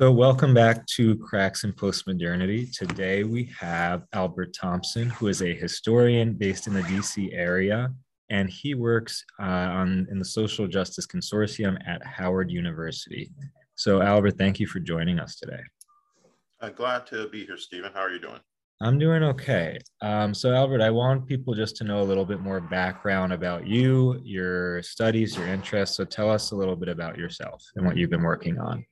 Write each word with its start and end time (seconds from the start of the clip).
So, 0.00 0.10
welcome 0.10 0.54
back 0.54 0.86
to 0.96 1.14
Cracks 1.16 1.62
in 1.64 1.74
Postmodernity. 1.74 2.74
Today 2.74 3.22
we 3.22 3.52
have 3.60 4.04
Albert 4.14 4.56
Thompson, 4.58 5.10
who 5.10 5.26
is 5.26 5.42
a 5.42 5.54
historian 5.54 6.32
based 6.32 6.66
in 6.66 6.72
the 6.72 6.80
DC 6.80 7.34
area, 7.34 7.92
and 8.30 8.48
he 8.48 8.74
works 8.74 9.22
uh, 9.38 9.42
on 9.42 10.08
in 10.10 10.18
the 10.18 10.24
Social 10.24 10.66
Justice 10.66 11.06
Consortium 11.06 11.76
at 11.86 12.02
Howard 12.02 12.50
University. 12.50 13.30
So, 13.74 14.00
Albert, 14.00 14.38
thank 14.38 14.58
you 14.58 14.66
for 14.66 14.80
joining 14.80 15.20
us 15.20 15.36
today. 15.36 15.60
I'm 16.62 16.72
glad 16.72 17.06
to 17.08 17.28
be 17.28 17.44
here, 17.44 17.58
Stephen. 17.58 17.92
How 17.92 18.00
are 18.00 18.10
you 18.10 18.20
doing? 18.20 18.40
I'm 18.80 18.98
doing 18.98 19.22
okay. 19.22 19.80
Um, 20.00 20.32
so, 20.32 20.54
Albert, 20.54 20.80
I 20.80 20.88
want 20.88 21.26
people 21.26 21.52
just 21.52 21.76
to 21.76 21.84
know 21.84 22.00
a 22.00 22.08
little 22.08 22.24
bit 22.24 22.40
more 22.40 22.62
background 22.62 23.34
about 23.34 23.66
you, 23.66 24.18
your 24.24 24.82
studies, 24.82 25.36
your 25.36 25.46
interests. 25.46 25.98
So, 25.98 26.06
tell 26.06 26.30
us 26.30 26.52
a 26.52 26.56
little 26.56 26.76
bit 26.76 26.88
about 26.88 27.18
yourself 27.18 27.62
and 27.76 27.84
what 27.84 27.98
you've 27.98 28.08
been 28.08 28.22
working 28.22 28.58
on. 28.58 28.86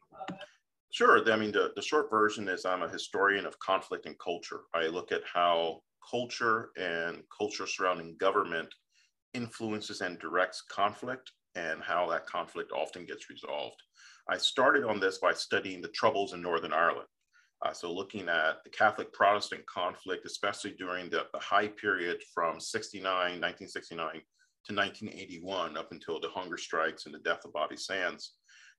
Sure. 0.91 1.31
I 1.31 1.37
mean, 1.37 1.53
the, 1.53 1.73
the 1.77 1.83
short 1.83 2.11
version 2.11 2.49
is 2.49 2.65
I'm 2.65 2.83
a 2.83 2.89
historian 2.89 3.45
of 3.47 3.59
conflict 3.59 4.07
and 4.07 4.19
culture. 4.19 4.63
I 4.75 4.87
look 4.87 5.13
at 5.13 5.23
how 5.33 5.81
culture 6.11 6.71
and 6.79 7.23
culture 7.37 7.67
surrounding 7.67 8.17
government 8.19 8.69
influences 9.35 10.01
and 10.01 10.19
directs 10.19 10.63
conflict 10.63 11.33
and 11.55 11.83
how 11.83 12.09
that 12.11 12.27
conflict 12.27 12.73
often 12.73 13.05
gets 13.05 13.29
resolved. 13.29 13.77
I 14.31 14.39
started 14.39 14.85
on 14.85 15.01
this 15.01 15.19
by 15.19 15.33
studying 15.33 15.83
the 15.83 15.89
Troubles 15.89 16.33
in 16.33 16.41
Northern 16.41 16.73
Ireland. 16.73 17.09
Uh, 17.65 17.73
so 17.73 17.93
looking 17.93 18.29
at 18.29 18.63
the 18.65 18.71
Catholic 18.71 19.13
Protestant 19.13 19.67
conflict, 19.67 20.25
especially 20.25 20.75
during 20.79 21.11
the, 21.11 21.27
the 21.33 21.41
high 21.41 21.69
period 21.69 22.23
from 22.33 22.61
69, 22.61 23.03
1969 23.05 24.07
to 24.07 24.75
1981, 24.75 25.77
up 25.77 25.93
until 25.93 26.21
the 26.21 26.29
hunger 26.29 26.57
strikes 26.57 27.07
and 27.07 27.15
the 27.15 27.19
death 27.21 27.45
of 27.45 27.53
Bobby 27.53 27.77
Sands 27.77 28.35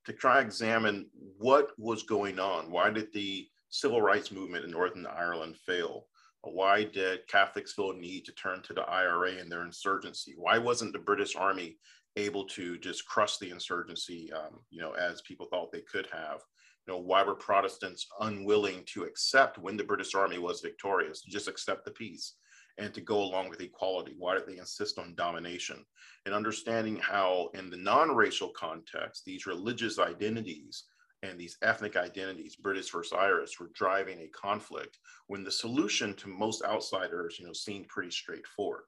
to 0.10 0.16
try 0.16 0.42
examine 0.42 1.06
what 1.38 1.72
was 1.78 2.02
going 2.02 2.40
on. 2.40 2.72
Why 2.72 2.90
did 2.90 3.14
the 3.14 3.48
civil 3.70 4.02
rights 4.02 4.32
movement 4.32 4.66
in 4.66 4.72
Northern 4.72 5.06
Ireland 5.06 5.56
fail? 5.56 6.08
Why 6.42 6.84
did 6.84 7.28
Catholics 7.28 7.74
feel 7.74 7.92
a 7.92 7.96
need 7.96 8.26
to 8.26 8.32
turn 8.32 8.64
to 8.64 8.74
the 8.74 8.82
IRA 8.90 9.34
and 9.34 9.52
their 9.52 9.64
insurgency? 9.64 10.34
Why 10.36 10.58
wasn't 10.58 10.94
the 10.94 11.00
British 11.00 11.36
Army 11.36 11.78
able 12.16 12.46
to 12.46 12.80
just 12.80 13.06
crush 13.06 13.38
the 13.38 13.52
insurgency, 13.52 14.32
um, 14.34 14.60
you 14.72 14.82
know, 14.82 14.94
as 14.94 15.22
people 15.22 15.46
thought 15.46 15.72
they 15.72 15.82
could 15.82 16.08
have? 16.12 16.40
You 16.88 16.94
know, 16.94 17.00
why 17.00 17.22
were 17.22 17.36
Protestants 17.36 18.08
unwilling 18.20 18.86
to 18.94 19.04
accept 19.04 19.60
when 19.60 19.78
the 19.78 19.84
British 19.84 20.16
Army 20.16 20.40
was 20.40 20.62
victorious, 20.62 21.22
just 21.22 21.48
accept 21.48 21.86
the 21.86 21.92
peace? 21.92 22.34
And 22.80 22.94
to 22.94 23.02
go 23.02 23.22
along 23.22 23.50
with 23.50 23.62
equality? 23.62 24.16
Why 24.18 24.36
did 24.36 24.48
they 24.48 24.58
insist 24.58 24.98
on 24.98 25.14
domination? 25.16 25.86
And 26.26 26.34
understanding 26.34 26.98
how, 26.98 27.50
in 27.54 27.70
the 27.70 27.78
non 27.78 28.16
racial 28.16 28.50
context, 28.50 29.24
these 29.26 29.46
religious 29.46 30.00
identities 30.00 30.86
and 31.22 31.38
these 31.38 31.58
ethnic 31.62 31.98
identities, 31.98 32.56
British 32.56 32.90
versus 32.90 33.14
Irish, 33.14 33.60
were 33.60 33.72
driving 33.74 34.20
a 34.20 34.28
conflict 34.30 34.98
when 35.28 35.44
the 35.44 35.52
solution 35.52 36.14
to 36.16 36.30
most 36.30 36.64
outsiders, 36.64 37.38
you 37.40 37.46
know, 37.46 37.54
seemed 37.54 37.90
pretty 37.90 38.12
straightforward. 38.12 38.86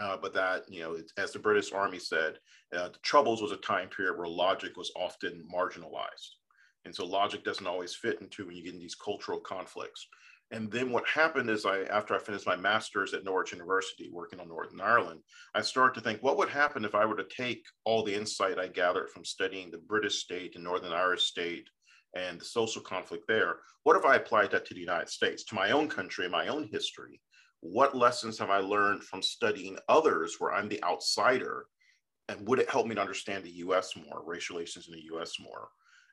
Uh, 0.00 0.16
but 0.16 0.34
that, 0.34 0.64
you 0.68 0.82
know, 0.82 0.92
it, 0.92 1.10
as 1.18 1.32
the 1.32 1.38
British 1.38 1.72
Army 1.72 1.98
said, 1.98 2.38
uh, 2.76 2.88
the 2.88 2.98
Troubles 3.02 3.42
was 3.42 3.52
a 3.52 3.56
time 3.58 3.88
period 3.88 4.18
where 4.18 4.26
logic 4.26 4.76
was 4.76 4.92
often 4.96 5.46
marginalized. 5.52 6.36
And 6.84 6.94
so 6.94 7.06
logic 7.06 7.44
doesn't 7.44 7.66
always 7.66 7.94
fit 7.94 8.20
into 8.20 8.46
when 8.46 8.56
you 8.56 8.64
get 8.64 8.74
in 8.74 8.80
these 8.80 8.96
cultural 8.96 9.38
conflicts. 9.40 10.06
And 10.50 10.70
then 10.70 10.92
what 10.92 11.06
happened 11.08 11.50
is 11.50 11.64
I, 11.64 11.82
after 11.84 12.14
I 12.14 12.18
finished 12.18 12.46
my 12.46 12.56
master's 12.56 13.14
at 13.14 13.24
Norwich 13.24 13.52
University 13.52 14.10
working 14.12 14.40
on 14.40 14.48
Northern 14.48 14.80
Ireland, 14.80 15.20
I 15.54 15.62
started 15.62 15.94
to 15.94 16.00
think, 16.00 16.22
what 16.22 16.36
would 16.36 16.48
happen 16.48 16.84
if 16.84 16.94
I 16.94 17.04
were 17.06 17.16
to 17.16 17.24
take 17.24 17.64
all 17.84 18.04
the 18.04 18.14
insight 18.14 18.58
I 18.58 18.68
gathered 18.68 19.10
from 19.10 19.24
studying 19.24 19.70
the 19.70 19.78
British 19.78 20.22
state 20.22 20.54
and 20.54 20.62
Northern 20.62 20.92
Irish 20.92 21.24
state 21.24 21.68
and 22.14 22.40
the 22.40 22.44
social 22.44 22.82
conflict 22.82 23.24
there? 23.26 23.56
What 23.82 23.96
if 23.96 24.04
I 24.04 24.16
applied 24.16 24.50
that 24.52 24.66
to 24.66 24.74
the 24.74 24.80
United 24.80 25.08
States, 25.08 25.44
to 25.44 25.54
my 25.54 25.70
own 25.70 25.88
country, 25.88 26.28
my 26.28 26.48
own 26.48 26.68
history? 26.70 27.20
What 27.60 27.96
lessons 27.96 28.38
have 28.38 28.50
I 28.50 28.58
learned 28.58 29.02
from 29.02 29.22
studying 29.22 29.78
others 29.88 30.36
where 30.38 30.52
I'm 30.52 30.68
the 30.68 30.82
outsider? 30.84 31.66
And 32.28 32.46
would 32.46 32.58
it 32.58 32.70
help 32.70 32.86
me 32.86 32.94
to 32.94 33.00
understand 33.00 33.44
the 33.44 33.56
US 33.64 33.96
more, 33.96 34.22
racial 34.24 34.56
relations 34.56 34.88
in 34.88 34.94
the 34.94 35.16
US 35.16 35.40
more? 35.40 35.68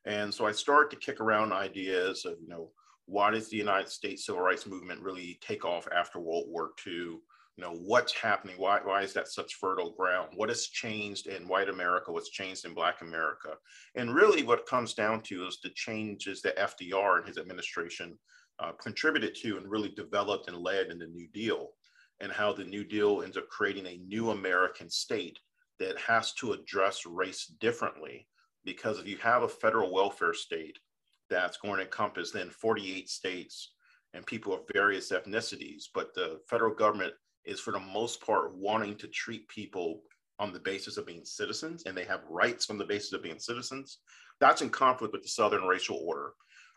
And 0.05 0.33
so 0.33 0.47
I 0.47 0.51
started 0.51 0.89
to 0.91 1.05
kick 1.05 1.19
around 1.19 1.51
ideas 1.53 2.25
of, 2.25 2.37
you 2.41 2.47
know, 2.47 2.71
why 3.05 3.31
does 3.31 3.49
the 3.49 3.57
United 3.57 3.89
States 3.89 4.25
civil 4.25 4.41
rights 4.41 4.65
movement 4.65 5.01
really 5.01 5.39
take 5.41 5.65
off 5.65 5.87
after 5.95 6.19
World 6.19 6.45
War 6.47 6.71
II? 6.85 7.19
You 7.57 7.63
know, 7.67 7.73
what's 7.73 8.13
happening? 8.13 8.55
Why, 8.57 8.79
why 8.83 9.01
is 9.01 9.13
that 9.13 9.27
such 9.27 9.55
fertile 9.55 9.91
ground? 9.91 10.29
What 10.35 10.49
has 10.49 10.67
changed 10.67 11.27
in 11.27 11.47
white 11.47 11.69
America? 11.69 12.11
What's 12.11 12.29
changed 12.29 12.65
in 12.65 12.73
Black 12.73 13.01
America? 13.01 13.55
And 13.95 14.15
really, 14.15 14.43
what 14.43 14.65
comes 14.65 14.93
down 14.93 15.21
to 15.23 15.45
is 15.45 15.59
the 15.61 15.69
changes 15.71 16.41
that 16.41 16.57
FDR 16.57 17.17
and 17.17 17.27
his 17.27 17.37
administration 17.37 18.17
uh, 18.59 18.71
contributed 18.73 19.35
to 19.35 19.57
and 19.57 19.69
really 19.69 19.89
developed 19.89 20.47
and 20.47 20.57
led 20.57 20.87
in 20.87 20.99
the 20.99 21.07
New 21.07 21.27
Deal, 21.33 21.71
and 22.19 22.31
how 22.31 22.53
the 22.53 22.63
New 22.63 22.83
Deal 22.83 23.21
ends 23.21 23.37
up 23.37 23.49
creating 23.49 23.87
a 23.87 24.01
new 24.07 24.29
American 24.29 24.89
state 24.89 25.37
that 25.79 25.97
has 25.99 26.33
to 26.35 26.53
address 26.53 27.05
race 27.05 27.47
differently. 27.59 28.27
Because 28.63 28.99
if 28.99 29.07
you 29.07 29.17
have 29.17 29.43
a 29.43 29.49
federal 29.49 29.91
welfare 29.91 30.35
state, 30.35 30.77
that's 31.31 31.57
going 31.57 31.77
to 31.77 31.83
encompass 31.83 32.29
then 32.29 32.49
48 32.49 33.09
states 33.09 33.71
and 34.13 34.25
people 34.25 34.53
of 34.53 34.61
various 34.71 35.11
ethnicities. 35.11 35.85
But 35.93 36.13
the 36.13 36.41
federal 36.47 36.75
government 36.75 37.13
is, 37.45 37.59
for 37.59 37.71
the 37.71 37.79
most 37.79 38.21
part, 38.21 38.53
wanting 38.53 38.95
to 38.97 39.07
treat 39.07 39.47
people 39.47 40.01
on 40.37 40.51
the 40.51 40.59
basis 40.59 40.97
of 40.97 41.07
being 41.07 41.23
citizens, 41.23 41.83
and 41.85 41.95
they 41.95 42.03
have 42.03 42.21
rights 42.29 42.69
on 42.69 42.77
the 42.77 42.85
basis 42.85 43.13
of 43.13 43.23
being 43.23 43.39
citizens. 43.39 43.99
That's 44.39 44.61
in 44.61 44.69
conflict 44.69 45.13
with 45.13 45.23
the 45.23 45.29
Southern 45.29 45.63
racial 45.63 46.01
order, 46.03 46.33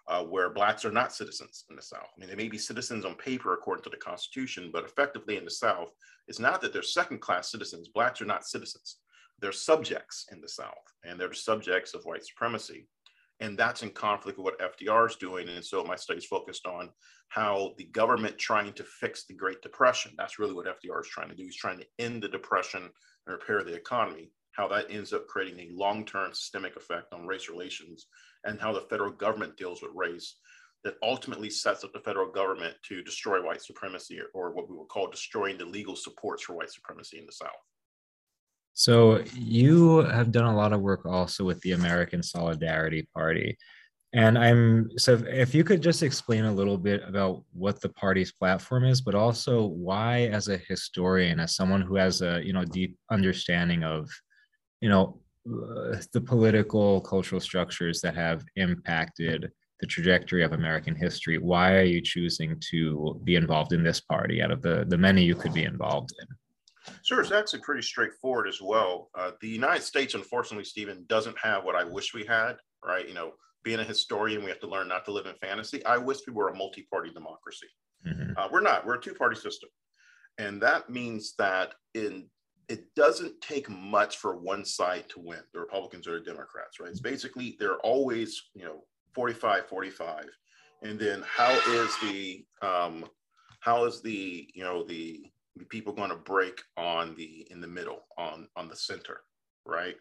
uh, 0.07 0.23
where 0.23 0.51
Blacks 0.51 0.85
are 0.85 0.93
not 0.93 1.15
citizens 1.15 1.65
in 1.71 1.77
the 1.77 1.83
South. 1.83 2.09
I 2.17 2.21
mean, 2.21 2.29
they 2.29 2.37
may 2.37 2.49
be 2.49 2.59
citizens 2.59 3.05
on 3.05 3.15
paper 3.17 3.55
according 3.55 3.85
to 3.85 3.91
the 3.91 3.97
Constitution, 3.97 4.71
but 4.73 4.85
effectively 4.85 5.37
in 5.37 5.45
the 5.45 5.51
South, 5.51 5.89
it's 6.29 6.39
not 6.39 6.61
that 6.61 6.73
they're 6.73 6.83
second 6.83 7.21
class 7.21 7.51
citizens. 7.51 7.89
Blacks 7.89 8.21
are 8.21 8.27
not 8.27 8.47
citizens. 8.47 8.99
They're 9.41 9.53
subjects 9.53 10.27
in 10.31 10.41
the 10.41 10.49
South, 10.49 10.75
and 11.03 11.19
they're 11.19 11.29
the 11.29 11.35
subjects 11.35 11.95
of 11.95 12.05
white 12.05 12.25
supremacy 12.25 12.87
and 13.41 13.59
that's 13.59 13.83
in 13.83 13.91
conflict 13.91 14.39
with 14.39 14.45
what 14.45 14.61
FDR 14.61 15.09
is 15.09 15.17
doing. 15.17 15.49
And 15.49 15.65
so 15.65 15.85
my 15.85 15.97
studies 15.97 16.25
focused 16.25 16.67
on 16.67 16.91
how 17.29 17.73
the 17.79 17.85
government 17.87 18.39
trying 18.39 18.73
to 18.75 18.85
fix 18.85 19.25
the 19.25 19.35
Great 19.35 19.61
Depression. 19.63 20.13
That's 20.17 20.39
really 20.39 20.55
what 20.55 20.67
FDR 20.67 21.01
is 21.01 21.09
trying 21.09 21.31
to 21.31 21.35
do. 21.35 21.45
He's 21.45 21.57
trying 21.57 21.79
to 21.81 21.87
end 21.99 22.23
the 22.23 22.29
depression 22.29 22.83
and 22.83 23.33
repair 23.33 23.65
the 23.65 23.75
economy. 23.75 24.31
How 24.53 24.69
that 24.69 24.87
ends 24.89 25.13
up 25.13 25.27
creating 25.27 25.59
a 25.59 25.75
long-term 25.75 26.33
systemic 26.33 26.77
effect 26.77 27.13
on 27.13 27.27
race 27.27 27.49
relations, 27.49 28.07
and 28.45 28.61
how 28.61 28.73
the 28.73 28.83
federal 28.83 29.11
government 29.11 29.57
deals 29.57 29.83
with 29.83 29.91
race. 29.95 30.37
That 30.85 30.97
ultimately 31.03 31.49
sets 31.49 31.83
up 31.83 31.95
the 31.95 32.01
federal 32.01 32.31
government 32.31 32.75
to 32.89 33.03
destroy 33.03 33.43
white 33.43 33.63
supremacy, 33.63 34.21
or 34.35 34.53
what 34.53 34.69
we 34.69 34.77
would 34.77 34.89
call 34.89 35.11
destroying 35.11 35.57
the 35.57 35.65
legal 35.65 35.97
supports 35.97 36.43
for 36.43 36.55
white 36.55 36.71
supremacy 36.71 37.19
in 37.19 37.25
the 37.25 37.33
South. 37.33 37.51
So 38.75 39.23
you 39.37 39.99
have 39.99 40.33
done 40.33 40.47
a 40.47 40.57
lot 40.57 40.73
of 40.73 40.81
work 40.81 41.07
also 41.07 41.45
with 41.45 41.61
the 41.61 41.73
American 41.73 42.23
Solidarity 42.23 43.09
Party. 43.15 43.57
And 44.13 44.37
I'm 44.39 44.91
so 44.97 45.23
if 45.27 45.55
you 45.55 45.65
could 45.65 45.83
just 45.83 46.03
explain 46.03 46.45
a 46.45 46.53
little 46.53 46.79
bit 46.79 47.03
about 47.07 47.45
what 47.53 47.81
the 47.81 47.89
party's 47.89 48.33
platform 48.33 48.85
is, 48.85 49.01
but 49.01 49.15
also 49.15 49.65
why, 49.67 50.27
as 50.27 50.49
a 50.49 50.57
historian, 50.57 51.41
as 51.41 51.57
someone 51.57 51.83
who 51.83 51.97
has 51.97 52.23
a 52.23 52.41
you 52.45 52.53
know 52.53 52.65
deep 52.65 52.97
understanding 53.11 53.83
of, 53.83 54.09
you 54.81 54.89
know, 54.89 55.21
uh, 55.49 55.97
the 56.13 56.21
political 56.21 57.01
cultural 57.01 57.41
structures 57.41 58.01
that 58.03 58.15
have 58.15 58.45
impacted 58.57 59.51
the 59.81 59.87
trajectory 59.87 60.45
of 60.45 60.53
American 60.53 60.95
history, 60.95 61.39
why 61.39 61.75
are 61.75 61.83
you 61.83 62.01
choosing 62.01 62.61
to 62.71 63.21
be 63.25 63.35
involved 63.35 63.73
in 63.73 63.83
this 63.83 64.01
party 64.01 64.43
out 64.43 64.53
of 64.53 64.63
the 64.63 64.85
the 64.89 64.99
many 64.99 65.25
you 65.25 65.35
could 65.35 65.53
be 65.53 65.65
involved 65.65 66.13
in? 66.21 66.27
Sure, 67.05 67.21
it's 67.21 67.33
actually 67.33 67.61
pretty 67.61 67.83
straightforward 67.83 68.49
as 68.49 68.61
well. 68.61 69.11
Uh, 69.15 69.33
the 69.41 69.49
United 69.49 69.83
States, 69.83 70.15
unfortunately, 70.15 70.65
Stephen, 70.65 71.05
doesn't 71.09 71.37
have 71.39 71.65
what 71.65 71.75
I 71.75 71.85
wish 71.85 72.15
we 72.15 72.25
had, 72.25 72.57
right? 72.85 73.09
You 73.09 73.15
know, 73.15 73.33
being 73.63 73.81
a 73.81 73.85
historian, 73.85 74.45
we 74.45 74.51
have 74.51 74.61
to 74.61 74.69
learn 74.69 74.89
not 74.89 75.05
to 75.07 75.13
live 75.13 75.27
in 75.27 75.35
fantasy. 75.37 75.85
I 75.87 75.97
wish 75.97 76.19
we 76.27 76.35
were 76.35 76.49
a 76.49 76.57
multi 76.57 76.87
party 76.91 77.11
democracy. 77.11 77.67
Mm-hmm. 78.07 78.33
Uh, 78.37 78.49
we're 78.53 78.61
not, 78.61 78.87
we're 78.87 78.97
a 78.97 79.01
two 79.01 79.15
party 79.15 79.37
system. 79.37 79.71
And 80.39 80.61
that 80.63 80.91
means 80.91 81.35
that 81.39 81.75
in 81.95 82.27
it 82.69 82.95
doesn't 82.95 83.41
take 83.41 83.69
much 83.69 84.17
for 84.17 84.37
one 84.37 84.65
side 84.65 85.05
to 85.11 85.21
win, 85.21 85.41
the 85.53 85.61
Republicans 85.61 86.09
or 86.09 86.19
the 86.19 86.25
Democrats, 86.25 86.81
right? 86.81 86.91
It's 86.91 87.01
basically 87.01 87.57
they're 87.59 87.79
always, 87.79 88.43
you 88.55 88.65
know, 88.65 88.85
45 89.15 89.67
45. 89.67 90.25
And 90.83 90.99
then 90.99 91.23
how 91.27 91.53
is 91.53 91.95
the 92.03 92.45
um, 92.63 93.05
how 93.61 93.85
is 93.85 94.03
the 94.03 94.49
you 94.55 94.63
know 94.63 94.83
the 94.83 95.25
people 95.69 95.93
going 95.93 96.11
to 96.11 96.17
break 96.17 96.61
on 96.77 97.15
the 97.17 97.47
in 97.51 97.61
the 97.61 97.67
middle 97.67 98.05
on 98.19 98.49
on 98.57 98.69
the 98.69 98.77
center 98.77 99.21
right 99.67 99.97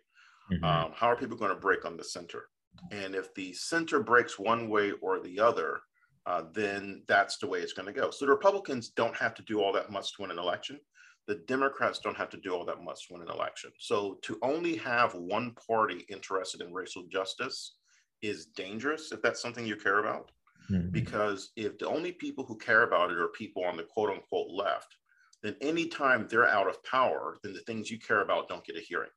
mm-hmm. 0.52 0.64
um, 0.64 0.92
how 0.96 1.08
are 1.08 1.16
people 1.16 1.38
going 1.38 1.54
to 1.54 1.60
break 1.60 1.86
on 1.86 1.98
the 1.98 2.04
center 2.04 2.46
and 2.92 3.14
if 3.14 3.34
the 3.36 3.54
center 3.54 4.00
breaks 4.02 4.40
one 4.40 4.68
way 4.70 4.92
or 5.02 5.20
the 5.20 5.40
other 5.40 5.80
uh, 6.26 6.44
then 6.54 7.04
that's 7.08 7.38
the 7.38 7.48
way 7.48 7.60
it's 7.60 7.74
going 7.74 7.86
to 7.86 8.00
go 8.00 8.10
so 8.10 8.26
the 8.26 8.32
republicans 8.32 8.90
don't 8.90 9.16
have 9.16 9.34
to 9.34 9.44
do 9.44 9.62
all 9.62 9.72
that 9.72 9.92
much 9.92 10.16
to 10.16 10.22
win 10.22 10.32
an 10.32 10.40
election 10.40 10.80
the 11.28 11.36
democrats 11.48 12.00
don't 12.00 12.18
have 12.18 12.30
to 12.30 12.38
do 12.38 12.54
all 12.54 12.66
that 12.66 12.82
much 12.84 13.08
to 13.08 13.14
win 13.14 13.22
an 13.22 13.30
election 13.30 13.72
so 13.78 14.18
to 14.24 14.38
only 14.42 14.76
have 14.76 15.14
one 15.14 15.56
party 15.68 16.06
interested 16.10 16.62
in 16.62 16.74
racial 16.74 17.04
justice 17.12 17.76
is 18.24 18.46
dangerous 18.48 19.12
if 19.12 19.22
that's 19.22 19.42
something 19.42 19.66
you 19.66 19.76
care 19.76 20.00
about. 20.00 20.32
Mhm. 20.72 20.92
Because 20.92 21.52
if 21.56 21.78
the 21.78 21.88
only 21.88 22.14
people 22.14 22.46
who 22.46 22.58
care 22.58 22.84
about 22.84 23.12
it 23.12 23.18
are 23.18 23.28
people 23.28 23.66
on 23.66 23.78
the 23.78 23.84
quote 23.84 24.10
unquote 24.10 24.50
left, 24.50 24.96
then 25.44 25.56
anytime 25.62 26.28
they're 26.28 26.48
out 26.48 26.68
of 26.68 26.84
power, 26.84 27.38
then 27.44 27.54
the 27.54 27.60
things 27.62 27.92
you 27.92 28.00
care 28.00 28.22
about 28.22 28.48
don't 28.48 28.66
get 28.66 28.78
a 28.78 28.82
hearing. 28.82 29.10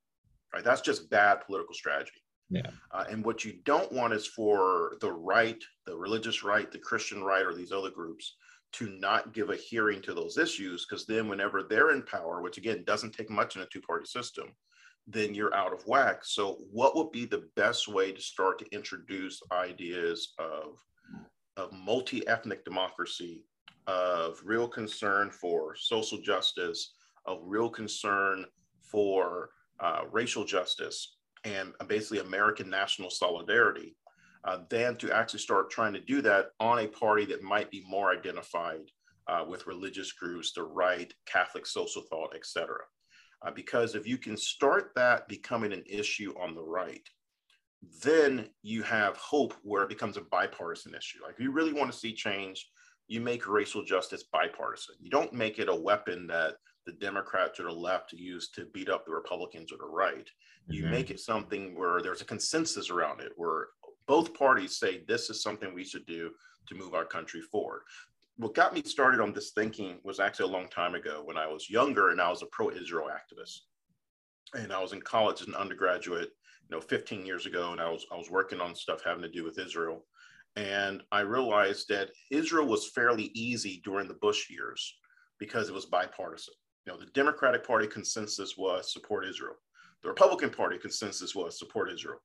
Right? 0.52 0.64
That's 0.64 0.80
just 0.80 1.10
bad 1.10 1.40
political 1.46 1.74
strategy. 1.74 2.22
Yeah. 2.50 2.70
Uh, 2.92 3.04
and 3.10 3.24
what 3.24 3.44
you 3.44 3.54
don't 3.64 3.90
want 3.92 4.12
is 4.12 4.26
for 4.26 4.96
the 5.00 5.12
right, 5.12 5.62
the 5.86 5.96
religious 5.96 6.44
right, 6.44 6.70
the 6.70 6.78
Christian 6.78 7.22
right, 7.22 7.44
or 7.44 7.54
these 7.54 7.72
other 7.72 7.90
groups 7.90 8.36
to 8.72 8.88
not 8.98 9.32
give 9.32 9.50
a 9.50 9.56
hearing 9.56 10.02
to 10.02 10.14
those 10.14 10.38
issues, 10.38 10.84
because 10.84 11.06
then 11.06 11.28
whenever 11.28 11.62
they're 11.62 11.92
in 11.92 12.02
power, 12.02 12.42
which 12.42 12.58
again 12.58 12.84
doesn't 12.86 13.12
take 13.12 13.30
much 13.30 13.56
in 13.56 13.62
a 13.62 13.66
two 13.66 13.80
party 13.80 14.06
system, 14.06 14.52
then 15.06 15.34
you're 15.34 15.54
out 15.54 15.72
of 15.72 15.86
whack. 15.86 16.24
So, 16.24 16.58
what 16.70 16.96
would 16.96 17.12
be 17.12 17.26
the 17.26 17.48
best 17.56 17.88
way 17.88 18.12
to 18.12 18.20
start 18.20 18.58
to 18.58 18.74
introduce 18.74 19.40
ideas 19.52 20.34
of, 20.38 20.78
of 21.56 21.72
multi 21.72 22.26
ethnic 22.26 22.64
democracy, 22.64 23.44
of 23.86 24.40
real 24.44 24.68
concern 24.68 25.30
for 25.30 25.74
social 25.76 26.18
justice, 26.18 26.94
of 27.24 27.38
real 27.42 27.70
concern 27.70 28.44
for 28.82 29.50
uh, 29.80 30.02
racial 30.10 30.44
justice, 30.44 31.16
and 31.44 31.72
basically 31.86 32.18
American 32.18 32.68
national 32.68 33.10
solidarity, 33.10 33.96
uh, 34.44 34.58
than 34.70 34.96
to 34.96 35.12
actually 35.12 35.40
start 35.40 35.70
trying 35.70 35.92
to 35.92 36.00
do 36.00 36.20
that 36.22 36.46
on 36.60 36.78
a 36.78 36.86
party 36.86 37.24
that 37.24 37.42
might 37.42 37.70
be 37.70 37.84
more 37.88 38.12
identified 38.12 38.90
uh, 39.28 39.44
with 39.46 39.66
religious 39.66 40.12
groups, 40.12 40.52
the 40.52 40.62
right, 40.62 41.12
Catholic 41.26 41.66
social 41.66 42.02
thought, 42.02 42.32
et 42.34 42.46
cetera. 42.46 42.84
Uh, 43.44 43.50
because 43.50 43.94
if 43.94 44.06
you 44.06 44.18
can 44.18 44.36
start 44.36 44.92
that 44.94 45.28
becoming 45.28 45.72
an 45.72 45.82
issue 45.86 46.32
on 46.40 46.54
the 46.54 46.62
right, 46.62 47.06
then 48.02 48.48
you 48.62 48.82
have 48.82 49.16
hope 49.16 49.54
where 49.62 49.82
it 49.82 49.88
becomes 49.88 50.16
a 50.16 50.22
bipartisan 50.22 50.94
issue. 50.94 51.18
Like 51.22 51.34
if 51.34 51.40
you 51.40 51.50
really 51.52 51.72
want 51.72 51.92
to 51.92 51.98
see 51.98 52.14
change, 52.14 52.68
you 53.08 53.20
make 53.20 53.46
racial 53.46 53.84
justice 53.84 54.24
bipartisan. 54.24 54.96
You 55.00 55.10
don't 55.10 55.32
make 55.32 55.58
it 55.58 55.68
a 55.68 55.74
weapon 55.74 56.26
that 56.28 56.56
the 56.86 56.92
Democrats 56.92 57.58
or 57.58 57.64
the 57.64 57.72
left 57.72 58.12
use 58.12 58.50
to 58.50 58.66
beat 58.66 58.88
up 58.88 59.04
the 59.04 59.12
Republicans 59.12 59.72
or 59.72 59.78
the 59.78 59.86
right. 59.86 60.28
You 60.68 60.84
Mhm. 60.84 60.90
make 60.90 61.10
it 61.10 61.20
something 61.20 61.74
where 61.74 62.00
there's 62.00 62.20
a 62.20 62.24
consensus 62.24 62.90
around 62.90 63.20
it, 63.20 63.32
where 63.36 63.70
both 64.06 64.34
parties 64.34 64.78
say 64.78 65.04
this 65.04 65.30
is 65.30 65.42
something 65.42 65.74
we 65.74 65.84
should 65.84 66.06
do 66.06 66.34
to 66.66 66.74
move 66.74 66.94
our 66.94 67.04
country 67.04 67.40
forward. 67.40 67.82
What 68.36 68.54
got 68.54 68.74
me 68.74 68.82
started 68.82 69.20
on 69.20 69.32
this 69.32 69.52
thinking 69.52 70.00
was 70.04 70.20
actually 70.20 70.50
a 70.50 70.52
long 70.52 70.68
time 70.68 70.94
ago 70.94 71.22
when 71.24 71.38
I 71.38 71.46
was 71.46 71.70
younger 71.70 72.10
and 72.10 72.20
I 72.20 72.28
was 72.28 72.42
a 72.42 72.46
pro 72.46 72.70
Israel 72.70 73.08
activist. 73.08 73.62
And 74.54 74.72
I 74.72 74.80
was 74.80 74.92
in 74.92 75.02
college 75.02 75.40
as 75.40 75.48
an 75.48 75.54
undergraduate, 75.54 76.30
you 76.62 76.68
know, 76.70 76.80
15 76.80 77.26
years 77.26 77.46
ago, 77.46 77.72
and 77.72 77.80
I 77.80 77.88
was 77.88 78.06
I 78.12 78.16
was 78.16 78.30
working 78.30 78.60
on 78.60 78.74
stuff 78.74 79.02
having 79.02 79.22
to 79.22 79.28
do 79.28 79.42
with 79.42 79.58
Israel. 79.58 80.06
And 80.56 81.02
I 81.12 81.20
realized 81.20 81.88
that 81.88 82.10
Israel 82.30 82.66
was 82.66 82.88
fairly 82.88 83.30
easy 83.34 83.82
during 83.84 84.08
the 84.08 84.14
Bush 84.14 84.48
years 84.48 84.96
because 85.38 85.68
it 85.68 85.74
was 85.74 85.86
bipartisan. 85.86 86.54
You 86.86 86.92
know, 86.92 86.98
the 86.98 87.06
Democratic 87.06 87.66
Party 87.66 87.86
consensus 87.86 88.56
was 88.56 88.92
support 88.92 89.26
Israel. 89.26 89.56
The 90.02 90.08
Republican 90.08 90.50
Party 90.50 90.78
consensus 90.78 91.34
was 91.34 91.58
support 91.58 91.92
Israel. 91.92 92.20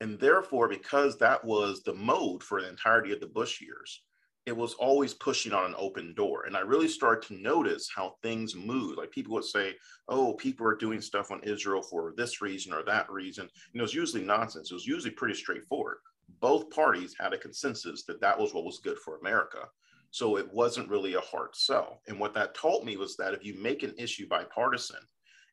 And 0.00 0.18
therefore, 0.18 0.68
because 0.68 1.16
that 1.18 1.44
was 1.44 1.82
the 1.82 1.94
mode 1.94 2.42
for 2.42 2.60
the 2.60 2.68
entirety 2.68 3.12
of 3.12 3.20
the 3.20 3.26
Bush 3.26 3.60
years, 3.60 4.02
it 4.46 4.56
was 4.56 4.74
always 4.74 5.14
pushing 5.14 5.52
on 5.52 5.66
an 5.66 5.74
open 5.78 6.14
door. 6.14 6.44
And 6.44 6.56
I 6.56 6.60
really 6.60 6.88
started 6.88 7.26
to 7.28 7.40
notice 7.40 7.90
how 7.94 8.16
things 8.22 8.54
move. 8.54 8.96
Like 8.96 9.10
people 9.10 9.34
would 9.34 9.44
say, 9.44 9.74
oh, 10.08 10.32
people 10.34 10.66
are 10.66 10.74
doing 10.74 11.00
stuff 11.00 11.30
on 11.30 11.42
Israel 11.44 11.82
for 11.82 12.14
this 12.16 12.40
reason 12.40 12.72
or 12.72 12.82
that 12.84 13.10
reason. 13.10 13.44
And 13.44 13.80
it 13.80 13.82
was 13.82 13.94
usually 13.94 14.24
nonsense. 14.24 14.70
It 14.70 14.74
was 14.74 14.86
usually 14.86 15.12
pretty 15.12 15.34
straightforward. 15.34 15.98
Both 16.40 16.70
parties 16.70 17.14
had 17.18 17.32
a 17.32 17.38
consensus 17.38 18.04
that 18.04 18.20
that 18.20 18.38
was 18.38 18.54
what 18.54 18.64
was 18.64 18.78
good 18.78 18.98
for 18.98 19.18
America. 19.18 19.68
So 20.10 20.36
it 20.36 20.52
wasn't 20.52 20.88
really 20.88 21.14
a 21.14 21.20
hard 21.20 21.54
sell. 21.54 22.00
And 22.08 22.18
what 22.18 22.34
that 22.34 22.54
taught 22.54 22.84
me 22.84 22.96
was 22.96 23.16
that 23.16 23.34
if 23.34 23.44
you 23.44 23.54
make 23.54 23.82
an 23.82 23.94
issue 23.96 24.26
bipartisan, 24.28 25.00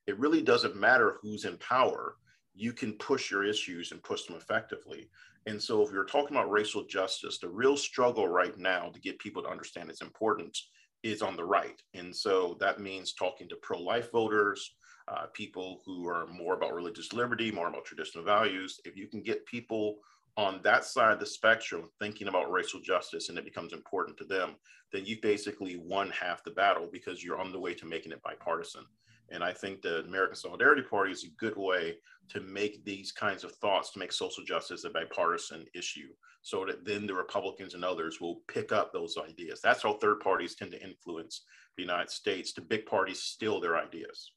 it 0.07 0.17
really 0.17 0.41
doesn't 0.41 0.75
matter 0.75 1.17
who's 1.21 1.45
in 1.45 1.57
power. 1.57 2.15
You 2.55 2.73
can 2.73 2.93
push 2.93 3.29
your 3.29 3.43
issues 3.43 3.91
and 3.91 4.01
push 4.01 4.25
them 4.25 4.37
effectively. 4.37 5.09
And 5.45 5.61
so, 5.61 5.81
if 5.81 5.91
you're 5.91 6.05
talking 6.05 6.35
about 6.35 6.49
racial 6.49 6.85
justice, 6.85 7.37
the 7.37 7.47
real 7.47 7.77
struggle 7.77 8.27
right 8.27 8.57
now 8.57 8.89
to 8.89 8.99
get 8.99 9.19
people 9.19 9.43
to 9.43 9.49
understand 9.49 9.89
its 9.89 10.01
importance 10.01 10.69
is 11.03 11.21
on 11.21 11.35
the 11.35 11.45
right. 11.45 11.81
And 11.93 12.13
so, 12.13 12.57
that 12.59 12.79
means 12.79 13.13
talking 13.13 13.47
to 13.49 13.55
pro 13.57 13.79
life 13.79 14.11
voters, 14.11 14.73
uh, 15.07 15.27
people 15.33 15.81
who 15.85 16.07
are 16.07 16.27
more 16.27 16.55
about 16.55 16.73
religious 16.73 17.13
liberty, 17.13 17.51
more 17.51 17.69
about 17.69 17.85
traditional 17.85 18.25
values. 18.25 18.81
If 18.83 18.97
you 18.97 19.07
can 19.07 19.21
get 19.21 19.45
people 19.45 19.99
on 20.37 20.61
that 20.63 20.85
side 20.85 21.11
of 21.11 21.19
the 21.19 21.25
spectrum 21.25 21.89
thinking 21.99 22.27
about 22.27 22.51
racial 22.51 22.79
justice 22.79 23.29
and 23.29 23.37
it 23.37 23.45
becomes 23.45 23.73
important 23.73 24.17
to 24.17 24.23
them, 24.23 24.55
then 24.93 25.03
you've 25.03 25.21
basically 25.21 25.77
won 25.77 26.11
half 26.11 26.43
the 26.43 26.51
battle 26.51 26.87
because 26.91 27.23
you're 27.23 27.39
on 27.39 27.51
the 27.51 27.59
way 27.59 27.73
to 27.73 27.85
making 27.85 28.11
it 28.11 28.21
bipartisan. 28.21 28.85
And 29.29 29.43
I 29.43 29.51
think 29.51 29.81
the 29.81 30.05
American 30.05 30.37
Solidarity 30.37 30.83
Party 30.83 31.11
is 31.11 31.25
a 31.25 31.35
good 31.37 31.57
way 31.57 31.95
to 32.29 32.39
make 32.39 32.85
these 32.85 33.11
kinds 33.11 33.43
of 33.43 33.51
thoughts, 33.53 33.91
to 33.91 33.99
make 33.99 34.13
social 34.13 34.43
justice 34.43 34.85
a 34.85 34.89
bipartisan 34.89 35.65
issue, 35.73 36.09
so 36.43 36.65
that 36.65 36.85
then 36.85 37.05
the 37.05 37.13
Republicans 37.13 37.73
and 37.73 37.83
others 37.83 38.21
will 38.21 38.41
pick 38.47 38.71
up 38.71 38.93
those 38.93 39.17
ideas. 39.17 39.59
That's 39.61 39.83
how 39.83 39.93
third 39.93 40.21
parties 40.21 40.55
tend 40.55 40.71
to 40.71 40.81
influence 40.81 41.43
the 41.75 41.83
United 41.83 42.09
States. 42.09 42.53
The 42.53 42.61
big 42.61 42.85
parties 42.85 43.19
steal 43.19 43.59
their 43.59 43.77
ideas. 43.77 44.31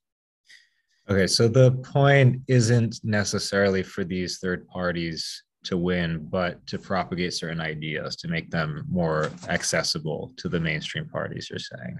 Okay, 1.08 1.26
so 1.26 1.46
the 1.46 1.72
point 1.72 2.40
isn't 2.48 3.00
necessarily 3.04 3.82
for 3.82 4.02
these 4.02 4.38
third 4.38 4.66
parties 4.66 5.44
to 5.64 5.76
win, 5.76 6.26
but 6.30 6.66
to 6.66 6.78
propagate 6.78 7.34
certain 7.34 7.60
ideas 7.60 8.16
to 8.16 8.28
make 8.28 8.50
them 8.50 8.84
more 8.88 9.30
accessible 9.48 10.32
to 10.36 10.48
the 10.48 10.60
mainstream 10.60 11.08
parties, 11.08 11.48
you're 11.50 11.58
saying. 11.58 11.98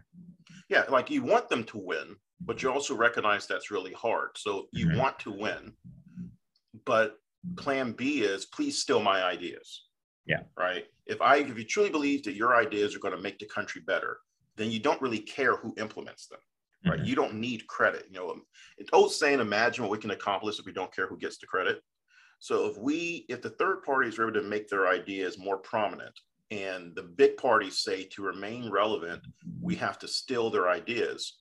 Yeah, 0.68 0.84
like 0.88 1.10
you 1.10 1.22
want 1.22 1.48
them 1.48 1.64
to 1.64 1.78
win, 1.78 2.16
but 2.40 2.62
you 2.62 2.70
also 2.70 2.94
recognize 2.94 3.46
that's 3.46 3.70
really 3.70 3.92
hard. 3.92 4.30
So 4.36 4.68
you 4.72 4.86
Mhm. 4.86 4.96
want 4.98 5.18
to 5.20 5.30
win, 5.30 5.76
but 6.84 7.18
plan 7.56 7.92
B 7.92 8.23
is 8.23 8.46
please 8.46 8.80
steal 8.80 9.00
my 9.02 9.23
ideas. 9.23 9.87
Yeah. 10.26 10.44
Right. 10.56 10.87
If 11.06 11.20
I 11.20 11.37
if 11.37 11.58
you 11.58 11.64
truly 11.64 11.90
believe 11.90 12.23
that 12.25 12.35
your 12.35 12.54
ideas 12.56 12.94
are 12.94 13.00
going 13.00 13.16
to 13.16 13.20
make 13.23 13.38
the 13.38 13.46
country 13.46 13.82
better, 13.82 14.20
then 14.56 14.70
you 14.70 14.78
don't 14.78 15.00
really 15.02 15.18
care 15.20 15.56
who 15.56 15.75
implements 15.78 16.28
them. 16.28 16.38
Right. 16.87 17.00
Mhm. 17.00 17.06
You 17.06 17.14
don't 17.14 17.35
need 17.35 17.66
credit. 17.66 18.06
You 18.08 18.14
know, 18.14 18.30
an 18.32 18.87
old 18.92 19.12
saying, 19.12 19.40
imagine 19.40 19.82
what 19.82 19.90
we 19.90 19.99
can 19.99 20.12
accomplish 20.12 20.58
if 20.58 20.66
we 20.66 20.73
don't 20.73 20.94
care 20.94 21.06
who 21.08 21.18
gets 21.18 21.38
the 21.38 21.46
credit. 21.46 21.82
So 22.40 22.66
if 22.66 22.78
we, 22.78 23.26
if 23.28 23.42
the 23.42 23.50
third 23.50 23.82
parties 23.82 24.18
are 24.18 24.28
able 24.28 24.40
to 24.40 24.47
make 24.47 24.68
their 24.68 24.88
ideas 24.88 25.38
more 25.38 25.59
prominent 25.59 26.18
and 26.50 26.94
the 26.97 27.02
big 27.02 27.37
parties 27.37 27.78
say 27.78 28.04
to 28.04 28.23
remain 28.23 28.70
relevant, 28.70 29.23
we 29.61 29.76
have 29.76 29.99
to 30.00 30.09
steal 30.09 30.50
their 30.50 30.68
ideas. 30.68 31.38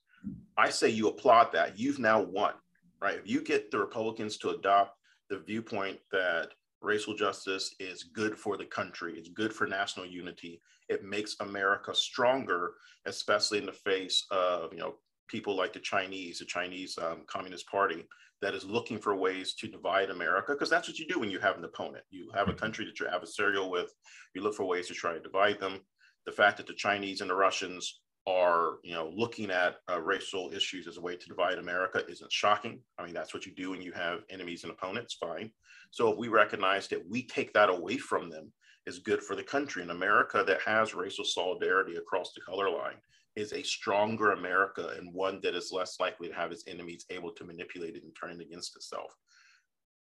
I 0.58 0.70
say 0.70 0.90
you 0.90 1.08
applaud 1.08 1.54
that. 1.54 1.80
You've 1.80 2.00
now 2.00 2.22
won, 2.22 2.54
right? 3.02 3.18
If 3.18 3.28
you 3.28 3.42
get 3.42 3.72
the 3.72 3.80
Republicans 3.80 4.38
to 4.40 4.50
adopt 4.50 4.98
the 5.30 5.40
viewpoint 5.40 6.00
that 6.12 6.50
racial 6.82 7.16
justice 7.16 7.76
is 7.80 8.04
good 8.04 8.38
for 8.38 8.58
the 8.58 8.66
country, 8.66 9.14
it's 9.18 9.30
good 9.30 9.54
for 9.54 9.68
national 9.68 10.06
unity, 10.06 10.62
it 10.90 11.06
makes 11.06 11.38
America 11.40 11.96
stronger, 11.96 12.74
especially 13.06 13.58
in 13.58 13.66
the 13.66 13.72
face 13.72 14.26
of, 14.32 14.74
you 14.74 14.80
know, 14.80 14.96
people 15.30 15.56
like 15.56 15.72
the 15.72 15.80
Chinese, 15.80 16.40
the 16.40 16.46
Chinese 16.46 16.98
um, 16.98 17.22
Communist 17.28 17.70
Party, 17.70 18.06
that 18.42 18.56
is 18.56 18.64
looking 18.66 19.00
for 19.00 19.16
ways 19.16 19.54
to 19.56 19.68
divide 19.68 20.10
America, 20.10 20.54
because 20.54 20.70
that's 20.70 20.88
what 20.88 20.98
you 20.98 21.08
do 21.08 21.20
when 21.20 21.30
you 21.30 21.40
have 21.40 21.58
an 21.58 21.66
opponent. 21.66 22.04
You 22.10 22.32
have 22.34 22.50
a 22.50 22.54
country 22.54 22.86
that 22.86 23.00
you're 23.00 23.10
adversarial 23.10 23.70
with, 23.70 23.94
you 24.34 24.42
look 24.42 24.56
for 24.56 24.66
ways 24.66 24.88
to 24.88 24.94
try 24.94 25.14
to 25.14 25.20
divide 25.20 25.60
them. 25.60 25.80
The 26.26 26.32
fact 26.32 26.58
that 26.58 26.68
the 26.68 26.74
Chinese 26.74 27.22
and 27.22 27.30
the 27.30 27.36
Russians 27.36 28.02
are, 28.28 28.78
you 28.84 28.94
know, 28.94 29.12
looking 29.16 29.50
at 29.50 29.78
uh, 29.92 30.00
racial 30.00 30.52
issues 30.54 30.88
as 30.88 30.98
a 30.98 31.02
way 31.02 31.16
to 31.16 31.28
divide 31.28 31.58
America 31.58 32.04
isn't 32.08 32.32
shocking. 32.32 32.80
I 32.98 33.06
mean, 33.06 33.14
that's 33.14 33.34
what 33.34 33.46
you 33.46 33.54
do 33.54 33.72
when 33.72 33.82
you 33.82 33.92
have 33.94 34.20
enemies 34.30 34.64
and 34.64 34.72
opponents, 34.72 35.16
fine. 35.20 35.52
So 35.92 36.12
if 36.12 36.18
we 36.18 36.28
recognize 36.28 36.88
that 36.90 37.10
we 37.10 37.26
take 37.26 37.54
that 37.54 37.70
away 37.70 37.98
from 37.98 38.30
them 38.30 38.52
is 38.86 39.00
good 39.00 39.24
for 39.24 39.36
the 39.36 39.44
country. 39.44 39.82
And 39.82 39.92
America 39.92 40.44
that 40.46 40.62
has 40.62 40.94
racial 40.94 41.26
solidarity 41.26 41.96
across 41.96 42.34
the 42.34 42.42
color 42.42 42.70
line 42.70 42.98
is 43.40 43.54
a 43.54 43.64
stronger 43.64 44.32
America 44.32 44.90
and 44.98 45.14
one 45.14 45.40
that 45.42 45.56
is 45.56 45.72
less 45.72 46.00
likely 46.00 46.28
to 46.28 46.34
have 46.36 46.52
its 46.52 46.64
enemies 46.68 47.06
able 47.10 47.32
to 47.34 47.46
manipulate 47.46 47.96
it 47.96 48.04
and 48.04 48.16
turn 48.16 48.32
it 48.32 48.42
against 48.42 48.76
itself. 48.76 49.14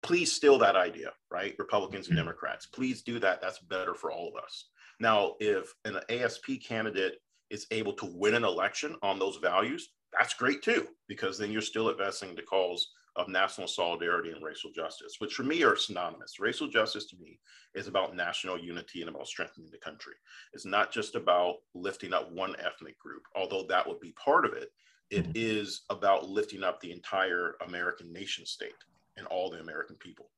Please 0.02 0.32
steal 0.32 0.58
that 0.60 0.76
idea, 0.76 1.14
right? 1.32 1.56
Republicans 1.58 2.08
and 2.08 2.16
Mhm. 2.16 2.18
Democrats, 2.18 2.66
please 2.68 3.04
do 3.04 3.20
that. 3.20 3.42
That's 3.42 3.60
better 3.60 3.96
for 3.96 4.12
all 4.12 4.28
of 4.28 4.44
us. 4.44 4.70
Now, 5.00 5.36
if 5.40 5.74
an 5.86 6.02
ASP 6.10 6.60
candidate 6.60 7.20
is 7.50 7.68
able 7.72 7.94
to 7.94 8.06
win 8.06 8.34
an 8.36 8.44
election 8.44 8.98
on 9.02 9.18
those 9.18 9.38
values, 9.38 9.94
that's 10.12 10.34
great 10.34 10.62
too, 10.62 10.90
because 11.08 11.38
then 11.38 11.52
you're 11.52 11.62
still 11.62 11.90
advancing 11.90 12.36
the 12.36 12.44
cause 12.44 12.92
of 13.16 13.28
national 13.28 13.68
solidarity 13.68 14.32
and 14.32 14.44
racial 14.44 14.72
justice, 14.72 15.16
which 15.20 15.34
for 15.36 15.44
me 15.44 15.64
are 15.64 15.76
synonymous. 15.76 16.40
Racial 16.40 16.68
justice 16.68 17.06
to 17.08 17.18
me 17.18 17.40
is 17.76 17.88
about 17.88 18.16
national 18.16 18.58
unity 18.60 19.02
and 19.02 19.10
about 19.10 19.28
strengthening 19.28 19.70
the 19.72 19.78
country. 19.78 20.14
It's 20.54 20.66
not 20.66 20.92
just 20.92 21.16
about 21.16 21.58
lifting 21.76 22.14
up 22.14 22.32
one 22.32 22.56
ethnic 22.60 22.98
group, 22.98 23.24
although 23.36 23.64
that 23.70 23.88
would 23.88 24.00
be 24.00 24.14
part 24.14 24.46
of 24.46 24.54
it. 24.54 24.72
It 25.12 25.26
Mhm. 25.28 25.32
is 25.36 25.84
about 25.90 26.28
lifting 26.28 26.64
up 26.64 26.80
the 26.80 26.92
entire 26.92 27.56
American 27.62 28.12
nation 28.12 28.46
state 28.46 28.74
and 29.16 29.28
all 29.28 29.52
the 29.52 29.60
American 29.60 29.96
people. 29.98 30.32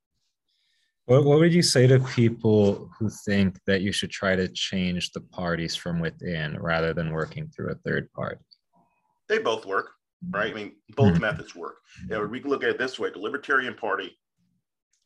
What, 1.06 1.24
what 1.24 1.40
would 1.40 1.54
you 1.54 1.62
say 1.62 1.88
to 1.88 2.00
people 2.00 2.90
who 2.98 3.10
think 3.10 3.64
that 3.66 3.82
you 3.82 3.92
should 3.94 4.10
try 4.10 4.36
to 4.36 4.50
change 4.50 5.12
the 5.12 5.22
parties 5.22 5.76
from 5.76 6.00
within 6.00 6.60
rather 6.60 6.94
than 6.94 7.12
working 7.14 7.48
through 7.48 7.72
a 7.72 7.76
third 7.76 8.12
party? 8.12 8.44
They 9.30 9.38
both 9.38 9.66
work, 9.66 9.92
right? 10.30 10.52
I 10.52 10.56
mean, 10.56 10.74
both 10.96 11.14
mm-hmm. 11.14 11.22
methods 11.22 11.56
work. 11.56 11.78
You 12.02 12.16
know, 12.16 12.26
we 12.26 12.40
can 12.40 12.50
look 12.50 12.64
at 12.64 12.70
it 12.70 12.78
this 12.78 13.00
way 13.00 13.10
the 13.10 13.20
Libertarian 13.20 13.76
Party 13.76 14.18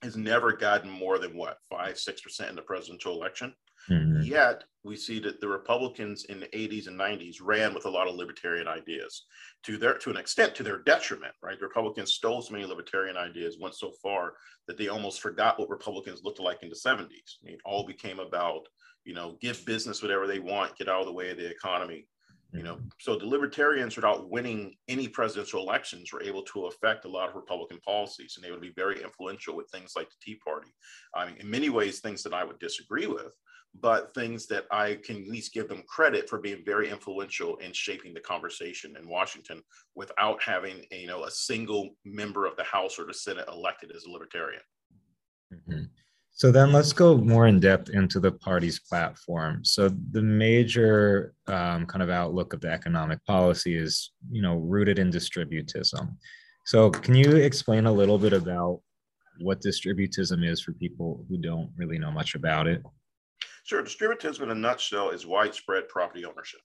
has 0.01 0.15
never 0.15 0.53
gotten 0.53 0.89
more 0.89 1.19
than 1.19 1.35
what, 1.35 1.57
five, 1.69 1.95
6% 1.95 2.49
in 2.49 2.55
the 2.55 2.61
presidential 2.61 3.13
election. 3.13 3.53
Mm-hmm. 3.89 4.23
Yet 4.23 4.63
we 4.83 4.95
see 4.95 5.19
that 5.19 5.41
the 5.41 5.47
Republicans 5.47 6.25
in 6.25 6.39
the 6.39 6.47
80s 6.47 6.87
and 6.87 6.99
90s 6.99 7.37
ran 7.41 7.73
with 7.73 7.85
a 7.85 7.89
lot 7.89 8.07
of 8.07 8.15
libertarian 8.15 8.67
ideas 8.67 9.25
to 9.63 9.77
their 9.77 9.97
to 9.97 10.09
an 10.09 10.17
extent 10.17 10.55
to 10.55 10.63
their 10.63 10.79
detriment, 10.83 11.33
right? 11.41 11.57
The 11.59 11.65
Republicans 11.65 12.13
stole 12.13 12.41
so 12.41 12.53
many 12.53 12.65
libertarian 12.65 13.17
ideas, 13.17 13.57
went 13.59 13.75
so 13.75 13.91
far 14.01 14.33
that 14.67 14.77
they 14.77 14.87
almost 14.89 15.21
forgot 15.21 15.59
what 15.59 15.69
Republicans 15.69 16.21
looked 16.23 16.39
like 16.39 16.61
in 16.61 16.69
the 16.69 16.75
70s. 16.75 17.37
It 17.43 17.59
all 17.65 17.85
became 17.85 18.19
about, 18.19 18.67
you 19.05 19.13
know, 19.13 19.37
give 19.41 19.65
business 19.65 20.01
whatever 20.01 20.27
they 20.27 20.39
want, 20.39 20.77
get 20.77 20.89
out 20.89 21.01
of 21.01 21.07
the 21.07 21.13
way 21.13 21.31
of 21.31 21.37
the 21.37 21.49
economy. 21.49 22.05
You 22.51 22.63
know, 22.63 22.75
mm-hmm. 22.75 22.87
so 22.99 23.15
the 23.15 23.27
libertarians, 23.27 23.95
without 23.95 24.29
winning 24.29 24.75
any 24.87 25.07
presidential 25.07 25.61
elections, 25.61 26.11
were 26.11 26.23
able 26.23 26.41
to 26.43 26.65
affect 26.65 27.05
a 27.05 27.09
lot 27.09 27.29
of 27.29 27.35
Republican 27.35 27.79
policies, 27.85 28.33
and 28.35 28.43
they 28.43 28.49
would 28.49 28.61
be 28.61 28.73
very 28.75 29.03
influential 29.03 29.55
with 29.55 29.69
things 29.69 29.93
like 29.95 30.09
the 30.09 30.15
Tea 30.19 30.39
Party. 30.43 30.69
I 31.15 31.27
mean, 31.27 31.35
in 31.37 31.49
many 31.49 31.69
ways, 31.69 31.99
things 31.99 32.23
that 32.23 32.33
I 32.33 32.43
would 32.43 32.57
disagree 32.57 33.05
with, 33.05 33.33
but 33.79 34.15
things 34.15 34.47
that 34.47 34.65
I 34.71 34.97
can 35.03 35.17
at 35.17 35.27
least 35.27 35.53
give 35.53 35.69
them 35.69 35.83
credit 35.87 36.27
for 36.27 36.39
being 36.39 36.63
very 36.65 36.89
influential 36.89 37.57
in 37.57 37.71
shaping 37.71 38.15
the 38.15 38.19
conversation 38.19 38.95
in 38.97 39.07
Washington 39.07 39.61
without 39.95 40.41
having 40.41 40.85
a, 40.91 41.01
you 41.01 41.07
know 41.07 41.25
a 41.25 41.31
single 41.31 41.91
member 42.03 42.47
of 42.47 42.55
the 42.55 42.63
House 42.63 42.97
or 42.97 43.05
the 43.05 43.13
Senate 43.13 43.47
elected 43.47 43.91
as 43.95 44.05
a 44.05 44.11
libertarian. 44.11 44.61
Mm-hmm. 45.53 45.83
So 46.39 46.53
then 46.53 46.71
let's 46.71 46.93
go 46.93 47.17
more 47.17 47.47
in 47.47 47.59
depth 47.59 47.89
into 47.89 48.21
the 48.21 48.31
party's 48.31 48.79
platform. 48.79 49.65
So 49.65 49.89
the 49.89 50.21
major 50.21 51.33
um, 51.47 51.85
kind 51.85 52.01
of 52.01 52.09
outlook 52.09 52.53
of 52.53 52.61
the 52.61 52.71
economic 52.71 53.25
policy 53.25 53.75
is, 53.75 54.13
you 54.31 54.41
know, 54.41 54.55
rooted 54.55 54.99
in 54.99 55.11
distributism. 55.11 56.15
So 56.65 56.91
can 56.91 57.13
you 57.13 57.35
explain 57.35 57.87
a 57.87 57.91
little 57.91 58.17
bit 58.17 58.31
about 58.31 58.79
what 59.41 59.59
distributism 59.59 60.47
is 60.49 60.61
for 60.61 60.71
people 60.71 61.25
who 61.27 61.37
don't 61.37 61.71
really 61.75 61.99
know 61.99 62.09
much 62.09 62.35
about 62.35 62.67
it? 62.67 62.83
Sure. 63.65 63.83
Distributism 63.83 64.43
in 64.43 64.51
a 64.51 64.55
nutshell 64.55 65.09
is 65.09 65.25
widespread 65.25 65.89
property 65.89 66.23
ownership. 66.23 66.61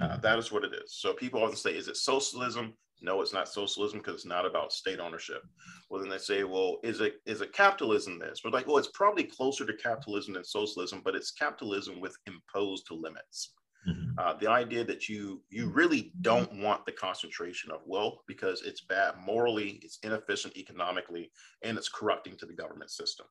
Uh, 0.00 0.16
that 0.16 0.36
is 0.36 0.50
what 0.50 0.64
it 0.64 0.72
is. 0.74 0.96
So 0.96 1.12
people 1.12 1.44
often 1.44 1.56
say, 1.56 1.76
is 1.76 1.86
it 1.86 1.96
socialism? 1.96 2.74
No, 3.02 3.20
it's 3.20 3.32
not 3.32 3.48
socialism 3.48 3.98
because 3.98 4.14
it's 4.14 4.26
not 4.26 4.46
about 4.46 4.72
state 4.72 5.00
ownership. 5.00 5.42
Well, 5.90 6.00
then 6.00 6.08
they 6.08 6.18
say, 6.18 6.44
well, 6.44 6.78
is 6.84 7.00
it 7.00 7.16
is 7.26 7.40
it 7.40 7.52
capitalism 7.52 8.18
this? 8.18 8.40
We're 8.44 8.50
like, 8.50 8.66
well, 8.66 8.78
it's 8.78 8.90
probably 8.94 9.24
closer 9.24 9.66
to 9.66 9.72
capitalism 9.74 10.34
than 10.34 10.44
socialism, 10.44 11.02
but 11.04 11.16
it's 11.16 11.32
capitalism 11.32 12.00
with 12.00 12.16
imposed 12.26 12.86
limits. 12.90 13.54
Mm-hmm. 13.88 14.10
Uh, 14.16 14.34
the 14.34 14.48
idea 14.48 14.84
that 14.84 15.08
you 15.08 15.42
you 15.50 15.68
really 15.68 16.12
don't 16.20 16.52
want 16.62 16.86
the 16.86 16.92
concentration 16.92 17.72
of 17.72 17.80
wealth 17.86 18.18
because 18.28 18.62
it's 18.62 18.82
bad 18.82 19.14
morally, 19.26 19.80
it's 19.82 19.98
inefficient 20.04 20.56
economically, 20.56 21.32
and 21.64 21.76
it's 21.76 21.88
corrupting 21.88 22.36
to 22.36 22.46
the 22.46 22.54
government 22.54 22.92
system. 22.92 23.26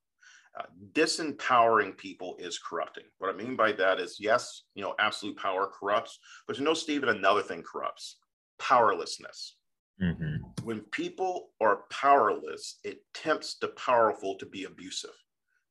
Uh, 0.60 0.64
disempowering 0.92 1.96
people 1.96 2.36
is 2.38 2.60
corrupting. 2.60 3.06
What 3.20 3.34
I 3.34 3.38
mean 3.38 3.56
by 3.56 3.72
that 3.72 4.02
is, 4.02 4.18
yes, 4.20 4.64
you 4.76 4.84
know, 4.84 4.96
absolute 5.00 5.38
power 5.38 5.72
corrupts, 5.80 6.20
but 6.46 6.58
you 6.58 6.66
know, 6.66 6.74
Stephen, 6.74 7.08
another 7.08 7.42
thing 7.42 7.64
corrupts 7.64 8.18
powerlessness. 8.62 9.56
Mm-hmm. 10.02 10.66
When 10.66 10.80
people 10.92 11.50
are 11.62 11.84
powerless, 11.92 12.80
it 12.84 13.02
tempts 13.14 13.56
the 13.56 13.70
powerful 13.70 14.36
to 14.38 14.46
be 14.46 14.64
abusive, 14.64 15.16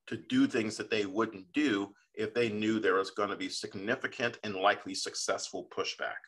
to 0.06 0.16
do 0.16 0.46
things 0.46 0.76
that 0.76 0.90
they 0.90 1.04
wouldn't 1.04 1.52
do 1.52 1.92
if 2.14 2.32
they 2.34 2.48
knew 2.48 2.78
there 2.78 2.94
was 2.94 3.10
going 3.10 3.30
to 3.30 3.36
be 3.36 3.48
significant 3.48 4.38
and 4.44 4.54
likely 4.54 4.94
successful 4.94 5.68
pushback. 5.76 6.18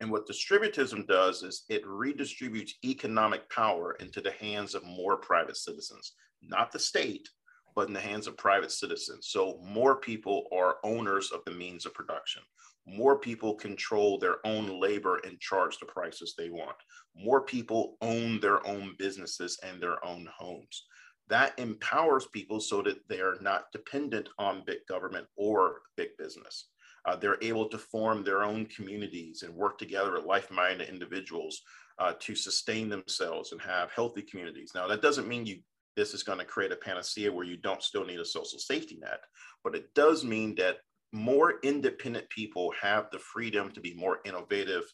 And 0.00 0.10
what 0.10 0.26
distributism 0.26 1.06
does 1.06 1.44
is 1.44 1.64
it 1.68 1.84
redistributes 1.86 2.72
economic 2.84 3.48
power 3.50 3.92
into 4.00 4.20
the 4.20 4.32
hands 4.32 4.74
of 4.74 4.82
more 4.84 5.16
private 5.16 5.56
citizens, 5.56 6.14
not 6.42 6.72
the 6.72 6.78
state, 6.78 7.28
but 7.74 7.88
in 7.88 7.94
the 7.94 8.00
hands 8.00 8.26
of 8.26 8.36
private 8.36 8.72
citizens. 8.72 9.28
So 9.28 9.58
more 9.62 9.96
people 9.96 10.48
are 10.52 10.76
owners 10.84 11.30
of 11.30 11.40
the 11.44 11.52
means 11.52 11.86
of 11.86 11.94
production. 11.94 12.42
More 12.86 13.18
people 13.18 13.54
control 13.54 14.18
their 14.18 14.44
own 14.44 14.80
labor 14.80 15.20
and 15.24 15.38
charge 15.40 15.78
the 15.78 15.86
prices 15.86 16.34
they 16.36 16.50
want. 16.50 16.76
More 17.14 17.42
people 17.42 17.96
own 18.00 18.40
their 18.40 18.66
own 18.66 18.96
businesses 18.98 19.58
and 19.62 19.80
their 19.80 20.04
own 20.04 20.28
homes. 20.36 20.86
That 21.28 21.58
empowers 21.58 22.26
people 22.26 22.60
so 22.60 22.82
that 22.82 23.08
they 23.08 23.20
are 23.20 23.36
not 23.40 23.70
dependent 23.72 24.28
on 24.38 24.64
big 24.66 24.78
government 24.88 25.26
or 25.36 25.82
big 25.96 26.08
business. 26.18 26.66
Uh, 27.04 27.16
they're 27.16 27.38
able 27.42 27.68
to 27.68 27.78
form 27.78 28.22
their 28.22 28.42
own 28.42 28.66
communities 28.66 29.42
and 29.42 29.54
work 29.54 29.78
together 29.78 30.12
with 30.12 30.24
like-minded 30.24 30.88
individuals 30.88 31.62
uh, 31.98 32.12
to 32.18 32.34
sustain 32.34 32.88
themselves 32.88 33.52
and 33.52 33.60
have 33.60 33.90
healthy 33.90 34.22
communities. 34.22 34.72
Now, 34.74 34.86
that 34.88 35.02
doesn't 35.02 35.28
mean 35.28 35.46
you 35.46 35.60
this 35.96 36.14
is 36.14 36.22
going 36.22 36.38
to 36.38 36.44
create 36.44 36.72
a 36.72 36.76
panacea 36.76 37.32
where 37.32 37.44
you 37.44 37.56
don't 37.56 37.82
still 37.82 38.04
need 38.04 38.20
a 38.20 38.24
social 38.24 38.58
safety 38.58 38.98
net. 39.00 39.20
But 39.64 39.74
it 39.74 39.94
does 39.94 40.24
mean 40.24 40.54
that 40.56 40.78
more 41.12 41.54
independent 41.62 42.28
people 42.30 42.72
have 42.80 43.08
the 43.10 43.18
freedom 43.18 43.70
to 43.72 43.80
be 43.80 43.94
more 43.94 44.20
innovative, 44.24 44.84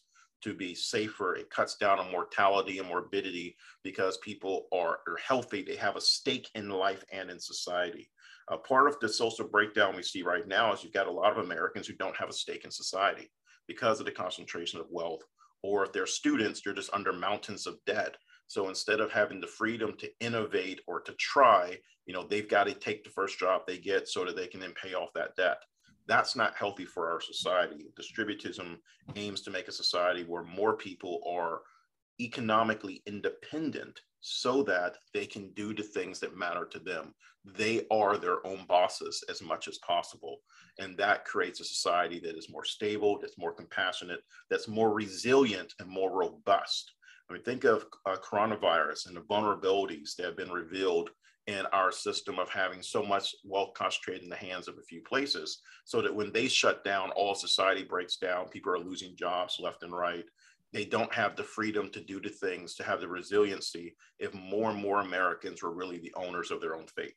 to 0.43 0.53
be 0.53 0.75
safer. 0.75 1.35
It 1.35 1.49
cuts 1.49 1.77
down 1.77 1.99
on 1.99 2.11
mortality 2.11 2.79
and 2.79 2.87
morbidity 2.87 3.55
because 3.83 4.17
people 4.17 4.67
are, 4.73 4.99
are 5.07 5.17
healthy. 5.25 5.63
They 5.63 5.75
have 5.77 5.95
a 5.95 6.01
stake 6.01 6.49
in 6.55 6.69
life 6.69 7.03
and 7.11 7.29
in 7.29 7.39
society. 7.39 8.09
Part 8.67 8.87
of 8.87 8.99
the 8.99 9.07
social 9.07 9.47
breakdown 9.47 9.95
we 9.95 10.01
see 10.01 10.23
right 10.23 10.47
now 10.47 10.73
is 10.73 10.83
you've 10.83 10.91
got 10.91 11.07
a 11.07 11.11
lot 11.11 11.31
of 11.31 11.43
Americans 11.43 11.87
who 11.87 11.93
don't 11.93 12.17
have 12.17 12.29
a 12.29 12.33
stake 12.33 12.65
in 12.65 12.71
society 12.71 13.31
because 13.67 13.99
of 13.99 14.05
the 14.05 14.11
concentration 14.11 14.79
of 14.79 14.87
wealth. 14.89 15.21
Or 15.61 15.85
if 15.85 15.93
they're 15.93 16.07
students, 16.07 16.61
they're 16.61 16.73
just 16.73 16.93
under 16.93 17.13
mountains 17.13 17.67
of 17.67 17.77
debt. 17.85 18.15
So 18.49 18.67
instead 18.67 18.99
of 18.99 19.11
having 19.11 19.39
the 19.39 19.45
freedom 19.45 19.95
to 19.99 20.09
innovate 20.19 20.81
or 20.87 21.01
to 21.01 21.13
try, 21.13 21.77
you 22.07 22.15
know, 22.15 22.23
they've 22.23 22.49
got 22.49 22.63
to 22.63 22.73
take 22.73 23.03
the 23.03 23.11
first 23.11 23.37
job 23.37 23.61
they 23.67 23.77
get 23.77 24.07
so 24.07 24.25
that 24.25 24.35
they 24.35 24.47
can 24.47 24.59
then 24.59 24.73
pay 24.73 24.95
off 24.95 25.13
that 25.13 25.35
debt. 25.35 25.61
That's 26.07 26.35
not 26.35 26.55
healthy 26.55 26.85
for 26.85 27.11
our 27.11 27.21
society. 27.21 27.85
Distributism 27.95 28.77
aims 29.15 29.41
to 29.41 29.51
make 29.51 29.67
a 29.67 29.71
society 29.71 30.23
where 30.23 30.43
more 30.43 30.75
people 30.75 31.21
are 31.29 31.61
economically 32.19 33.03
independent 33.05 34.01
so 34.19 34.63
that 34.63 34.97
they 35.13 35.27
can 35.27 35.51
do 35.51 35.71
the 35.75 35.83
things 35.83 36.19
that 36.19 36.35
matter 36.35 36.65
to 36.71 36.79
them. 36.79 37.13
They 37.45 37.85
are 37.91 38.17
their 38.17 38.45
own 38.47 38.65
bosses 38.67 39.23
as 39.29 39.43
much 39.43 39.67
as 39.67 39.77
possible. 39.77 40.37
And 40.79 40.97
that 40.97 41.23
creates 41.23 41.59
a 41.59 41.65
society 41.65 42.19
that 42.21 42.35
is 42.35 42.49
more 42.49 42.65
stable, 42.65 43.19
that's 43.21 43.37
more 43.37 43.53
compassionate, 43.53 44.21
that's 44.49 44.67
more 44.67 44.91
resilient 44.91 45.75
and 45.79 45.87
more 45.87 46.11
robust. 46.11 46.93
I 47.29 47.33
mean, 47.33 47.43
think 47.43 47.63
of 47.63 47.85
uh, 48.05 48.15
coronavirus 48.17 49.07
and 49.07 49.15
the 49.15 49.21
vulnerabilities 49.21 50.15
that 50.15 50.25
have 50.25 50.37
been 50.37 50.51
revealed 50.51 51.11
in 51.47 51.65
our 51.67 51.91
system 51.91 52.37
of 52.37 52.49
having 52.49 52.81
so 52.81 53.03
much 53.03 53.35
wealth 53.43 53.73
concentrated 53.73 54.23
in 54.23 54.29
the 54.29 54.35
hands 54.35 54.67
of 54.67 54.77
a 54.77 54.83
few 54.83 55.01
places, 55.01 55.61
so 55.85 56.01
that 56.01 56.13
when 56.13 56.31
they 56.31 56.47
shut 56.47 56.83
down, 56.83 57.11
all 57.11 57.33
society 57.33 57.83
breaks 57.83 58.17
down. 58.17 58.47
People 58.49 58.71
are 58.71 58.79
losing 58.79 59.15
jobs 59.15 59.57
left 59.59 59.83
and 59.83 59.93
right. 59.93 60.25
They 60.73 60.85
don't 60.85 61.11
have 61.13 61.35
the 61.35 61.43
freedom 61.43 61.89
to 61.91 62.01
do 62.01 62.21
the 62.21 62.29
things, 62.29 62.75
to 62.75 62.83
have 62.83 63.01
the 63.01 63.07
resiliency 63.07 63.95
if 64.19 64.33
more 64.33 64.69
and 64.69 64.79
more 64.79 65.01
Americans 65.01 65.63
were 65.63 65.73
really 65.73 65.97
the 65.97 66.13
owners 66.15 66.51
of 66.51 66.61
their 66.61 66.75
own 66.75 66.85
fate. 66.95 67.15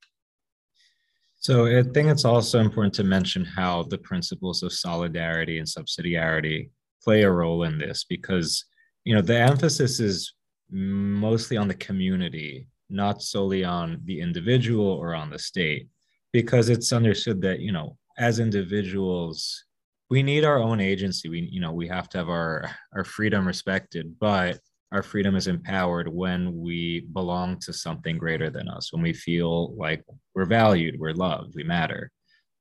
So 1.38 1.66
I 1.66 1.82
think 1.82 2.08
it's 2.08 2.24
also 2.24 2.60
important 2.60 2.94
to 2.94 3.04
mention 3.04 3.44
how 3.44 3.82
the 3.82 3.98
principles 3.98 4.62
of 4.62 4.72
solidarity 4.72 5.58
and 5.58 5.66
subsidiarity 5.66 6.70
play 7.02 7.22
a 7.22 7.30
role 7.30 7.64
in 7.64 7.78
this 7.78 8.04
because 8.04 8.64
you 9.04 9.14
know 9.14 9.22
the 9.22 9.38
emphasis 9.38 10.00
is 10.00 10.34
mostly 10.70 11.56
on 11.56 11.68
the 11.68 11.74
community 11.74 12.66
not 12.88 13.22
solely 13.22 13.64
on 13.64 14.00
the 14.04 14.20
individual 14.20 14.86
or 14.86 15.14
on 15.14 15.30
the 15.30 15.38
state 15.38 15.88
because 16.32 16.68
it's 16.68 16.92
understood 16.92 17.40
that 17.42 17.60
you 17.60 17.72
know 17.72 17.96
as 18.18 18.38
individuals 18.38 19.64
we 20.12 20.22
need 20.22 20.44
our 20.44 20.58
own 20.58 20.78
agency. 20.78 21.30
We 21.30 21.48
you 21.50 21.60
know 21.60 21.72
we 21.72 21.88
have 21.88 22.08
to 22.10 22.18
have 22.18 22.28
our 22.28 22.70
our 22.94 23.02
freedom 23.02 23.46
respected 23.46 24.14
but 24.20 24.60
our 24.92 25.02
freedom 25.02 25.36
is 25.36 25.46
empowered 25.46 26.06
when 26.06 26.60
we 26.60 27.00
belong 27.14 27.58
to 27.60 27.72
something 27.72 28.18
greater 28.18 28.50
than 28.50 28.68
us 28.68 28.92
when 28.92 29.00
we 29.00 29.14
feel 29.14 29.74
like 29.74 30.04
we're 30.34 30.44
valued 30.44 31.00
we're 31.00 31.14
loved 31.14 31.54
we 31.56 31.64
matter. 31.64 32.10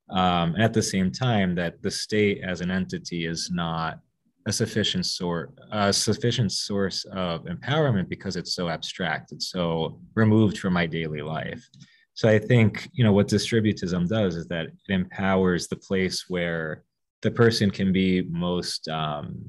Um, 0.09 0.55
and 0.55 0.63
at 0.63 0.73
the 0.73 0.81
same 0.81 1.11
time 1.11 1.55
that 1.55 1.81
the 1.81 1.91
state 1.91 2.41
as 2.41 2.61
an 2.61 2.71
entity 2.71 3.25
is 3.25 3.49
not 3.51 3.99
a 4.47 4.51
sufficient 4.51 5.05
sort 5.05 5.53
a 5.71 5.93
sufficient 5.93 6.51
source 6.51 7.05
of 7.11 7.43
empowerment 7.45 8.09
because 8.09 8.35
it's 8.35 8.53
so 8.53 8.69
abstract 8.69 9.31
it's 9.31 9.49
so 9.49 9.99
removed 10.15 10.57
from 10.57 10.73
my 10.73 10.85
daily 10.85 11.21
life 11.21 11.67
so 12.13 12.27
i 12.27 12.39
think 12.39 12.89
you 12.93 13.03
know 13.03 13.13
what 13.13 13.27
distributism 13.27 14.07
does 14.07 14.35
is 14.35 14.47
that 14.47 14.65
it 14.65 14.73
empowers 14.89 15.67
the 15.67 15.75
place 15.75 16.25
where 16.27 16.83
the 17.21 17.31
person 17.31 17.69
can 17.69 17.91
be 17.91 18.23
most 18.23 18.87
um, 18.87 19.45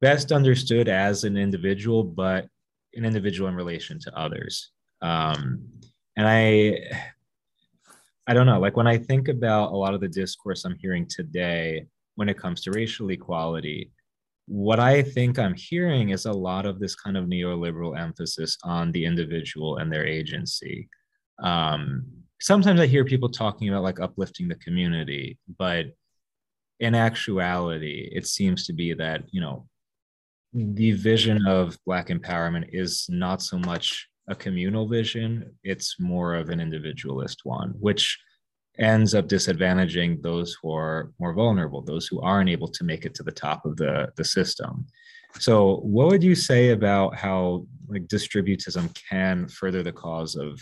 best 0.00 0.32
understood 0.32 0.88
as 0.88 1.24
an 1.24 1.36
individual 1.36 2.02
but 2.02 2.46
an 2.94 3.04
individual 3.04 3.48
in 3.48 3.54
relation 3.54 3.98
to 3.98 4.16
others 4.18 4.70
um, 5.02 5.62
and 6.16 6.26
i 6.26 6.78
I 8.30 8.34
don't 8.34 8.44
know. 8.44 8.60
Like 8.60 8.76
when 8.76 8.86
I 8.86 8.98
think 8.98 9.28
about 9.28 9.72
a 9.72 9.76
lot 9.76 9.94
of 9.94 10.02
the 10.02 10.08
discourse 10.08 10.66
I'm 10.66 10.76
hearing 10.76 11.06
today 11.08 11.86
when 12.18 12.28
it 12.28 12.36
comes 12.36 12.60
to 12.60 12.72
racial 12.72 13.10
equality, 13.10 13.92
what 14.48 14.80
I 14.80 15.02
think 15.02 15.38
I'm 15.38 15.54
hearing 15.54 16.08
is 16.08 16.26
a 16.26 16.32
lot 16.32 16.66
of 16.66 16.80
this 16.80 16.96
kind 16.96 17.16
of 17.16 17.26
neoliberal 17.26 17.96
emphasis 17.96 18.58
on 18.64 18.90
the 18.90 19.04
individual 19.04 19.76
and 19.76 19.92
their 19.92 20.04
agency. 20.04 20.88
Um, 21.40 22.04
sometimes 22.40 22.80
I 22.80 22.88
hear 22.88 23.04
people 23.04 23.28
talking 23.28 23.68
about 23.68 23.84
like 23.84 24.00
uplifting 24.00 24.48
the 24.48 24.56
community, 24.56 25.38
but 25.60 25.86
in 26.80 26.96
actuality, 26.96 28.10
it 28.12 28.26
seems 28.26 28.66
to 28.66 28.72
be 28.72 28.94
that, 28.94 29.22
you 29.30 29.40
know, 29.40 29.68
the 30.52 30.90
vision 30.92 31.46
of 31.46 31.78
Black 31.86 32.08
empowerment 32.08 32.70
is 32.72 33.06
not 33.08 33.42
so 33.42 33.60
much 33.60 34.08
a 34.28 34.34
communal 34.34 34.88
vision, 34.88 35.54
it's 35.62 36.00
more 36.00 36.34
of 36.34 36.50
an 36.50 36.58
individualist 36.58 37.42
one, 37.44 37.74
which 37.78 38.18
ends 38.78 39.14
up 39.14 39.26
disadvantaging 39.26 40.22
those 40.22 40.56
who 40.60 40.72
are 40.72 41.12
more 41.18 41.32
vulnerable, 41.32 41.82
those 41.82 42.06
who 42.06 42.20
aren't 42.20 42.50
able 42.50 42.68
to 42.68 42.84
make 42.84 43.04
it 43.04 43.14
to 43.14 43.22
the 43.22 43.32
top 43.32 43.64
of 43.64 43.76
the, 43.76 44.12
the 44.16 44.24
system. 44.24 44.86
So, 45.38 45.76
what 45.78 46.08
would 46.08 46.22
you 46.22 46.34
say 46.34 46.70
about 46.70 47.14
how 47.14 47.66
like 47.88 48.06
distributism 48.06 48.96
can 49.08 49.48
further 49.48 49.82
the 49.82 49.92
cause 49.92 50.36
of 50.36 50.60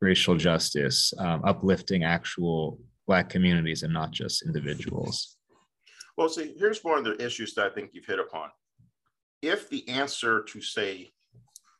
racial 0.00 0.36
justice, 0.36 1.12
um, 1.18 1.42
uplifting 1.44 2.04
actual 2.04 2.78
Black 3.06 3.28
communities 3.28 3.82
and 3.82 3.92
not 3.92 4.10
just 4.10 4.42
individuals? 4.42 5.36
Well, 6.16 6.28
see, 6.28 6.54
here's 6.58 6.84
one 6.84 6.98
of 6.98 7.04
the 7.04 7.24
issues 7.24 7.54
that 7.54 7.66
I 7.66 7.74
think 7.74 7.90
you've 7.92 8.06
hit 8.06 8.20
upon. 8.20 8.50
If 9.40 9.68
the 9.70 9.88
answer 9.88 10.42
to 10.42 10.60
say 10.60 11.12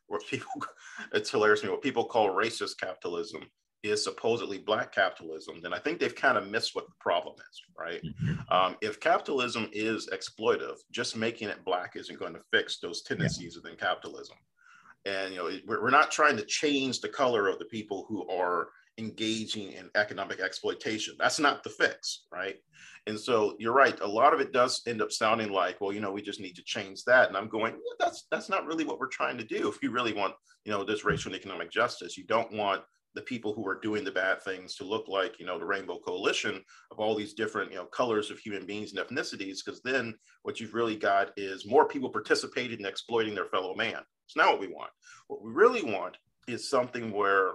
what 0.07 0.25
people 0.27 0.51
it's 1.13 1.29
hilarious 1.29 1.61
to 1.61 1.67
me 1.67 1.71
what 1.71 1.81
people 1.81 2.05
call 2.05 2.29
racist 2.29 2.77
capitalism 2.79 3.43
is 3.83 4.03
supposedly 4.03 4.57
black 4.57 4.93
capitalism, 4.93 5.59
then 5.61 5.73
I 5.73 5.79
think 5.79 5.99
they've 5.99 6.15
kind 6.15 6.37
of 6.37 6.47
missed 6.47 6.73
what 6.73 6.87
the 6.87 6.93
problem 6.99 7.35
is, 7.51 7.61
right? 7.77 8.01
Mm-hmm. 8.01 8.53
Um, 8.53 8.77
if 8.81 8.99
capitalism 8.99 9.69
is 9.73 10.09
exploitive, 10.13 10.77
just 10.91 11.17
making 11.17 11.49
it 11.49 11.65
black 11.65 11.95
isn't 11.95 12.19
going 12.19 12.33
to 12.33 12.41
fix 12.51 12.79
those 12.79 13.01
tendencies 13.01 13.55
yeah. 13.55 13.61
within 13.61 13.77
capitalism. 13.77 14.37
And 15.05 15.33
you 15.33 15.39
know, 15.39 15.51
we're, 15.67 15.83
we're 15.83 15.89
not 15.89 16.11
trying 16.11 16.37
to 16.37 16.45
change 16.45 17.01
the 17.01 17.09
color 17.09 17.47
of 17.49 17.59
the 17.59 17.65
people 17.65 18.05
who 18.07 18.27
are 18.29 18.69
engaging 18.97 19.73
in 19.73 19.89
economic 19.95 20.39
exploitation. 20.39 21.15
That's 21.19 21.39
not 21.39 21.63
the 21.63 21.69
fix, 21.69 22.25
right? 22.31 22.55
And 23.07 23.19
so 23.19 23.55
you're 23.59 23.73
right. 23.73 23.99
A 23.99 24.07
lot 24.07 24.33
of 24.33 24.39
it 24.39 24.53
does 24.53 24.81
end 24.87 25.01
up 25.01 25.11
sounding 25.11 25.51
like, 25.51 25.81
well, 25.81 25.91
you 25.91 25.99
know, 25.99 26.11
we 26.11 26.21
just 26.21 26.39
need 26.39 26.55
to 26.55 26.63
change 26.63 27.03
that. 27.03 27.27
And 27.27 27.35
I'm 27.35 27.49
going, 27.49 27.73
yeah, 27.73 27.95
that's 27.99 28.27
that's 28.31 28.49
not 28.49 28.65
really 28.65 28.85
what 28.85 28.99
we're 28.99 29.07
trying 29.07 29.37
to 29.39 29.43
do. 29.43 29.67
If 29.67 29.83
you 29.83 29.91
really 29.91 30.13
want, 30.13 30.35
you 30.63 30.71
know, 30.71 30.85
this 30.85 31.03
racial 31.03 31.33
and 31.33 31.39
economic 31.39 31.69
justice, 31.69 32.17
you 32.17 32.23
don't 32.25 32.53
want 32.53 32.83
the 33.15 33.21
people 33.21 33.53
who 33.53 33.67
are 33.67 33.79
doing 33.79 34.03
the 34.03 34.11
bad 34.11 34.41
things 34.41 34.75
to 34.75 34.83
look 34.83 35.07
like, 35.07 35.39
you 35.39 35.45
know, 35.45 35.59
the 35.59 35.65
Rainbow 35.65 35.99
Coalition 35.99 36.63
of 36.91 36.99
all 36.99 37.15
these 37.15 37.33
different, 37.33 37.71
you 37.71 37.77
know, 37.77 37.85
colors 37.85 38.31
of 38.31 38.39
human 38.39 38.65
beings 38.65 38.93
and 38.93 38.99
ethnicities. 38.99 39.59
Because 39.63 39.81
then 39.83 40.15
what 40.43 40.59
you've 40.59 40.73
really 40.73 40.95
got 40.95 41.31
is 41.37 41.65
more 41.65 41.87
people 41.87 42.09
participating 42.09 42.79
in 42.79 42.85
exploiting 42.85 43.35
their 43.35 43.45
fellow 43.45 43.75
man. 43.75 44.01
It's 44.25 44.37
not 44.37 44.49
what 44.49 44.59
we 44.59 44.67
want. 44.67 44.91
What 45.27 45.43
we 45.43 45.51
really 45.51 45.83
want 45.83 46.17
is 46.47 46.69
something 46.69 47.11
where 47.11 47.53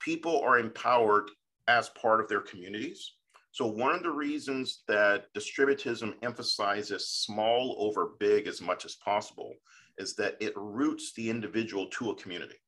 people 0.00 0.40
are 0.40 0.58
empowered 0.58 1.30
as 1.68 1.88
part 1.90 2.20
of 2.20 2.28
their 2.28 2.40
communities 2.40 3.12
so 3.56 3.66
one 3.66 3.94
of 3.94 4.02
the 4.02 4.10
reasons 4.10 4.82
that 4.86 5.32
distributism 5.32 6.12
emphasizes 6.22 7.08
small 7.08 7.74
over 7.78 8.10
big 8.20 8.46
as 8.48 8.60
much 8.60 8.84
as 8.84 8.96
possible 8.96 9.54
is 9.96 10.14
that 10.16 10.36
it 10.40 10.52
roots 10.56 11.14
the 11.14 11.30
individual 11.30 11.86
to 11.92 12.10
a 12.10 12.16
community 12.16 12.58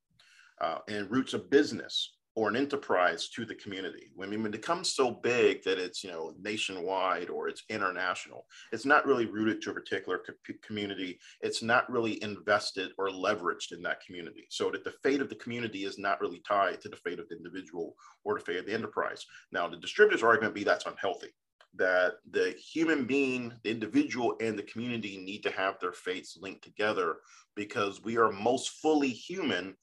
uh, 0.63 0.79
and 0.89 1.11
roots 1.11 1.35
a 1.35 1.39
business 1.39 2.15
or 2.39 2.49
an 2.49 2.55
enterprise 2.55 3.29
to 3.31 3.45
the 3.45 3.55
community. 3.57 4.13
When, 4.15 4.31
when 4.31 4.47
it 4.47 4.53
becomes 4.53 4.95
so 4.95 5.11
big 5.11 5.65
that 5.65 5.77
it's 5.77 6.05
you 6.05 6.11
know 6.13 6.35
nationwide 6.41 7.31
or 7.31 7.49
it's 7.49 7.65
international, 7.69 8.47
it's 8.71 8.87
not 8.87 9.05
really 9.07 9.27
rooted 9.27 9.61
to 9.63 9.71
a 9.71 9.75
particular 9.75 10.23
co- 10.25 10.55
community. 10.63 11.19
It's 11.41 11.65
not 11.65 11.91
really 11.91 12.23
invested 12.23 12.93
or 12.97 13.09
leveraged 13.09 13.73
in 13.73 13.83
that 13.83 14.05
community. 14.07 14.47
So 14.51 14.71
that 14.71 14.85
the 14.85 14.95
fate 15.03 15.21
of 15.21 15.29
the 15.29 15.35
community 15.35 15.85
is 15.85 15.99
not 15.99 16.21
really 16.21 16.41
tied 16.47 16.81
to 16.83 16.89
the 16.89 16.97
fate 16.97 17.19
of 17.19 17.29
the 17.29 17.37
individual 17.37 17.97
or 18.23 18.39
the 18.39 18.45
fate 18.45 18.59
of 18.59 18.67
the 18.67 18.75
enterprise. 18.75 19.27
Now, 19.51 19.67
the 19.67 19.77
distributor's 19.77 20.23
argument 20.23 20.55
be 20.55 20.63
that's 20.63 20.87
unhealthy. 20.87 21.35
That 21.75 22.19
the 22.31 22.51
human 22.53 23.05
being, 23.05 23.53
the 23.65 23.71
individual, 23.71 24.37
and 24.41 24.57
the 24.57 24.63
community 24.63 25.19
need 25.19 25.43
to 25.43 25.51
have 25.51 25.81
their 25.81 25.93
fates 25.93 26.39
linked 26.41 26.63
together 26.63 27.17
because 27.57 28.01
we 28.05 28.17
are 28.17 28.31
most 28.31 28.81
fully 28.81 29.09
human 29.09 29.75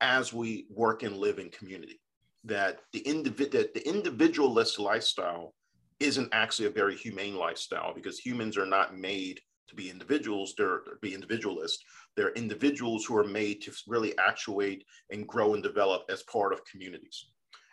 as 0.00 0.32
we 0.32 0.66
work 0.70 1.02
and 1.02 1.16
live 1.16 1.38
in 1.38 1.50
community. 1.50 2.00
That 2.44 2.80
the, 2.92 3.02
individ- 3.02 3.50
that 3.52 3.74
the 3.74 3.86
individualist 3.86 4.78
lifestyle 4.78 5.54
isn't 5.98 6.30
actually 6.32 6.66
a 6.66 6.70
very 6.70 6.96
humane 6.96 7.36
lifestyle 7.36 7.92
because 7.94 8.18
humans 8.18 8.56
are 8.56 8.66
not 8.66 8.96
made 8.96 9.40
to 9.68 9.74
be 9.76 9.90
individuals, 9.90 10.54
they're 10.56 10.80
be 11.00 11.14
individualists. 11.14 11.82
They're 12.16 12.32
individuals 12.32 13.04
who 13.04 13.16
are 13.16 13.24
made 13.24 13.62
to 13.62 13.72
really 13.86 14.18
actuate 14.18 14.84
and 15.10 15.26
grow 15.26 15.54
and 15.54 15.62
develop 15.62 16.02
as 16.10 16.24
part 16.24 16.52
of 16.52 16.64
communities. 16.64 17.26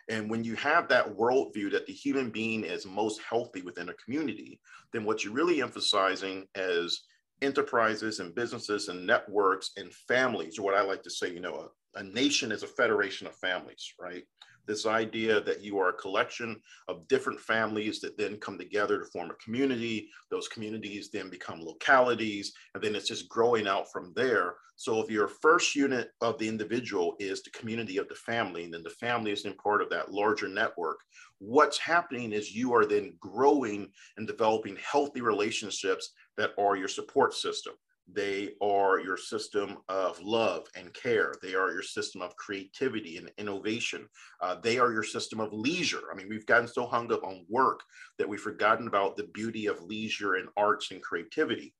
And 0.08 0.30
when 0.30 0.44
you 0.44 0.54
have 0.56 0.88
that 0.88 1.16
worldview 1.16 1.70
that 1.72 1.86
the 1.86 1.92
human 1.92 2.30
being 2.30 2.64
is 2.64 2.86
most 2.86 3.20
healthy 3.28 3.62
within 3.62 3.90
a 3.90 3.94
community, 3.94 4.60
then 4.92 5.04
what 5.04 5.22
you're 5.22 5.34
really 5.34 5.60
emphasizing 5.60 6.46
as 6.54 7.00
enterprises 7.42 8.20
and 8.20 8.34
businesses 8.34 8.88
and 8.88 9.06
networks 9.06 9.72
and 9.76 9.92
families, 9.92 10.58
or 10.58 10.62
what 10.62 10.74
I 10.74 10.82
like 10.82 11.02
to 11.02 11.10
say, 11.10 11.30
you 11.32 11.40
know, 11.40 11.70
a 11.94 12.02
nation 12.02 12.52
is 12.52 12.62
a 12.62 12.68
federation 12.68 13.26
of 13.26 13.34
families, 13.36 13.92
right? 14.00 14.24
This 14.66 14.84
idea 14.84 15.40
that 15.40 15.62
you 15.62 15.78
are 15.78 15.88
a 15.88 15.94
collection 15.94 16.60
of 16.88 17.08
different 17.08 17.40
families 17.40 18.00
that 18.00 18.18
then 18.18 18.36
come 18.36 18.58
together 18.58 18.98
to 18.98 19.06
form 19.06 19.30
a 19.30 19.42
community. 19.42 20.10
Those 20.30 20.46
communities 20.46 21.08
then 21.10 21.30
become 21.30 21.62
localities, 21.62 22.52
and 22.74 22.84
then 22.84 22.94
it's 22.94 23.08
just 23.08 23.30
growing 23.30 23.66
out 23.66 23.90
from 23.90 24.12
there. 24.14 24.56
So 24.76 25.00
if 25.00 25.10
your 25.10 25.26
first 25.26 25.74
unit 25.74 26.10
of 26.20 26.38
the 26.38 26.46
individual 26.46 27.16
is 27.18 27.42
the 27.42 27.50
community 27.50 27.96
of 27.96 28.08
the 28.08 28.14
family, 28.14 28.64
and 28.64 28.74
then 28.74 28.82
the 28.82 28.90
family 28.90 29.32
is 29.32 29.42
then 29.42 29.54
part 29.54 29.80
of 29.80 29.88
that 29.88 30.12
larger 30.12 30.48
network, 30.48 30.98
what's 31.38 31.78
happening 31.78 32.32
is 32.32 32.54
you 32.54 32.74
are 32.74 32.84
then 32.84 33.14
growing 33.18 33.90
and 34.18 34.26
developing 34.26 34.76
healthy 34.76 35.22
relationships 35.22 36.12
that 36.36 36.50
are 36.58 36.76
your 36.76 36.88
support 36.88 37.32
system. 37.32 37.72
They 38.10 38.54
are 38.62 38.98
your 39.00 39.18
system 39.18 39.78
of 39.88 40.20
love 40.20 40.66
and 40.74 40.94
care. 40.94 41.34
They 41.42 41.54
are 41.54 41.70
your 41.70 41.82
system 41.82 42.22
of 42.22 42.36
creativity 42.36 43.18
and 43.18 43.30
innovation. 43.36 44.08
Uh, 44.40 44.56
they 44.62 44.78
are 44.78 44.92
your 44.92 45.02
system 45.02 45.40
of 45.40 45.52
leisure. 45.52 46.10
I 46.10 46.16
mean, 46.16 46.28
we've 46.28 46.46
gotten 46.46 46.68
so 46.68 46.86
hung 46.86 47.12
up 47.12 47.22
on 47.22 47.44
work 47.50 47.80
that 48.18 48.28
we've 48.28 48.40
forgotten 48.40 48.88
about 48.88 49.16
the 49.16 49.28
beauty 49.34 49.66
of 49.66 49.82
leisure 49.82 50.36
and 50.36 50.48
arts 50.56 50.90
and 50.90 51.02
creativity. 51.02 51.74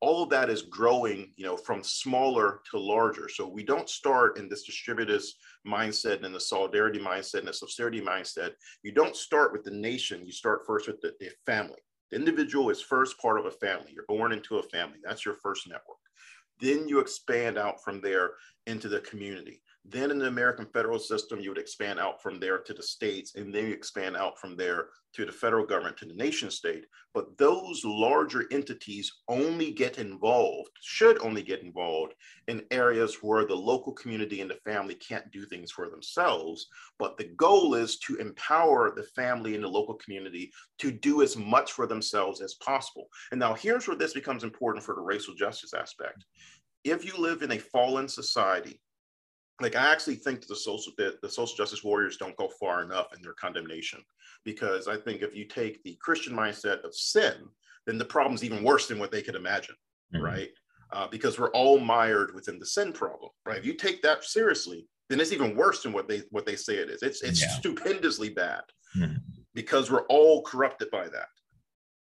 All 0.00 0.22
of 0.22 0.30
that 0.30 0.50
is 0.50 0.62
growing, 0.62 1.32
you 1.36 1.44
know, 1.44 1.56
from 1.56 1.82
smaller 1.82 2.60
to 2.70 2.78
larger. 2.78 3.28
So 3.28 3.48
we 3.48 3.64
don't 3.64 3.88
start 3.88 4.38
in 4.38 4.48
this 4.48 4.68
distributist 4.68 5.30
mindset 5.66 6.24
and 6.24 6.34
the 6.34 6.40
solidarity 6.40 6.98
mindset 6.98 7.40
and 7.40 7.48
the 7.48 7.52
subsidiarity 7.52 8.02
mindset. 8.02 8.52
You 8.82 8.92
don't 8.92 9.16
start 9.16 9.52
with 9.52 9.64
the 9.64 9.70
nation. 9.70 10.24
You 10.24 10.32
start 10.32 10.62
first 10.66 10.86
with 10.88 11.00
the, 11.00 11.12
the 11.20 11.30
family 11.46 11.78
the 12.12 12.18
individual 12.18 12.68
is 12.68 12.82
first 12.82 13.18
part 13.18 13.38
of 13.38 13.46
a 13.46 13.50
family. 13.50 13.90
You're 13.94 14.04
born 14.06 14.32
into 14.32 14.58
a 14.58 14.62
family. 14.62 14.98
That's 15.02 15.24
your 15.24 15.34
first 15.34 15.66
network. 15.66 15.96
Then 16.60 16.86
you 16.86 17.00
expand 17.00 17.56
out 17.56 17.82
from 17.82 18.02
there 18.02 18.32
into 18.66 18.88
the 18.88 19.00
community. 19.00 19.62
Then 19.84 20.12
in 20.12 20.18
the 20.18 20.28
American 20.28 20.66
federal 20.66 21.00
system, 21.00 21.40
you 21.40 21.50
would 21.50 21.58
expand 21.58 21.98
out 21.98 22.22
from 22.22 22.38
there 22.38 22.58
to 22.58 22.72
the 22.72 22.82
states, 22.82 23.34
and 23.34 23.52
then 23.52 23.66
you 23.66 23.74
expand 23.74 24.16
out 24.16 24.38
from 24.38 24.56
there 24.56 24.88
to 25.14 25.26
the 25.26 25.32
federal 25.32 25.66
government, 25.66 25.96
to 25.98 26.06
the 26.06 26.14
nation 26.14 26.50
state. 26.50 26.86
But 27.12 27.36
those 27.36 27.84
larger 27.84 28.46
entities 28.52 29.12
only 29.28 29.72
get 29.72 29.98
involved, 29.98 30.70
should 30.80 31.18
only 31.18 31.42
get 31.42 31.62
involved 31.62 32.14
in 32.46 32.64
areas 32.70 33.16
where 33.22 33.44
the 33.44 33.56
local 33.56 33.92
community 33.92 34.40
and 34.40 34.50
the 34.50 34.60
family 34.64 34.94
can't 34.94 35.30
do 35.32 35.44
things 35.46 35.72
for 35.72 35.90
themselves. 35.90 36.68
But 36.98 37.16
the 37.18 37.30
goal 37.36 37.74
is 37.74 37.98
to 38.00 38.16
empower 38.16 38.92
the 38.94 39.02
family 39.02 39.56
and 39.56 39.64
the 39.64 39.68
local 39.68 39.94
community 39.96 40.52
to 40.78 40.92
do 40.92 41.22
as 41.22 41.36
much 41.36 41.72
for 41.72 41.86
themselves 41.86 42.40
as 42.40 42.54
possible. 42.54 43.08
And 43.32 43.40
now 43.40 43.54
here's 43.54 43.88
where 43.88 43.96
this 43.96 44.14
becomes 44.14 44.44
important 44.44 44.84
for 44.84 44.94
the 44.94 45.02
racial 45.02 45.34
justice 45.34 45.74
aspect. 45.74 46.24
If 46.84 47.04
you 47.04 47.16
live 47.18 47.42
in 47.42 47.52
a 47.52 47.58
fallen 47.58 48.08
society, 48.08 48.80
like 49.62 49.76
I 49.76 49.92
actually 49.92 50.16
think 50.16 50.46
the 50.46 50.56
social 50.56 50.92
that 50.98 51.20
the 51.22 51.28
social 51.28 51.56
justice 51.56 51.84
warriors 51.84 52.16
don't 52.16 52.36
go 52.36 52.48
far 52.60 52.82
enough 52.82 53.08
in 53.16 53.22
their 53.22 53.34
condemnation 53.34 54.00
because 54.44 54.88
I 54.88 54.96
think 54.96 55.22
if 55.22 55.34
you 55.34 55.44
take 55.44 55.82
the 55.82 55.96
Christian 56.00 56.34
mindset 56.34 56.84
of 56.84 56.94
sin, 56.94 57.34
then 57.86 57.98
the 57.98 58.04
problem's 58.04 58.44
even 58.44 58.64
worse 58.64 58.88
than 58.88 58.98
what 58.98 59.10
they 59.10 59.22
could 59.22 59.34
imagine, 59.34 59.76
mm-hmm. 60.14 60.24
right? 60.24 60.50
Uh, 60.92 61.06
because 61.08 61.38
we're 61.38 61.50
all 61.50 61.78
mired 61.78 62.34
within 62.34 62.58
the 62.58 62.66
sin 62.66 62.92
problem, 62.92 63.30
right? 63.46 63.58
If 63.58 63.64
you 63.64 63.74
take 63.74 64.02
that 64.02 64.24
seriously, 64.24 64.86
then 65.08 65.20
it's 65.20 65.32
even 65.32 65.56
worse 65.56 65.82
than 65.82 65.92
what 65.92 66.08
they 66.08 66.22
what 66.30 66.46
they 66.46 66.56
say 66.56 66.74
it 66.74 66.90
is. 66.90 67.02
It's 67.02 67.22
it's 67.22 67.40
yeah. 67.40 67.48
stupendously 67.48 68.30
bad 68.30 68.62
mm-hmm. 68.96 69.16
because 69.54 69.90
we're 69.90 70.06
all 70.06 70.42
corrupted 70.42 70.90
by 70.90 71.08
that. 71.08 71.28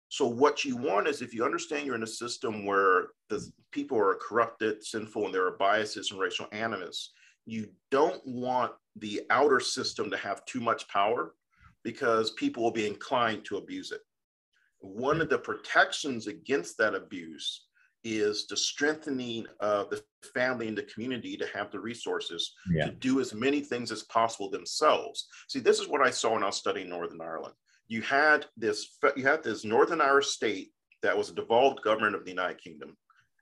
So 0.10 0.26
what 0.26 0.66
you 0.66 0.76
want 0.76 1.08
is 1.08 1.22
if 1.22 1.36
you 1.36 1.46
understand 1.46 1.86
you're 1.86 1.96
in 1.96 2.04
a 2.04 2.08
system 2.08 2.66
where 2.66 3.10
the 3.30 3.48
people 3.72 3.98
are 3.98 4.16
corrupted, 4.16 4.84
sinful, 4.84 5.26
and 5.26 5.34
there 5.34 5.46
are 5.46 5.58
biases 5.58 6.10
and 6.10 6.20
racial 6.20 6.48
animus, 6.52 7.14
you 7.52 7.70
don't 7.92 8.22
want 8.26 8.72
the 8.96 9.22
outer 9.30 9.60
system 9.60 10.10
to 10.12 10.18
have 10.18 10.46
too 10.46 10.60
much 10.60 10.88
power 10.88 11.34
because 11.84 12.32
people 12.32 12.64
will 12.64 12.72
be 12.72 12.88
inclined 12.88 13.46
to 13.46 13.58
abuse 13.58 13.92
it. 13.92 14.02
One 14.80 15.22
of 15.22 15.30
the 15.30 15.38
protections 15.38 16.28
against 16.28 16.78
that 16.78 16.96
abuse 16.96 17.66
is 18.04 18.48
the 18.48 18.56
strengthening 18.56 19.46
of 19.60 19.90
the 19.90 20.02
family 20.34 20.68
and 20.68 20.78
the 20.78 20.84
community 20.84 21.36
to 21.36 21.48
have 21.54 21.72
the 21.72 21.80
resources 21.80 22.54
yeah. 22.72 22.86
to 22.86 22.92
do 22.92 23.20
as 23.20 23.34
many 23.34 23.62
things 23.62 23.92
as 23.92 24.04
possible 24.04 24.50
themselves. 24.50 25.28
See, 25.50 25.60
this 25.60 25.80
is 25.80 25.88
what 25.88 26.02
I 26.02 26.10
saw 26.10 26.34
when 26.34 26.44
I 26.44 26.48
was 26.48 26.56
studying 26.56 26.90
Northern 26.90 27.22
Ireland. 27.22 27.56
You 27.88 28.02
had 28.02 28.46
this, 28.56 28.98
you 29.18 29.24
had 29.24 29.44
this 29.44 29.66
Northern 29.66 30.00
Irish 30.00 30.28
state 30.28 30.72
that 31.02 31.18
was 31.18 31.30
a 31.30 31.36
devolved 31.36 31.82
government 31.82 32.16
of 32.16 32.24
the 32.24 32.32
United 32.32 32.62
Kingdom, 32.62 32.96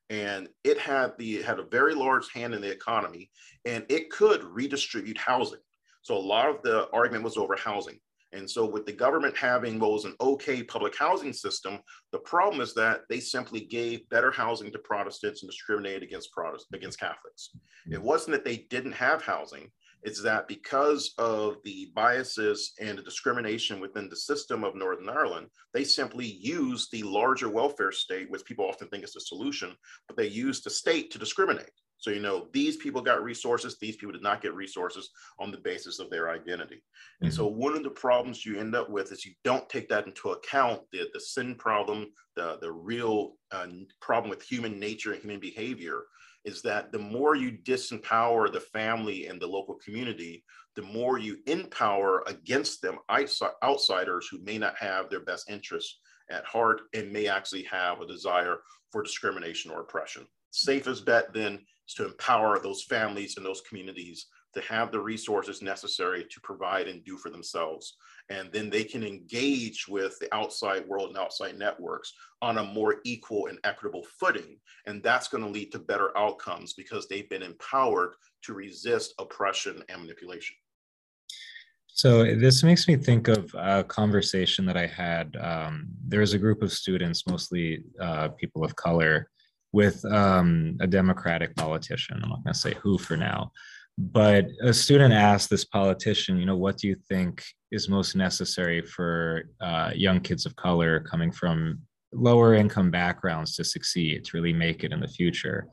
and 0.10 0.48
it 0.64 0.78
had 0.78 1.18
the 1.18 1.38
it 1.38 1.46
had 1.46 1.60
a 1.60 1.64
very 1.64 1.94
large 1.94 2.32
hand 2.32 2.54
in 2.54 2.62
the 2.62 2.72
economy, 2.72 3.30
and 3.66 3.86
it 3.90 4.10
could 4.10 4.44
redistribute 4.44 5.18
housing. 5.18 5.60
So 6.02 6.16
a 6.16 6.20
lot 6.20 6.50
of 6.50 6.62
the 6.64 6.90
argument 6.92 7.24
was 7.24 7.38
over 7.38 7.56
housing. 7.56 8.00
And 8.34 8.50
so, 8.50 8.66
with 8.66 8.86
the 8.86 8.92
government 8.92 9.38
having 9.38 9.80
what 9.80 9.92
was 9.92 10.06
an 10.06 10.16
okay 10.20 10.62
public 10.62 10.98
housing 10.98 11.32
system, 11.32 11.80
the 12.12 12.20
problem 12.20 12.62
is 12.62 12.74
that 12.74 13.02
they 13.10 13.22
simply 13.22 13.62
gave 13.62 14.08
better 14.10 14.32
housing 14.32 14.72
to 14.72 14.80
Protestants 14.80 15.44
and 15.44 15.50
discriminated 15.50 16.04
against 16.04 16.34
Protestants 16.34 16.74
against 16.74 17.00
Catholics. 17.00 17.52
It 17.90 18.02
wasn't 18.02 18.34
that 18.34 18.44
they 18.44 18.68
didn't 18.70 18.92
have 18.94 19.22
housing; 19.22 19.72
it's 20.04 20.22
that 20.22 20.48
because 20.48 21.14
of 21.18 21.58
the 21.64 21.92
biases 21.96 22.74
and 22.80 22.98
the 22.98 23.04
discrimination 23.04 23.80
within 23.80 24.10
the 24.10 24.16
system 24.16 24.64
of 24.64 24.76
Northern 24.76 25.10
Ireland, 25.10 25.48
they 25.74 25.84
simply 25.84 26.26
use 26.26 26.88
the 26.90 27.04
larger 27.04 27.50
welfare 27.50 27.92
state, 27.92 28.30
which 28.30 28.46
people 28.46 28.66
often 28.66 28.88
think 28.88 29.04
is 29.04 29.14
the 29.14 29.22
solution, 29.22 29.76
but 30.08 30.16
they 30.16 30.28
use 30.28 30.62
the 30.62 30.70
state 30.70 31.12
to 31.12 31.20
discriminate. 31.20 31.72
So, 32.00 32.12
you 32.12 32.22
know, 32.22 32.48
these 32.54 32.78
people 32.78 33.02
got 33.02 33.24
resources, 33.24 33.78
these 33.80 33.96
people 33.96 34.14
did 34.14 34.22
not 34.22 34.42
get 34.42 34.54
resources 34.54 35.10
on 35.40 35.52
the 35.52 35.58
basis 35.58 36.00
of 36.00 36.10
their 36.10 36.30
identity. 36.30 36.84
And 37.22 37.34
so, 37.34 37.48
mm-hmm. 37.50 37.60
one 37.60 37.76
of 37.76 37.84
the 37.84 37.90
problems 37.90 38.46
you 38.46 38.60
end 38.60 38.76
up 38.76 38.90
with 38.90 39.12
is 39.12 39.26
you 39.26 39.34
don't 39.44 39.68
take 39.68 39.90
that 39.90 40.06
into 40.06 40.30
account 40.30 40.82
the, 40.92 41.10
the 41.14 41.20
sin 41.20 41.56
problem, 41.56 42.08
the, 42.36 42.60
the 42.62 42.72
real 42.72 43.34
uh, 43.52 43.66
problem 44.00 44.30
with 44.30 44.44
human 44.44 44.80
nature 44.80 45.14
and 45.14 45.22
human 45.22 45.40
behavior 45.40 46.04
is 46.48 46.62
that 46.62 46.94
the 46.94 46.98
more 46.98 47.36
you 47.36 47.52
disempower 47.52 48.52
the 48.52 48.62
family 48.62 49.28
and 49.28 49.40
the 49.40 49.46
local 49.46 49.76
community, 49.76 50.46
the 50.78 50.82
more 50.82 51.20
you 51.20 51.38
empower 51.46 52.24
against 52.26 52.82
them 52.82 52.98
outsiders 53.64 54.28
who 54.32 54.40
may 54.40 54.58
not 54.58 54.74
have 54.78 55.10
their 55.10 55.20
best 55.20 55.50
interests 55.50 56.00
at 56.30 56.46
heart 56.46 56.82
and 56.94 57.12
may 57.12 57.28
actually 57.28 57.64
have 57.64 58.00
a 58.00 58.08
desire 58.08 58.60
for 58.92 59.04
discrimination 59.04 59.72
or 59.72 59.82
oppression. 59.82 60.26
Safest 60.52 61.06
bet 61.06 61.34
then 61.34 61.60
is 61.86 61.94
to 61.96 62.06
empower 62.06 62.60
those 62.60 62.84
families 62.84 63.36
and 63.36 63.46
those 63.46 63.62
communities 63.68 64.28
to 64.54 64.62
have 64.62 64.90
the 64.92 65.00
resources 65.00 65.62
necessary 65.62 66.26
to 66.32 66.40
provide 66.42 66.88
and 66.88 67.04
do 67.04 67.18
for 67.18 67.30
themselves. 67.30 67.98
And 68.30 68.52
then 68.52 68.70
they 68.70 68.84
can 68.84 69.04
engage 69.04 69.88
with 69.88 70.18
the 70.20 70.34
outside 70.36 70.86
world 70.88 71.10
and 71.10 71.18
outside 71.18 71.58
networks 71.58 72.12
on 72.42 72.58
a 72.58 72.64
more 72.64 72.98
equal 73.06 73.48
and 73.48 73.58
equitable 73.64 74.06
footing. 74.20 74.58
And 74.86 75.02
that's 75.02 75.28
going 75.28 75.44
to 75.44 75.50
lead 75.50 75.72
to 75.72 75.80
better 75.80 76.18
outcomes 76.18 76.74
because 76.74 77.08
they've 77.08 77.30
been 77.30 77.44
empowered 77.44 78.14
to 78.44 78.54
resist 78.54 79.14
oppression 79.20 79.82
and 79.90 80.02
manipulation. 80.02 80.56
So 81.88 82.24
this 82.36 82.64
makes 82.64 82.88
me 82.88 82.96
think 82.96 83.28
of 83.28 83.50
a 83.56 83.84
conversation 83.84 84.66
that 84.68 84.78
I 84.78 84.86
had. 84.86 85.36
Um, 85.38 85.88
there 86.08 86.20
was 86.20 86.34
a 86.34 86.38
group 86.38 86.62
of 86.62 86.72
students, 86.72 87.26
mostly 87.26 87.84
uh, 88.00 88.28
people 88.30 88.64
of 88.64 88.76
color, 88.76 89.30
with 89.72 90.06
um, 90.06 90.78
a 90.80 90.86
Democratic 90.86 91.56
politician. 91.56 92.20
I'm 92.22 92.30
not 92.30 92.44
going 92.44 92.54
to 92.54 92.60
say 92.60 92.76
who 92.76 93.00
for 93.00 93.18
now, 93.18 93.52
but 93.98 94.48
a 94.62 94.74
student 94.74 95.14
asked 95.14 95.50
this 95.50 95.66
politician, 95.66 96.38
you 96.38 96.46
know, 96.46 96.56
what 96.56 96.78
do 96.78 96.88
you 96.88 96.96
think 97.10 97.44
is 97.72 97.90
most 97.90 98.16
necessary 98.16 98.82
for 98.82 99.50
uh, 99.62 99.92
young 99.96 100.20
kids 100.20 100.46
of 100.46 100.56
color 100.56 101.00
coming 101.02 101.32
from 101.32 101.80
lower 102.14 102.54
income 102.54 102.90
backgrounds 102.90 103.56
to 103.56 103.64
succeed, 103.64 104.26
to 104.26 104.38
really 104.38 104.54
make 104.54 104.84
it 104.84 104.92
in 104.92 105.00
the 105.00 105.08
future? 105.08 105.68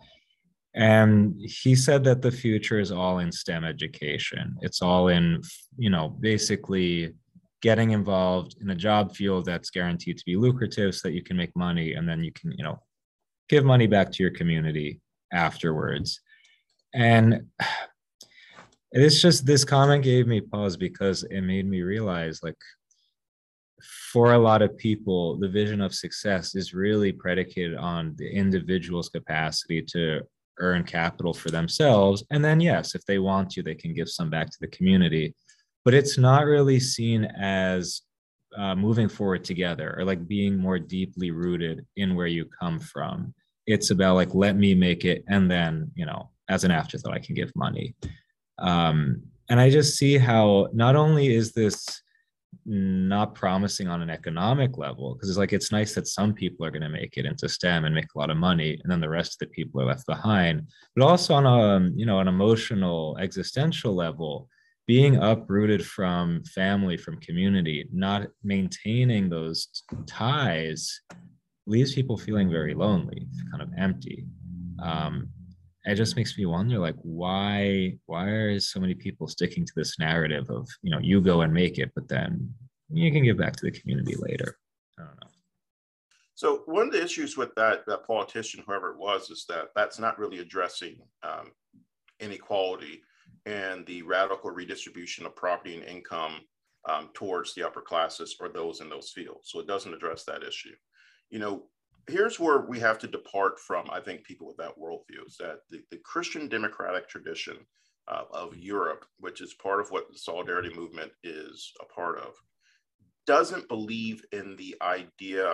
And 0.74 1.40
he 1.40 1.76
said 1.76 2.02
that 2.04 2.20
the 2.20 2.32
future 2.32 2.80
is 2.80 2.90
all 2.90 3.20
in 3.20 3.30
STEM 3.30 3.64
education. 3.64 4.56
It's 4.60 4.82
all 4.82 5.08
in, 5.08 5.40
you 5.76 5.88
know, 5.88 6.08
basically 6.08 7.14
getting 7.62 7.92
involved 7.92 8.56
in 8.60 8.70
a 8.70 8.74
job 8.74 9.14
field 9.14 9.44
that's 9.46 9.70
guaranteed 9.70 10.18
to 10.18 10.24
be 10.26 10.36
lucrative 10.36 10.94
so 10.94 11.08
that 11.08 11.14
you 11.14 11.22
can 11.22 11.36
make 11.36 11.54
money 11.56 11.94
and 11.94 12.08
then 12.08 12.24
you 12.24 12.32
can, 12.32 12.52
you 12.58 12.64
know, 12.64 12.78
give 13.48 13.64
money 13.64 13.86
back 13.86 14.10
to 14.10 14.22
your 14.22 14.32
community 14.32 15.00
afterwards. 15.32 16.20
And 16.92 17.46
it's 19.02 19.20
just 19.20 19.44
this 19.44 19.64
comment 19.64 20.04
gave 20.04 20.26
me 20.26 20.40
pause 20.40 20.76
because 20.76 21.24
it 21.24 21.40
made 21.40 21.68
me 21.68 21.82
realize 21.82 22.40
like 22.42 22.56
for 24.12 24.34
a 24.34 24.38
lot 24.38 24.62
of 24.62 24.76
people 24.78 25.36
the 25.38 25.48
vision 25.48 25.80
of 25.80 25.94
success 25.94 26.54
is 26.54 26.72
really 26.72 27.10
predicated 27.10 27.76
on 27.76 28.14
the 28.16 28.30
individual's 28.30 29.08
capacity 29.08 29.82
to 29.82 30.20
earn 30.60 30.84
capital 30.84 31.34
for 31.34 31.50
themselves. 31.50 32.22
And 32.30 32.44
then 32.44 32.60
yes 32.60 32.94
if 32.94 33.04
they 33.04 33.18
want 33.18 33.50
to 33.50 33.62
they 33.62 33.74
can 33.74 33.92
give 33.92 34.08
some 34.08 34.30
back 34.30 34.48
to 34.50 34.58
the 34.60 34.68
community. 34.68 35.34
But 35.84 35.94
it's 35.94 36.16
not 36.16 36.46
really 36.46 36.78
seen 36.80 37.24
as 37.24 38.02
uh, 38.56 38.76
moving 38.76 39.08
forward 39.08 39.44
together 39.44 39.94
or 39.98 40.04
like 40.04 40.28
being 40.28 40.56
more 40.56 40.78
deeply 40.78 41.32
rooted 41.32 41.84
in 41.96 42.14
where 42.14 42.28
you 42.28 42.46
come 42.60 42.78
from. 42.78 43.34
It's 43.66 43.90
about 43.90 44.14
like 44.14 44.34
let 44.34 44.54
me 44.56 44.74
make 44.74 45.04
it 45.04 45.24
and 45.28 45.50
then 45.50 45.90
you 45.96 46.06
know 46.06 46.30
as 46.50 46.62
an 46.62 46.70
afterthought 46.70 47.14
i 47.14 47.18
can 47.18 47.34
give 47.34 47.50
money 47.56 47.94
um, 48.58 49.22
and 49.48 49.60
i 49.60 49.68
just 49.70 49.96
see 49.96 50.18
how 50.18 50.68
not 50.72 50.96
only 50.96 51.34
is 51.34 51.52
this 51.52 52.02
not 52.66 53.34
promising 53.34 53.88
on 53.88 54.00
an 54.00 54.08
economic 54.08 54.78
level 54.78 55.14
because 55.14 55.28
it's 55.28 55.38
like 55.38 55.52
it's 55.52 55.72
nice 55.72 55.94
that 55.94 56.06
some 56.06 56.32
people 56.32 56.64
are 56.64 56.70
going 56.70 56.80
to 56.80 56.88
make 56.88 57.16
it 57.16 57.26
into 57.26 57.48
stem 57.48 57.84
and 57.84 57.94
make 57.94 58.14
a 58.14 58.18
lot 58.18 58.30
of 58.30 58.36
money 58.36 58.78
and 58.82 58.90
then 58.90 59.00
the 59.00 59.08
rest 59.08 59.34
of 59.34 59.38
the 59.40 59.52
people 59.52 59.82
are 59.82 59.86
left 59.86 60.06
behind 60.06 60.66
but 60.94 61.04
also 61.04 61.34
on 61.34 61.46
a 61.46 61.90
you 61.94 62.06
know 62.06 62.20
an 62.20 62.28
emotional 62.28 63.18
existential 63.20 63.94
level 63.94 64.48
being 64.86 65.16
uprooted 65.16 65.84
from 65.84 66.42
family, 66.44 66.96
from 66.96 67.20
community, 67.20 67.88
not 67.92 68.28
maintaining 68.42 69.28
those 69.28 69.68
ties 70.06 71.00
leaves 71.66 71.94
people 71.94 72.18
feeling 72.18 72.50
very 72.50 72.74
lonely, 72.74 73.26
kind 73.50 73.62
of 73.62 73.70
empty. 73.78 74.26
Um, 74.82 75.28
it 75.84 75.96
just 75.96 76.16
makes 76.16 76.36
me 76.38 76.46
wonder, 76.46 76.78
like, 76.78 76.96
why 77.02 77.98
why 78.06 78.26
are 78.26 78.58
so 78.60 78.80
many 78.80 78.94
people 78.94 79.28
sticking 79.28 79.66
to 79.66 79.72
this 79.76 79.98
narrative 79.98 80.48
of 80.50 80.68
you 80.82 80.90
know 80.90 80.98
you 80.98 81.20
go 81.20 81.42
and 81.42 81.52
make 81.52 81.78
it, 81.78 81.92
but 81.94 82.08
then 82.08 82.52
you 82.90 83.12
can 83.12 83.24
give 83.24 83.38
back 83.38 83.54
to 83.56 83.66
the 83.66 83.78
community 83.78 84.14
later. 84.18 84.58
I 84.98 85.02
don't 85.02 85.20
know. 85.20 85.28
So 86.34 86.62
one 86.66 86.86
of 86.86 86.92
the 86.92 87.02
issues 87.02 87.36
with 87.36 87.54
that 87.56 87.84
that 87.86 88.06
politician, 88.06 88.62
whoever 88.66 88.92
it 88.92 88.98
was, 88.98 89.30
is 89.30 89.44
that 89.48 89.68
that's 89.74 89.98
not 89.98 90.18
really 90.18 90.38
addressing 90.38 90.96
um, 91.22 91.52
inequality 92.20 93.02
and 93.46 93.84
the 93.86 94.02
radical 94.02 94.50
redistribution 94.50 95.26
of 95.26 95.36
property 95.36 95.74
and 95.74 95.84
income 95.84 96.40
um, 96.88 97.10
towards 97.14 97.54
the 97.54 97.62
upper 97.62 97.80
classes 97.80 98.36
or 98.40 98.48
those 98.48 98.80
in 98.80 98.88
those 98.88 99.10
fields. 99.10 99.50
So 99.50 99.60
it 99.60 99.66
doesn't 99.66 99.94
address 99.94 100.24
that 100.24 100.42
issue. 100.42 100.74
You 101.30 101.38
know, 101.38 101.64
here's 102.08 102.40
where 102.40 102.60
we 102.60 102.78
have 102.80 102.98
to 102.98 103.06
depart 103.06 103.58
from, 103.60 103.88
I 103.90 104.00
think, 104.00 104.24
people 104.24 104.46
with 104.46 104.56
that 104.58 104.78
worldview 104.78 105.26
is 105.26 105.36
that 105.38 105.60
the, 105.70 105.82
the 105.90 105.98
Christian 106.04 106.48
democratic 106.48 107.08
tradition 107.08 107.56
uh, 108.08 108.24
of 108.32 108.56
Europe, 108.56 109.04
which 109.18 109.40
is 109.40 109.54
part 109.54 109.80
of 109.80 109.90
what 109.90 110.10
the 110.10 110.18
solidarity 110.18 110.74
movement 110.74 111.12
is 111.22 111.72
a 111.80 111.86
part 111.86 112.18
of, 112.18 112.34
doesn't 113.26 113.68
believe 113.68 114.22
in 114.32 114.56
the 114.56 114.76
idea 114.82 115.50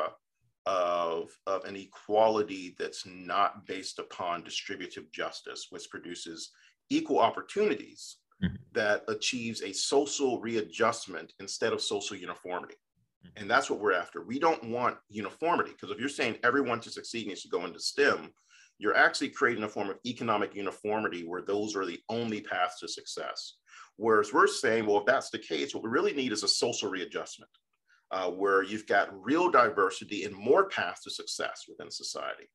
of, 0.66 1.30
of 1.46 1.64
an 1.64 1.76
equality 1.76 2.74
that's 2.78 3.04
not 3.06 3.66
based 3.66 3.98
upon 3.98 4.42
distributive 4.42 5.10
justice, 5.12 5.66
which 5.70 5.88
produces 5.90 6.50
equal 6.90 7.20
opportunities 7.20 8.16
mm-hmm. 8.42 8.54
that 8.72 9.04
achieves 9.08 9.62
a 9.62 9.72
social 9.72 10.40
readjustment 10.40 11.32
instead 11.40 11.72
of 11.72 11.80
social 11.80 12.16
uniformity. 12.16 12.74
Mm-hmm. 13.26 13.42
And 13.42 13.50
that's 13.50 13.70
what 13.70 13.80
we're 13.80 13.92
after. 13.92 14.22
We 14.22 14.38
don't 14.38 14.70
want 14.70 14.96
uniformity 15.08 15.70
because 15.70 15.90
if 15.90 15.98
you're 15.98 16.08
saying 16.08 16.38
everyone 16.42 16.80
to 16.80 16.90
succeed 16.90 17.26
needs 17.26 17.42
to 17.42 17.48
go 17.48 17.64
into 17.64 17.80
STEM, 17.80 18.32
you're 18.78 18.96
actually 18.96 19.28
creating 19.28 19.64
a 19.64 19.68
form 19.68 19.90
of 19.90 19.98
economic 20.06 20.54
uniformity 20.54 21.24
where 21.24 21.42
those 21.42 21.76
are 21.76 21.84
the 21.84 22.00
only 22.08 22.40
paths 22.40 22.80
to 22.80 22.88
success. 22.88 23.56
Whereas 23.96 24.32
we're 24.32 24.46
saying, 24.46 24.86
well, 24.86 25.00
if 25.00 25.06
that's 25.06 25.28
the 25.28 25.38
case, 25.38 25.74
what 25.74 25.84
we 25.84 25.90
really 25.90 26.14
need 26.14 26.32
is 26.32 26.42
a 26.42 26.48
social 26.48 26.88
readjustment 26.88 27.50
uh, 28.10 28.30
where 28.30 28.62
you've 28.62 28.86
got 28.86 29.10
real 29.22 29.50
diversity 29.50 30.24
and 30.24 30.34
more 30.34 30.68
paths 30.68 31.02
to 31.04 31.10
success 31.10 31.66
within 31.68 31.90
society. 31.90 32.48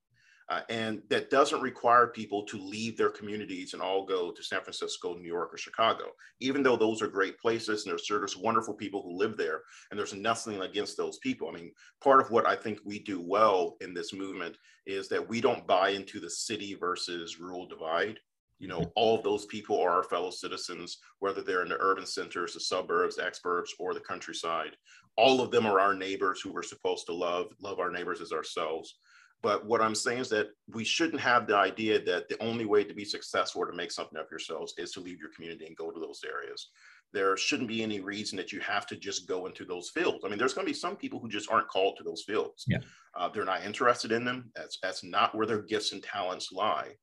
Uh, 0.47 0.61
and 0.69 1.01
that 1.09 1.31
doesn't 1.31 1.61
require 1.61 2.07
people 2.07 2.43
to 2.45 2.59
leave 2.59 2.95
their 2.97 3.09
communities 3.09 3.73
and 3.73 3.81
all 3.81 4.05
go 4.05 4.31
to 4.31 4.43
San 4.43 4.61
Francisco, 4.61 5.15
New 5.15 5.27
York, 5.27 5.51
or 5.51 5.57
Chicago, 5.57 6.05
even 6.39 6.61
though 6.61 6.75
those 6.75 7.01
are 7.01 7.07
great 7.07 7.39
places 7.39 7.83
and 7.83 7.91
there's, 7.91 8.05
there's 8.07 8.37
wonderful 8.37 8.75
people 8.75 9.01
who 9.01 9.17
live 9.17 9.37
there. 9.37 9.61
And 9.89 9.99
there's 9.99 10.13
nothing 10.13 10.61
against 10.61 10.97
those 10.97 11.17
people. 11.17 11.49
I 11.49 11.53
mean, 11.53 11.71
part 12.03 12.21
of 12.21 12.29
what 12.29 12.47
I 12.47 12.55
think 12.55 12.79
we 12.85 12.99
do 12.99 13.19
well 13.19 13.75
in 13.81 13.95
this 13.95 14.13
movement 14.13 14.55
is 14.85 15.09
that 15.09 15.27
we 15.27 15.41
don't 15.41 15.65
buy 15.65 15.89
into 15.89 16.19
the 16.19 16.29
city 16.29 16.75
versus 16.75 17.39
rural 17.39 17.67
divide. 17.67 18.19
You 18.59 18.67
know, 18.67 18.91
all 18.95 19.17
of 19.17 19.23
those 19.23 19.45
people 19.47 19.81
are 19.81 19.89
our 19.89 20.03
fellow 20.03 20.29
citizens, 20.29 20.99
whether 21.19 21.41
they're 21.41 21.63
in 21.63 21.69
the 21.69 21.77
urban 21.79 22.05
centers, 22.05 22.53
the 22.53 22.59
suburbs, 22.59 23.17
exurbs, 23.17 23.69
or 23.79 23.93
the 23.93 23.99
countryside. 23.99 24.77
All 25.17 25.41
of 25.41 25.49
them 25.49 25.65
are 25.65 25.79
our 25.79 25.95
neighbors 25.95 26.39
who 26.39 26.53
we're 26.53 26.61
supposed 26.61 27.07
to 27.07 27.13
love, 27.13 27.47
love 27.59 27.79
our 27.79 27.91
neighbors 27.91 28.21
as 28.21 28.31
ourselves. 28.31 28.99
But 29.43 29.65
what 29.65 29.81
I'm 29.81 29.95
saying 29.95 30.19
is 30.19 30.29
that 30.29 30.49
we 30.73 30.83
shouldn't 30.83 31.21
have 31.21 31.45
the 31.45 31.55
idea 31.55 32.03
that 32.05 32.27
the 32.29 32.41
only 32.41 32.65
way 32.65 32.83
to 32.83 32.93
be 32.93 33.05
successful 33.05 33.61
or 33.61 33.69
to 33.69 33.77
make 33.77 33.91
something 33.91 34.17
of 34.17 34.25
yourselves 34.31 34.73
is 34.77 34.91
to 34.93 35.01
leave 35.01 35.19
your 35.19 35.29
community 35.35 35.67
and 35.67 35.77
go 35.77 35.91
to 35.91 35.99
those 35.99 36.21
areas. 36.25 36.69
There 37.13 37.37
shouldn't 37.37 37.69
be 37.69 37.83
any 37.83 37.99
reason 37.99 38.37
that 38.37 38.51
you 38.51 38.59
have 38.61 38.87
to 38.87 38.95
just 38.95 39.27
go 39.27 39.45
into 39.45 39.63
those 39.63 39.89
fields. 39.89 40.23
I 40.25 40.29
mean, 40.29 40.39
there's 40.39 40.53
going 40.53 40.65
to 40.65 40.73
be 40.73 40.77
some 40.77 40.95
people 40.95 41.19
who 41.19 41.29
just 41.29 41.49
aren't 41.51 41.67
called 41.67 41.95
to 41.97 42.03
those 42.03 42.23
fields. 42.23 42.65
Yeah. 42.67 42.79
Uh, 43.15 43.29
they're 43.29 43.45
not 43.45 43.63
interested 43.63 44.11
in 44.11 44.25
them. 44.25 44.51
That's 44.55 44.79
that's 44.81 45.03
not 45.03 45.35
where 45.35 45.45
their 45.45 45.61
gifts 45.61 45.91
and 45.91 46.01
talents 46.01 46.51
lie. 46.51 46.95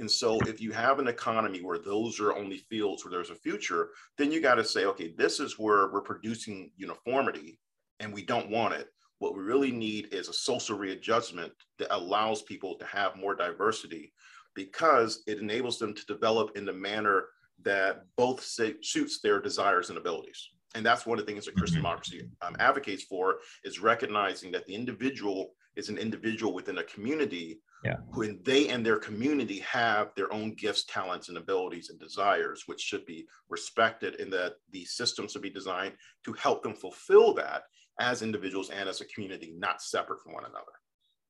And 0.00 0.10
so 0.10 0.40
if 0.46 0.60
you 0.62 0.72
have 0.72 0.98
an 0.98 1.08
economy 1.08 1.60
where 1.62 1.78
those 1.78 2.18
are 2.20 2.34
only 2.34 2.56
fields 2.56 3.04
where 3.04 3.12
there's 3.12 3.28
a 3.28 3.34
future, 3.34 3.90
then 4.16 4.32
you 4.32 4.40
got 4.40 4.54
to 4.54 4.64
say, 4.64 4.86
okay, 4.86 5.12
this 5.16 5.38
is 5.40 5.58
where 5.58 5.92
we're 5.92 6.00
producing 6.00 6.70
uniformity 6.76 7.58
and 8.00 8.12
we 8.12 8.24
don't 8.24 8.48
want 8.48 8.72
it. 8.72 8.88
What 9.20 9.36
we 9.36 9.42
really 9.42 9.70
need 9.70 10.12
is 10.12 10.28
a 10.28 10.32
social 10.32 10.76
readjustment 10.76 11.52
that 11.78 11.94
allows 11.94 12.42
people 12.42 12.76
to 12.76 12.86
have 12.86 13.16
more 13.16 13.34
diversity 13.34 14.12
because 14.54 15.22
it 15.26 15.38
enables 15.38 15.78
them 15.78 15.94
to 15.94 16.06
develop 16.06 16.56
in 16.56 16.64
the 16.64 16.72
manner 16.72 17.26
that 17.62 18.04
both 18.16 18.42
suits 18.42 19.20
their 19.20 19.38
desires 19.40 19.90
and 19.90 19.98
abilities. 19.98 20.48
And 20.74 20.86
that's 20.86 21.04
one 21.04 21.18
of 21.18 21.26
the 21.26 21.32
things 21.32 21.44
that 21.44 21.54
Christian 21.54 21.80
mm-hmm. 21.80 21.86
democracy 21.86 22.28
um, 22.40 22.56
advocates 22.60 23.02
for 23.04 23.40
is 23.62 23.78
recognizing 23.78 24.50
that 24.52 24.66
the 24.66 24.74
individual 24.74 25.52
is 25.76 25.90
an 25.90 25.98
individual 25.98 26.54
within 26.54 26.78
a 26.78 26.84
community 26.84 27.60
yeah. 27.84 27.96
when 28.14 28.40
they 28.44 28.68
and 28.68 28.84
their 28.84 28.98
community 28.98 29.58
have 29.60 30.12
their 30.16 30.32
own 30.32 30.54
gifts, 30.54 30.84
talents, 30.84 31.28
and 31.28 31.36
abilities 31.36 31.90
and 31.90 32.00
desires, 32.00 32.64
which 32.66 32.80
should 32.80 33.04
be 33.04 33.26
respected, 33.50 34.18
and 34.18 34.32
that 34.32 34.54
the 34.72 34.84
systems 34.86 35.32
should 35.32 35.42
be 35.42 35.50
designed 35.50 35.92
to 36.24 36.32
help 36.34 36.62
them 36.62 36.74
fulfill 36.74 37.34
that 37.34 37.64
as 38.00 38.22
individuals 38.22 38.70
and 38.70 38.88
as 38.88 39.00
a 39.00 39.04
community, 39.04 39.54
not 39.56 39.82
separate 39.82 40.20
from 40.22 40.32
one 40.32 40.44
another. 40.44 40.72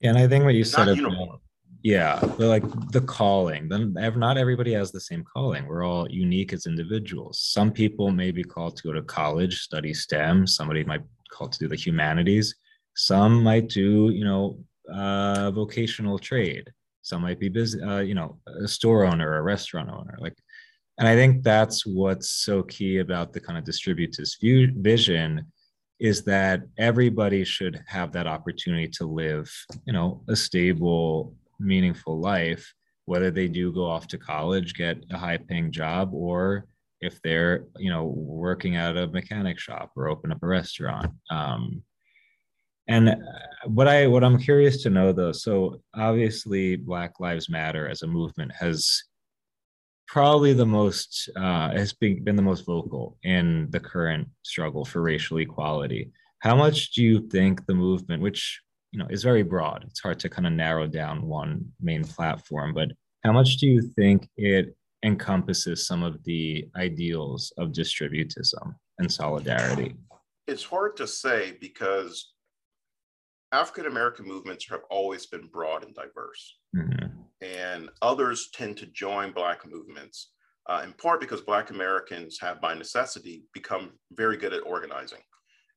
And 0.03 0.17
I 0.17 0.27
think 0.27 0.45
what 0.45 0.55
you 0.55 0.65
said, 0.65 0.89
about, 0.89 1.41
yeah, 1.83 2.19
like 2.39 2.65
the 2.91 3.03
calling, 3.03 3.69
then 3.69 3.93
not 3.93 4.39
everybody 4.39 4.73
has 4.73 4.91
the 4.91 5.01
same 5.01 5.25
calling. 5.25 5.67
We're 5.67 5.85
all 5.85 6.11
unique 6.11 6.53
as 6.53 6.67
individuals. 6.67 7.41
Some 7.43 7.71
people 7.71 8.11
may 8.11 8.31
be 8.31 8.43
called 8.43 8.77
to 8.77 8.83
go 8.83 8.93
to 8.93 9.03
college, 9.03 9.61
study 9.61 9.93
STEM. 9.93 10.47
Somebody 10.47 10.85
might 10.85 11.03
call 11.31 11.49
to 11.49 11.59
do 11.59 11.69
the 11.69 11.77
humanities. 11.77 12.55
Some 12.95 13.43
might 13.43 13.69
do, 13.69 14.11
you 14.11 14.25
know, 14.25 14.59
uh, 14.93 15.51
vocational 15.51 16.19
trade. 16.19 16.71
Some 17.03 17.23
might 17.23 17.41
be 17.41 17.49
busy, 17.49 17.81
uh, 17.83 18.01
you 18.01 18.15
know, 18.15 18.39
a 18.63 18.69
store 18.69 19.05
owner, 19.05 19.37
a 19.37 19.43
restaurant 19.43 19.91
owner. 19.91 20.17
Like, 20.19 20.37
and 20.99 21.09
I 21.09 21.15
think 21.15 21.43
that's 21.43 21.87
what's 21.87 22.31
so 22.31 22.63
key 22.63 22.99
about 22.99 23.33
the 23.33 23.41
kind 23.41 23.59
of 23.59 23.65
distributist 23.65 24.41
view, 24.41 24.73
vision 24.77 25.47
is 26.01 26.25
that 26.25 26.63
everybody 26.79 27.45
should 27.45 27.83
have 27.87 28.11
that 28.13 28.27
opportunity 28.27 28.89
to 28.89 29.05
live, 29.05 29.51
you 29.87 29.93
know, 29.93 30.23
a 30.29 30.35
stable, 30.35 31.35
meaningful 31.59 32.19
life, 32.19 32.73
whether 33.05 33.31
they 33.31 33.49
do 33.49 33.73
go 33.73 33.85
off 33.85 34.07
to 34.07 34.19
college, 34.19 34.75
get 34.75 35.05
a 35.11 35.19
high 35.19 35.37
paying 35.37 35.71
job, 35.71 36.15
or 36.15 36.67
if 37.03 37.21
they're, 37.23 37.67
you 37.77 37.91
know, 37.91 38.07
working 38.07 38.77
at 38.77 38.97
a 38.97 39.09
mechanic 39.09 39.59
shop 39.59 39.91
or 39.95 40.09
open 40.09 40.33
up 40.33 40.43
a 40.43 40.47
restaurant. 40.47 41.13
Um, 41.31 41.83
and 42.89 43.15
what 43.67 43.87
I 43.87 44.07
what 44.07 44.25
I'm 44.25 44.39
curious 44.39 44.83
to 44.83 44.91
know 44.91 45.13
though, 45.13 45.33
so 45.33 45.81
obviously 45.95 46.77
Black 46.77 47.21
Lives 47.21 47.49
Matter 47.49 47.89
as 47.89 48.03
a 48.03 48.07
movement 48.07 48.53
has 48.59 49.05
probably 50.11 50.53
the 50.53 50.67
most 50.67 51.31
uh, 51.37 51.71
has 51.71 51.93
been, 51.93 52.25
been 52.25 52.35
the 52.35 52.43
most 52.43 52.67
vocal 52.67 53.17
in 53.23 53.69
the 53.71 53.79
current 53.79 54.29
struggle 54.43 54.85
for 54.85 55.01
racial 55.01 55.39
equality. 55.39 56.11
How 56.41 56.57
much 56.57 56.93
do 56.93 57.03
you 57.03 57.29
think 57.29 57.65
the 57.67 57.75
movement, 57.75 58.21
which 58.21 58.61
you 58.91 58.99
know 58.99 59.07
is 59.09 59.23
very 59.23 59.45
broad, 59.45 59.85
it's 59.87 60.01
hard 60.01 60.19
to 60.21 60.29
kind 60.29 60.49
of 60.49 60.53
narrow 60.53 60.89
down 60.89 61.23
one 61.23 61.65
main 61.81 62.03
platform, 62.03 62.75
but 62.75 62.89
how 63.25 63.33
much 63.33 63.59
do 63.59 63.67
you 63.69 63.83
think 63.97 64.29
it 64.37 64.77
encompasses 65.05 65.87
some 65.87 66.03
of 66.03 66.23
the 66.25 66.67
ideals 66.77 67.53
of 67.57 67.69
distributism 67.69 68.75
and 68.99 69.13
solidarity? 69.13 69.95
It's 70.49 70.65
hard 70.65 70.97
to 70.97 71.07
say 71.07 71.57
because 71.61 72.33
African 73.53 73.87
American 73.87 74.27
movements 74.27 74.69
have 74.71 74.83
always 74.91 75.27
been 75.27 75.47
broad 75.47 75.85
and 75.85 75.95
diverse. 75.95 76.59
Mm-hmm. 76.77 77.10
And 77.43 77.89
others 78.03 78.51
tend 78.53 78.77
to 78.79 78.87
join 78.87 79.33
Black 79.33 79.67
movements, 79.67 80.33
uh, 80.69 80.83
in 80.85 80.93
part 80.95 81.21
because 81.21 81.41
Black 81.41 81.71
Americans 81.71 82.39
have, 82.41 82.61
by 82.61 82.75
necessity, 82.75 83.45
become 83.55 83.93
very 84.13 84.37
good 84.37 84.53
at 84.53 84.67
organizing 84.67 85.21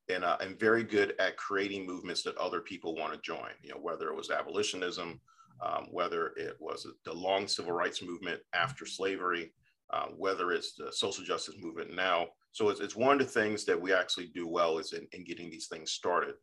and, 0.10 0.23
uh, 0.26 0.38
and 0.41 0.60
very 0.60 0.84
good 0.84 1.15
at 1.19 1.38
creating 1.38 1.86
movements 1.86 2.23
that 2.23 2.38
other 2.38 2.60
people 2.60 2.95
want 2.95 3.13
to 3.13 3.19
join. 3.21 3.52
You 3.62 3.71
know, 3.71 3.80
whether 3.80 4.10
it 4.10 4.15
was 4.15 4.30
abolitionism, 4.30 5.21
um, 5.62 5.88
whether 5.91 6.34
it 6.36 6.58
was 6.60 6.86
the 7.06 7.13
long 7.13 7.47
civil 7.47 7.71
rights 7.71 8.02
movement 8.02 8.41
after 8.54 8.86
slavery, 8.86 9.54
uh, 9.91 10.08
whether 10.17 10.52
it's 10.52 10.73
the 10.73 10.91
social 10.91 11.23
justice 11.23 11.56
movement 11.62 11.93
now. 11.93 12.28
So 12.52 12.69
it's, 12.69 12.82
it's 12.82 12.95
one 12.95 13.13
of 13.13 13.26
the 13.26 13.32
things 13.32 13.63
that 13.65 13.80
we 13.80 13.93
actually 13.93 14.28
do 14.28 14.47
well 14.47 14.80
is 14.80 14.93
in, 14.93 15.08
in 15.13 15.23
getting 15.23 15.49
these 15.49 15.67
things 15.67 15.91
started 15.91 16.36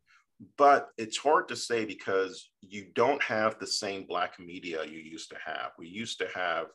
but 0.57 0.89
it's 0.97 1.17
hard 1.17 1.47
to 1.49 1.55
say 1.55 1.85
because 1.85 2.49
you 2.61 2.87
don't 2.95 3.21
have 3.21 3.59
the 3.59 3.67
same 3.67 4.05
black 4.05 4.39
media 4.39 4.83
you 4.85 4.99
used 4.99 5.29
to 5.29 5.37
have. 5.45 5.71
We 5.77 5.87
used 5.87 6.17
to 6.19 6.27
have 6.33 6.67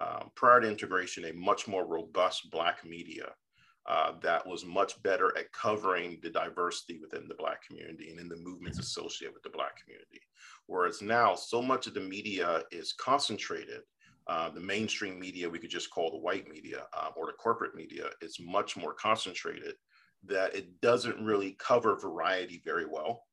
um, 0.00 0.30
prior 0.34 0.60
to 0.60 0.68
integration 0.68 1.26
a 1.26 1.32
much 1.32 1.68
more 1.68 1.86
robust 1.86 2.50
black 2.50 2.84
media 2.84 3.26
uh, 3.86 4.12
that 4.22 4.46
was 4.46 4.64
much 4.64 5.02
better 5.02 5.36
at 5.36 5.52
covering 5.52 6.18
the 6.22 6.30
diversity 6.30 6.98
within 7.00 7.28
the 7.28 7.34
black 7.34 7.66
community 7.66 8.10
and 8.10 8.20
in 8.20 8.28
the 8.28 8.36
movements 8.36 8.78
associated 8.78 9.34
with 9.34 9.42
the 9.42 9.50
black 9.50 9.82
community. 9.82 10.20
Whereas 10.66 11.02
now 11.02 11.34
so 11.34 11.60
much 11.60 11.86
of 11.86 11.94
the 11.94 12.00
media 12.00 12.62
is 12.70 12.94
concentrated 12.94 13.80
uh, 14.28 14.48
the 14.50 14.60
mainstream 14.60 15.18
media 15.18 15.50
we 15.50 15.58
could 15.58 15.70
just 15.70 15.90
call 15.90 16.10
the 16.10 16.16
white 16.16 16.48
media 16.48 16.84
uh, 16.96 17.08
or 17.16 17.26
the 17.26 17.32
corporate 17.32 17.74
media 17.74 18.04
is 18.20 18.38
much 18.40 18.76
more 18.76 18.94
concentrated 18.94 19.74
that 20.26 20.54
it 20.54 20.80
doesn't 20.80 21.24
really 21.24 21.56
cover 21.58 21.96
variety 21.96 22.62
very 22.64 22.86
well. 22.86 23.24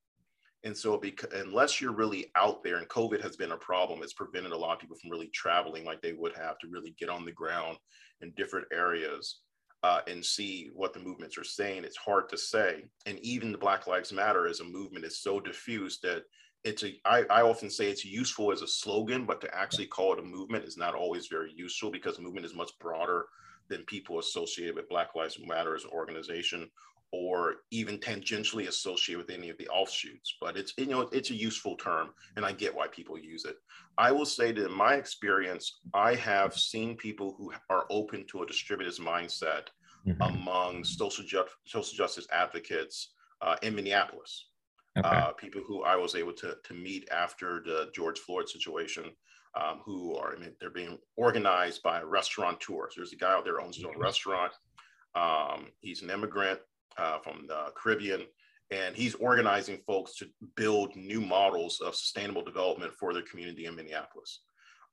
And 0.63 0.75
so, 0.75 0.97
because, 0.97 1.31
unless 1.33 1.79
you're 1.79 1.93
really 1.93 2.31
out 2.35 2.63
there, 2.63 2.77
and 2.77 2.89
COVID 2.89 3.21
has 3.21 3.37
been 3.37 3.53
a 3.53 3.57
problem, 3.57 4.01
it's 4.03 4.13
prevented 4.13 4.51
a 4.51 4.57
lot 4.57 4.73
of 4.73 4.79
people 4.79 4.97
from 4.97 5.09
really 5.09 5.29
traveling 5.33 5.85
like 5.85 6.01
they 6.01 6.13
would 6.13 6.35
have 6.35 6.59
to 6.59 6.67
really 6.67 6.95
get 6.99 7.09
on 7.09 7.23
the 7.23 7.31
ground 7.31 7.77
in 8.21 8.33
different 8.35 8.67
areas 8.73 9.39
uh, 9.83 10.01
and 10.07 10.25
see 10.25 10.69
what 10.73 10.93
the 10.93 10.99
movements 10.99 11.37
are 11.37 11.45
saying. 11.45 11.85
It's 11.85 11.95
hard 11.95 12.27
to 12.29 12.37
say. 12.37 12.83
And 13.05 13.17
even 13.19 13.53
the 13.53 13.57
Black 13.57 13.87
Lives 13.87 14.11
Matter 14.11 14.47
as 14.47 14.59
a 14.59 14.65
movement 14.65 15.05
is 15.05 15.21
so 15.21 15.39
diffuse 15.39 15.99
that 16.03 16.23
it's 16.65 16.83
a. 16.83 16.99
I, 17.05 17.23
I 17.29 17.41
often 17.41 17.69
say 17.69 17.89
it's 17.89 18.03
useful 18.03 18.51
as 18.51 18.61
a 18.61 18.67
slogan, 18.67 19.25
but 19.25 19.39
to 19.41 19.55
actually 19.55 19.87
call 19.87 20.11
it 20.11 20.19
a 20.19 20.23
movement 20.23 20.65
is 20.65 20.75
not 20.75 20.93
always 20.93 21.27
very 21.27 21.53
useful 21.55 21.89
because 21.89 22.19
movement 22.19 22.45
is 22.45 22.53
much 22.53 22.71
broader 22.81 23.27
than 23.69 23.83
people 23.85 24.19
associated 24.19 24.75
with 24.75 24.89
Black 24.89 25.15
Lives 25.15 25.37
Matter 25.45 25.75
as 25.75 25.83
an 25.83 25.91
organization 25.91 26.69
or 27.11 27.55
even 27.71 27.97
tangentially 27.97 28.67
associated 28.67 29.25
with 29.25 29.35
any 29.35 29.49
of 29.49 29.57
the 29.57 29.67
offshoots. 29.69 30.37
But 30.39 30.57
it's 30.57 30.73
you 30.77 30.85
know 30.85 31.01
it's 31.11 31.31
a 31.31 31.35
useful 31.35 31.75
term, 31.77 32.09
and 32.35 32.45
I 32.45 32.51
get 32.51 32.75
why 32.75 32.87
people 32.87 33.17
use 33.17 33.45
it. 33.45 33.55
I 33.97 34.11
will 34.11 34.25
say 34.25 34.51
that 34.51 34.65
in 34.65 34.71
my 34.71 34.95
experience, 34.95 35.79
I 35.93 36.15
have 36.15 36.53
seen 36.53 36.95
people 36.95 37.35
who 37.37 37.51
are 37.69 37.85
open 37.89 38.25
to 38.27 38.43
a 38.43 38.45
distributist 38.45 38.99
mindset 38.99 39.67
mm-hmm. 40.07 40.21
among 40.21 40.83
social, 40.83 41.25
ju- 41.25 41.43
social 41.65 41.97
justice 41.97 42.27
advocates 42.31 43.13
uh, 43.41 43.55
in 43.61 43.75
Minneapolis. 43.75 44.47
Okay. 44.97 45.07
Uh, 45.07 45.31
people 45.33 45.61
who 45.65 45.83
I 45.83 45.95
was 45.95 46.15
able 46.15 46.33
to, 46.33 46.57
to 46.63 46.73
meet 46.73 47.07
after 47.11 47.61
the 47.65 47.89
George 47.93 48.19
Floyd 48.19 48.49
situation 48.49 49.05
um, 49.55 49.81
who 49.83 50.15
are, 50.15 50.35
I 50.35 50.39
mean, 50.39 50.55
they're 50.59 50.69
being 50.69 50.97
organized 51.17 51.81
by 51.83 52.01
restaurateurs. 52.01 52.93
There's 52.95 53.13
a 53.13 53.17
guy 53.17 53.33
out 53.33 53.45
there 53.45 53.61
owns 53.61 53.77
his 53.77 53.85
own 53.85 53.97
restaurant. 53.97 54.53
Um, 55.15 55.67
he's 55.81 56.01
an 56.01 56.09
immigrant 56.09 56.59
uh, 56.97 57.19
from 57.19 57.47
the 57.47 57.71
Caribbean, 57.75 58.25
and 58.71 58.95
he's 58.95 59.15
organizing 59.15 59.79
folks 59.87 60.15
to 60.17 60.27
build 60.55 60.95
new 60.95 61.21
models 61.21 61.81
of 61.81 61.95
sustainable 61.95 62.43
development 62.43 62.93
for 62.93 63.13
their 63.13 63.23
community 63.23 63.65
in 63.65 63.75
Minneapolis. 63.75 64.41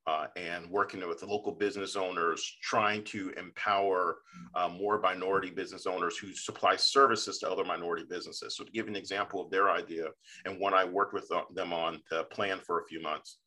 Uh, 0.06 0.28
and 0.36 0.70
working 0.70 1.06
with 1.08 1.18
the 1.18 1.26
local 1.26 1.50
business 1.50 1.96
owners, 1.96 2.58
trying 2.62 3.02
to 3.02 3.30
empower 3.30 4.18
uh, 4.54 4.68
more 4.68 5.00
minority 5.00 5.50
business 5.50 5.84
owners 5.84 6.16
who 6.16 6.32
supply 6.32 6.76
services 6.76 7.40
to 7.40 7.50
other 7.50 7.64
minority 7.64 8.04
businesses. 8.08 8.56
So 8.56 8.62
to 8.62 8.70
give 8.70 8.86
an 8.86 8.94
example 8.94 9.40
of 9.40 9.50
their 9.50 9.68
idea, 9.68 10.04
and 10.44 10.60
one 10.60 10.74
I 10.74 10.84
worked 10.84 11.12
with 11.12 11.28
them 11.54 11.72
on 11.72 12.00
to 12.12 12.22
plan 12.22 12.60
for 12.64 12.80
a 12.80 12.86
few 12.86 13.02
months, 13.02 13.38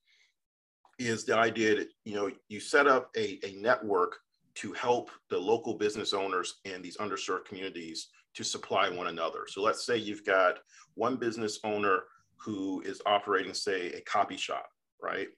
is 0.99 1.25
the 1.25 1.35
idea 1.35 1.75
that 1.75 1.89
you 2.05 2.15
know 2.15 2.29
you 2.49 2.59
set 2.59 2.87
up 2.87 3.09
a, 3.17 3.39
a 3.43 3.55
network 3.55 4.17
to 4.55 4.73
help 4.73 5.09
the 5.29 5.37
local 5.37 5.75
business 5.75 6.13
owners 6.13 6.59
in 6.65 6.81
these 6.81 6.97
underserved 6.97 7.45
communities 7.45 8.09
to 8.35 8.43
supply 8.43 8.89
one 8.89 9.07
another. 9.07 9.45
So 9.47 9.61
let's 9.61 9.85
say 9.85 9.97
you've 9.97 10.25
got 10.25 10.59
one 10.95 11.15
business 11.15 11.59
owner 11.63 12.03
who 12.37 12.81
is 12.81 13.01
operating, 13.05 13.53
say, 13.53 13.91
a 13.93 14.01
copy 14.01 14.37
shop, 14.37 14.69
right? 15.01 15.29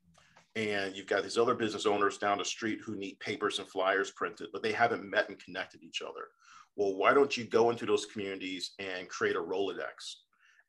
and 0.55 0.95
you've 0.95 1.07
got 1.07 1.23
these 1.23 1.37
other 1.37 1.55
business 1.55 1.85
owners 1.85 2.17
down 2.17 2.37
the 2.37 2.45
street 2.45 2.79
who 2.83 2.95
need 2.95 3.19
papers 3.19 3.59
and 3.59 3.67
flyers 3.67 4.11
printed, 4.11 4.49
but 4.51 4.61
they 4.61 4.73
haven't 4.73 5.09
met 5.09 5.29
and 5.29 5.39
connected 5.39 5.81
each 5.81 6.01
other. 6.01 6.27
Well, 6.75 6.95
why 6.95 7.13
don't 7.13 7.35
you 7.35 7.45
go 7.45 7.69
into 7.69 7.85
those 7.85 8.05
communities 8.05 8.71
and 8.79 9.07
create 9.07 9.35
a 9.35 9.39
Rolodex? 9.39 10.15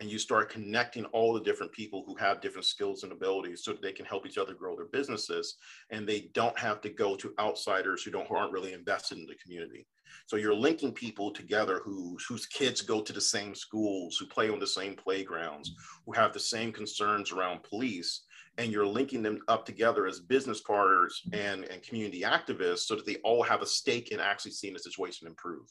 And 0.02 0.10
you 0.10 0.18
start 0.18 0.50
connecting 0.50 1.04
all 1.12 1.32
the 1.32 1.40
different 1.40 1.70
people 1.70 2.02
who 2.04 2.16
have 2.16 2.40
different 2.40 2.64
skills 2.64 3.04
and 3.04 3.12
abilities 3.12 3.62
so 3.62 3.70
that 3.70 3.82
they 3.82 3.92
can 3.92 4.04
help 4.04 4.26
each 4.26 4.36
other 4.36 4.52
grow 4.52 4.74
their 4.74 4.86
businesses. 4.86 5.58
And 5.90 6.08
they 6.08 6.28
don't 6.34 6.58
have 6.58 6.80
to 6.80 6.88
go 6.88 7.14
to 7.14 7.32
outsiders 7.38 8.02
who 8.02 8.10
don't 8.10 8.26
who 8.26 8.34
aren't 8.34 8.50
really 8.52 8.72
invested 8.72 9.18
in 9.18 9.26
the 9.26 9.36
community. 9.36 9.86
So 10.26 10.34
you're 10.34 10.56
linking 10.56 10.90
people 10.90 11.30
together 11.30 11.82
who, 11.84 12.18
whose 12.28 12.46
kids 12.46 12.82
go 12.82 13.00
to 13.00 13.12
the 13.12 13.20
same 13.20 13.54
schools, 13.54 14.16
who 14.16 14.26
play 14.26 14.50
on 14.50 14.58
the 14.58 14.66
same 14.66 14.96
playgrounds, 14.96 15.70
who 16.04 16.10
have 16.14 16.32
the 16.32 16.40
same 16.40 16.72
concerns 16.72 17.30
around 17.30 17.62
police 17.62 18.22
and 18.58 18.72
you're 18.72 18.84
linking 18.84 19.22
them 19.22 19.38
up 19.46 19.64
together 19.64 20.08
as 20.08 20.18
business 20.18 20.62
partners 20.62 21.22
and, 21.32 21.64
and 21.66 21.80
community 21.84 22.22
activists 22.22 22.80
so 22.80 22.96
that 22.96 23.06
they 23.06 23.16
all 23.22 23.44
have 23.44 23.62
a 23.62 23.66
stake 23.66 24.10
in 24.10 24.18
actually 24.18 24.50
seeing 24.50 24.74
the 24.74 24.80
situation 24.80 25.28
improve 25.28 25.68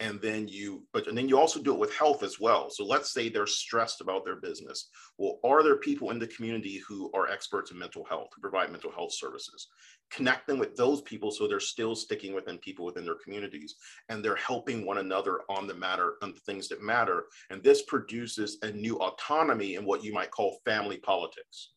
and 0.00 0.20
then 0.20 0.46
you 0.46 0.84
but 0.92 1.06
and 1.08 1.18
then 1.18 1.28
you 1.28 1.38
also 1.38 1.60
do 1.60 1.72
it 1.72 1.78
with 1.78 1.94
health 1.94 2.22
as 2.22 2.38
well. 2.38 2.70
So 2.70 2.84
let's 2.84 3.12
say 3.12 3.28
they're 3.28 3.46
stressed 3.46 4.00
about 4.00 4.24
their 4.24 4.36
business. 4.36 4.88
Well 5.18 5.40
are 5.44 5.62
there 5.62 5.76
people 5.76 6.10
in 6.10 6.18
the 6.18 6.26
community 6.28 6.80
who 6.88 7.10
are 7.14 7.28
experts 7.28 7.70
in 7.70 7.78
mental 7.78 8.04
health 8.04 8.28
who 8.34 8.40
provide 8.40 8.70
mental 8.70 8.92
health 8.92 9.12
services? 9.12 9.68
Connect 10.10 10.46
them 10.46 10.58
with 10.58 10.76
those 10.76 11.02
people 11.02 11.30
so 11.30 11.46
they're 11.46 11.60
still 11.60 11.94
sticking 11.96 12.32
within 12.32 12.58
people 12.58 12.84
within 12.84 13.04
their 13.04 13.16
communities 13.22 13.74
and 14.08 14.24
they're 14.24 14.36
helping 14.36 14.86
one 14.86 14.98
another 14.98 15.40
on 15.48 15.66
the 15.66 15.74
matter 15.74 16.14
on 16.22 16.32
the 16.32 16.40
things 16.40 16.68
that 16.68 16.82
matter. 16.82 17.24
And 17.50 17.62
this 17.62 17.82
produces 17.82 18.58
a 18.62 18.70
new 18.70 18.96
autonomy 19.00 19.74
in 19.74 19.84
what 19.84 20.04
you 20.04 20.12
might 20.12 20.30
call 20.30 20.60
family 20.64 20.98
politics. 20.98 21.72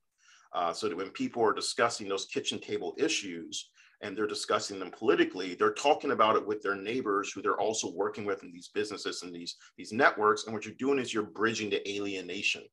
Uh, 0.53 0.73
so 0.73 0.89
that 0.89 0.97
when 0.97 1.09
people 1.11 1.41
are 1.41 1.53
discussing 1.53 2.09
those 2.09 2.25
kitchen 2.25 2.59
table 2.59 2.93
issues 2.97 3.70
and 4.01 4.17
they're 4.17 4.27
discussing 4.27 4.79
them 4.79 4.91
politically, 4.91 5.55
they're 5.55 5.73
talking 5.73 6.11
about 6.11 6.35
it 6.35 6.45
with 6.45 6.61
their 6.61 6.75
neighbors 6.75 7.31
who 7.31 7.41
they're 7.41 7.59
also 7.59 7.91
working 7.91 8.25
with 8.25 8.43
in 8.43 8.51
these 8.51 8.69
businesses 8.69 9.23
and 9.23 9.33
these, 9.33 9.55
these 9.77 9.91
networks. 9.91 10.45
And 10.45 10.53
what 10.53 10.65
you're 10.65 10.75
doing 10.75 10.99
is 10.99 11.13
you're 11.13 11.23
bridging 11.23 11.69
the 11.69 11.87
alienation 11.89 12.63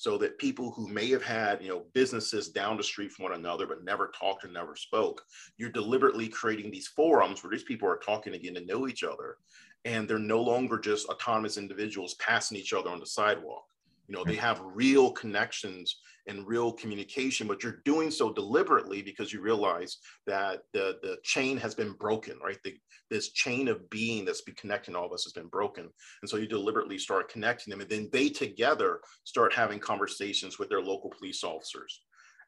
so 0.00 0.16
that 0.16 0.38
people 0.38 0.70
who 0.72 0.88
may 0.88 1.10
have 1.10 1.22
had 1.22 1.62
you 1.62 1.68
know 1.68 1.84
businesses 1.92 2.48
down 2.48 2.78
the 2.78 2.82
street 2.82 3.12
from 3.12 3.24
one 3.24 3.34
another 3.34 3.66
but 3.66 3.84
never 3.84 4.10
talked 4.18 4.44
and 4.44 4.54
never 4.54 4.74
spoke 4.74 5.22
you're 5.58 5.68
deliberately 5.68 6.26
creating 6.26 6.70
these 6.70 6.88
forums 6.88 7.44
where 7.44 7.50
these 7.50 7.64
people 7.64 7.86
are 7.86 7.98
talking 7.98 8.32
again 8.32 8.54
to 8.54 8.64
know 8.64 8.88
each 8.88 9.04
other 9.04 9.36
and 9.84 10.08
they're 10.08 10.18
no 10.18 10.40
longer 10.40 10.78
just 10.78 11.06
autonomous 11.08 11.58
individuals 11.58 12.14
passing 12.14 12.56
each 12.56 12.72
other 12.72 12.88
on 12.88 12.98
the 12.98 13.04
sidewalk 13.04 13.64
you 14.08 14.14
know 14.14 14.24
they 14.24 14.36
hmm. 14.36 14.40
have 14.40 14.62
real 14.64 15.12
connections 15.12 16.00
and 16.26 16.46
real 16.46 16.72
communication, 16.72 17.46
but 17.46 17.62
you're 17.62 17.80
doing 17.84 18.10
so 18.10 18.32
deliberately 18.32 19.02
because 19.02 19.32
you 19.32 19.40
realize 19.40 19.98
that 20.26 20.62
the, 20.72 20.98
the 21.02 21.18
chain 21.22 21.56
has 21.56 21.74
been 21.74 21.92
broken, 21.92 22.38
right? 22.44 22.58
The, 22.64 22.74
this 23.10 23.32
chain 23.32 23.68
of 23.68 23.88
being 23.90 24.24
that's 24.24 24.42
been 24.42 24.54
connecting 24.54 24.94
all 24.94 25.06
of 25.06 25.12
us 25.12 25.24
has 25.24 25.32
been 25.32 25.48
broken. 25.48 25.88
And 26.22 26.30
so 26.30 26.36
you 26.36 26.46
deliberately 26.46 26.98
start 26.98 27.30
connecting 27.30 27.70
them, 27.70 27.80
and 27.80 27.90
then 27.90 28.08
they 28.12 28.28
together 28.28 29.00
start 29.24 29.52
having 29.52 29.78
conversations 29.78 30.58
with 30.58 30.68
their 30.68 30.82
local 30.82 31.10
police 31.10 31.42
officers. 31.42 32.02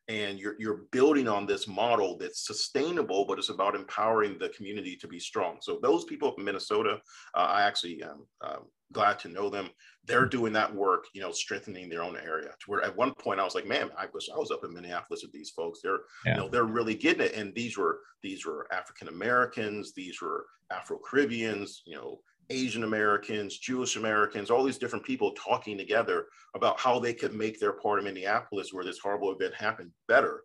And 0.08 0.38
you're, 0.38 0.56
you're 0.58 0.84
building 0.90 1.28
on 1.28 1.46
this 1.46 1.68
model 1.68 2.18
that's 2.18 2.46
sustainable, 2.46 3.24
but 3.26 3.38
it's 3.38 3.50
about 3.50 3.76
empowering 3.76 4.36
the 4.38 4.48
community 4.50 4.96
to 4.96 5.06
be 5.06 5.20
strong. 5.20 5.58
So 5.60 5.78
those 5.80 6.04
people 6.04 6.32
from 6.32 6.44
Minnesota, 6.44 7.00
uh, 7.34 7.38
I 7.38 7.62
actually 7.62 8.02
am 8.02 8.26
uh, 8.40 8.56
glad 8.92 9.18
to 9.20 9.28
know 9.28 9.48
them 9.48 9.70
they're 10.04 10.26
doing 10.26 10.52
that 10.52 10.74
work, 10.74 11.06
you 11.14 11.20
know, 11.20 11.30
strengthening 11.30 11.88
their 11.88 12.02
own 12.02 12.16
area. 12.16 12.48
To 12.48 12.70
where 12.70 12.82
at 12.82 12.96
one 12.96 13.14
point 13.14 13.38
I 13.38 13.44
was 13.44 13.54
like, 13.54 13.66
man, 13.66 13.90
I 13.96 14.06
wish 14.12 14.28
I 14.28 14.36
was 14.36 14.50
up 14.50 14.64
in 14.64 14.74
Minneapolis 14.74 15.22
with 15.22 15.32
these 15.32 15.50
folks. 15.50 15.80
They're 15.82 16.00
yeah. 16.26 16.34
you 16.34 16.40
know 16.40 16.48
they're 16.48 16.64
really 16.64 16.94
getting 16.94 17.24
it. 17.24 17.34
And 17.34 17.54
these 17.54 17.76
were 17.76 18.00
these 18.22 18.44
were 18.44 18.66
African 18.72 19.08
Americans, 19.08 19.92
these 19.94 20.20
were 20.20 20.46
Afro 20.72 20.98
Caribbeans, 20.98 21.82
you 21.86 21.96
know, 21.96 22.20
Asian 22.50 22.84
Americans, 22.84 23.58
Jewish 23.58 23.96
Americans, 23.96 24.50
all 24.50 24.64
these 24.64 24.78
different 24.78 25.04
people 25.04 25.32
talking 25.32 25.78
together 25.78 26.26
about 26.54 26.78
how 26.78 26.98
they 26.98 27.14
could 27.14 27.34
make 27.34 27.58
their 27.58 27.72
part 27.72 27.98
of 27.98 28.04
Minneapolis 28.04 28.72
where 28.72 28.84
this 28.84 28.98
horrible 28.98 29.32
event 29.32 29.54
happened 29.54 29.90
better 30.08 30.44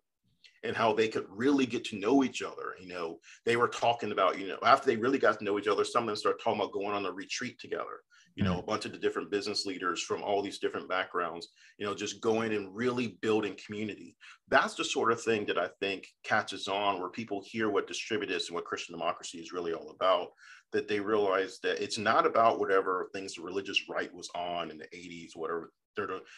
and 0.64 0.76
how 0.76 0.92
they 0.92 1.08
could 1.08 1.26
really 1.28 1.66
get 1.66 1.84
to 1.84 1.98
know 1.98 2.24
each 2.24 2.42
other. 2.42 2.74
You 2.80 2.88
know, 2.88 3.18
they 3.44 3.56
were 3.56 3.68
talking 3.68 4.12
about, 4.12 4.38
you 4.38 4.48
know, 4.48 4.58
after 4.64 4.86
they 4.86 4.96
really 4.96 5.18
got 5.18 5.38
to 5.38 5.44
know 5.44 5.58
each 5.58 5.68
other, 5.68 5.84
some 5.84 6.04
of 6.04 6.06
them 6.08 6.16
started 6.16 6.40
talking 6.42 6.60
about 6.60 6.72
going 6.72 6.94
on 6.94 7.06
a 7.06 7.12
retreat 7.12 7.58
together 7.60 8.02
you 8.38 8.44
know, 8.44 8.54
a 8.54 8.56
mm-hmm. 8.58 8.66
bunch 8.66 8.84
of 8.84 8.92
the 8.92 8.98
different 8.98 9.32
business 9.32 9.66
leaders 9.66 10.00
from 10.00 10.22
all 10.22 10.42
these 10.42 10.60
different 10.60 10.88
backgrounds, 10.88 11.48
you 11.76 11.84
know, 11.84 11.92
just 11.92 12.20
going 12.20 12.54
and 12.54 12.72
really 12.72 13.18
building 13.20 13.56
community. 13.66 14.14
That's 14.46 14.76
the 14.76 14.84
sort 14.84 15.10
of 15.10 15.20
thing 15.20 15.44
that 15.46 15.58
I 15.58 15.70
think 15.80 16.06
catches 16.22 16.68
on 16.68 17.00
where 17.00 17.10
people 17.10 17.42
hear 17.44 17.68
what 17.68 17.90
distributists 17.90 18.46
and 18.46 18.54
what 18.54 18.64
Christian 18.64 18.94
democracy 18.94 19.38
is 19.38 19.52
really 19.52 19.72
all 19.72 19.90
about, 19.90 20.28
that 20.72 20.86
they 20.86 21.00
realize 21.00 21.58
that 21.64 21.82
it's 21.82 21.98
not 21.98 22.26
about 22.26 22.60
whatever 22.60 23.10
things 23.12 23.34
the 23.34 23.42
religious 23.42 23.88
right 23.88 24.14
was 24.14 24.30
on 24.36 24.70
in 24.70 24.78
the 24.78 24.86
80s, 24.96 25.30
whatever. 25.34 25.72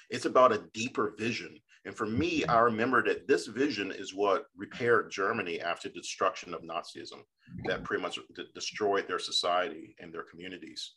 It's 0.08 0.24
about 0.24 0.54
a 0.54 0.64
deeper 0.72 1.12
vision. 1.18 1.54
And 1.84 1.94
for 1.94 2.06
me, 2.06 2.40
mm-hmm. 2.40 2.50
I 2.50 2.60
remember 2.60 3.02
that 3.04 3.28
this 3.28 3.46
vision 3.46 3.92
is 3.92 4.14
what 4.14 4.46
repaired 4.56 5.10
Germany 5.10 5.60
after 5.60 5.90
the 5.90 6.00
destruction 6.00 6.54
of 6.54 6.62
Nazism, 6.62 7.20
that 7.64 7.74
mm-hmm. 7.74 7.82
pretty 7.82 8.02
much 8.02 8.18
destroyed 8.54 9.06
their 9.06 9.18
society 9.18 9.94
and 10.00 10.14
their 10.14 10.24
communities 10.30 10.94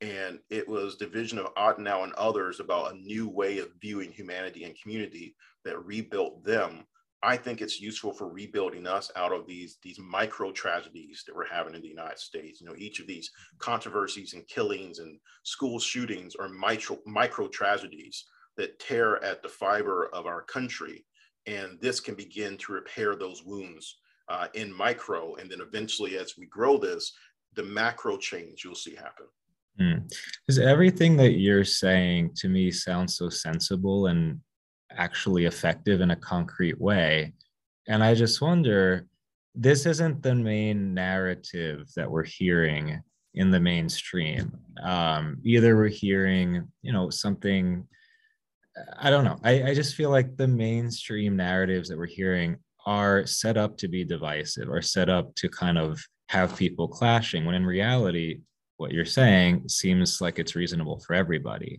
and 0.00 0.38
it 0.48 0.66
was 0.66 0.96
the 0.96 1.06
vision 1.06 1.38
of 1.38 1.54
Adenauer 1.56 2.04
and 2.04 2.14
others 2.14 2.60
about 2.60 2.92
a 2.92 2.98
new 2.98 3.28
way 3.28 3.58
of 3.58 3.68
viewing 3.80 4.10
humanity 4.10 4.64
and 4.64 4.80
community 4.80 5.34
that 5.64 5.84
rebuilt 5.84 6.42
them. 6.42 6.86
I 7.22 7.36
think 7.36 7.60
it's 7.60 7.82
useful 7.82 8.14
for 8.14 8.28
rebuilding 8.28 8.86
us 8.86 9.10
out 9.14 9.32
of 9.32 9.46
these 9.46 9.76
these 9.82 9.98
micro 9.98 10.52
tragedies 10.52 11.22
that 11.26 11.36
we're 11.36 11.46
having 11.46 11.74
in 11.74 11.82
the 11.82 11.88
United 11.88 12.18
States. 12.18 12.60
You 12.60 12.66
know, 12.66 12.76
each 12.78 12.98
of 12.98 13.06
these 13.06 13.30
controversies 13.58 14.32
and 14.32 14.46
killings 14.48 15.00
and 15.00 15.18
school 15.42 15.78
shootings 15.78 16.34
are 16.34 16.48
micro 16.48 16.98
micro 17.04 17.46
tragedies 17.48 18.24
that 18.56 18.78
tear 18.78 19.22
at 19.22 19.42
the 19.42 19.48
fiber 19.48 20.08
of 20.14 20.24
our 20.24 20.42
country, 20.42 21.04
and 21.46 21.78
this 21.82 22.00
can 22.00 22.14
begin 22.14 22.56
to 22.56 22.72
repair 22.72 23.16
those 23.16 23.44
wounds 23.44 23.98
uh, 24.30 24.46
in 24.54 24.72
micro, 24.72 25.34
and 25.34 25.50
then 25.50 25.60
eventually, 25.60 26.16
as 26.16 26.38
we 26.38 26.46
grow 26.46 26.78
this, 26.78 27.12
the 27.54 27.62
macro 27.62 28.16
change 28.16 28.64
you'll 28.64 28.74
see 28.74 28.94
happen. 28.94 29.26
Because 29.76 30.58
mm. 30.58 30.66
everything 30.66 31.16
that 31.16 31.32
you're 31.32 31.64
saying 31.64 32.32
to 32.36 32.48
me 32.48 32.70
sounds 32.70 33.16
so 33.16 33.28
sensible 33.28 34.06
and 34.06 34.40
actually 34.92 35.46
effective 35.46 36.00
in 36.00 36.10
a 36.10 36.16
concrete 36.16 36.80
way. 36.80 37.32
And 37.88 38.02
I 38.04 38.14
just 38.14 38.40
wonder 38.40 39.06
this 39.54 39.86
isn't 39.86 40.22
the 40.22 40.34
main 40.34 40.94
narrative 40.94 41.88
that 41.96 42.10
we're 42.10 42.24
hearing 42.24 43.00
in 43.34 43.50
the 43.50 43.60
mainstream. 43.60 44.52
Um, 44.82 45.38
either 45.44 45.76
we're 45.76 45.88
hearing, 45.88 46.68
you 46.82 46.92
know, 46.92 47.10
something, 47.10 47.86
I 48.98 49.10
don't 49.10 49.24
know. 49.24 49.38
I, 49.44 49.70
I 49.70 49.74
just 49.74 49.94
feel 49.94 50.10
like 50.10 50.36
the 50.36 50.48
mainstream 50.48 51.36
narratives 51.36 51.88
that 51.88 51.98
we're 51.98 52.06
hearing 52.06 52.56
are 52.86 53.26
set 53.26 53.56
up 53.56 53.76
to 53.78 53.88
be 53.88 54.04
divisive 54.04 54.68
or 54.68 54.82
set 54.82 55.08
up 55.08 55.34
to 55.36 55.48
kind 55.48 55.78
of 55.78 56.00
have 56.28 56.56
people 56.56 56.88
clashing 56.88 57.44
when 57.44 57.54
in 57.54 57.66
reality 57.66 58.40
what 58.80 58.92
you're 58.92 59.04
saying 59.04 59.68
seems 59.68 60.20
like 60.22 60.38
it's 60.38 60.56
reasonable 60.56 60.98
for 61.00 61.12
everybody. 61.14 61.78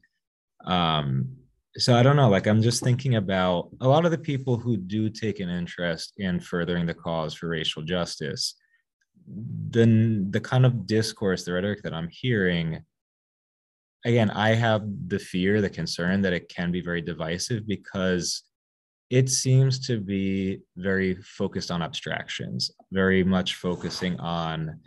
Um, 0.66 1.36
so 1.78 1.96
I 1.96 2.04
don't 2.04 2.16
know, 2.16 2.30
like 2.30 2.46
I'm 2.48 2.62
just 2.62 2.84
thinking 2.84 3.16
about 3.16 3.70
a 3.82 3.88
lot 3.88 4.06
of 4.06 4.12
the 4.12 4.18
people 4.18 4.58
who 4.58 4.78
do 4.78 5.10
take 5.10 5.40
an 5.40 5.50
interest 5.50 6.14
in 6.18 6.40
furthering 6.40 6.86
the 6.86 6.94
cause 6.94 7.34
for 7.34 7.48
racial 7.48 7.82
justice. 7.82 8.56
Then 9.28 10.30
the 10.30 10.42
kind 10.42 10.66
of 10.66 10.86
discourse, 10.86 11.44
the 11.44 11.54
rhetoric 11.54 11.82
that 11.84 11.94
I'm 11.94 12.10
hearing, 12.12 12.84
again, 14.06 14.30
I 14.30 14.50
have 14.50 14.84
the 15.08 15.20
fear, 15.20 15.60
the 15.60 15.70
concern 15.70 16.22
that 16.22 16.34
it 16.34 16.50
can 16.50 16.72
be 16.72 16.82
very 16.82 17.02
divisive 17.02 17.66
because 17.66 18.44
it 19.10 19.30
seems 19.30 19.86
to 19.88 20.00
be 20.00 20.60
very 20.78 21.16
focused 21.16 21.72
on 21.72 21.82
abstractions, 21.82 22.72
very 22.92 23.24
much 23.24 23.56
focusing 23.56 24.20
on 24.20 24.80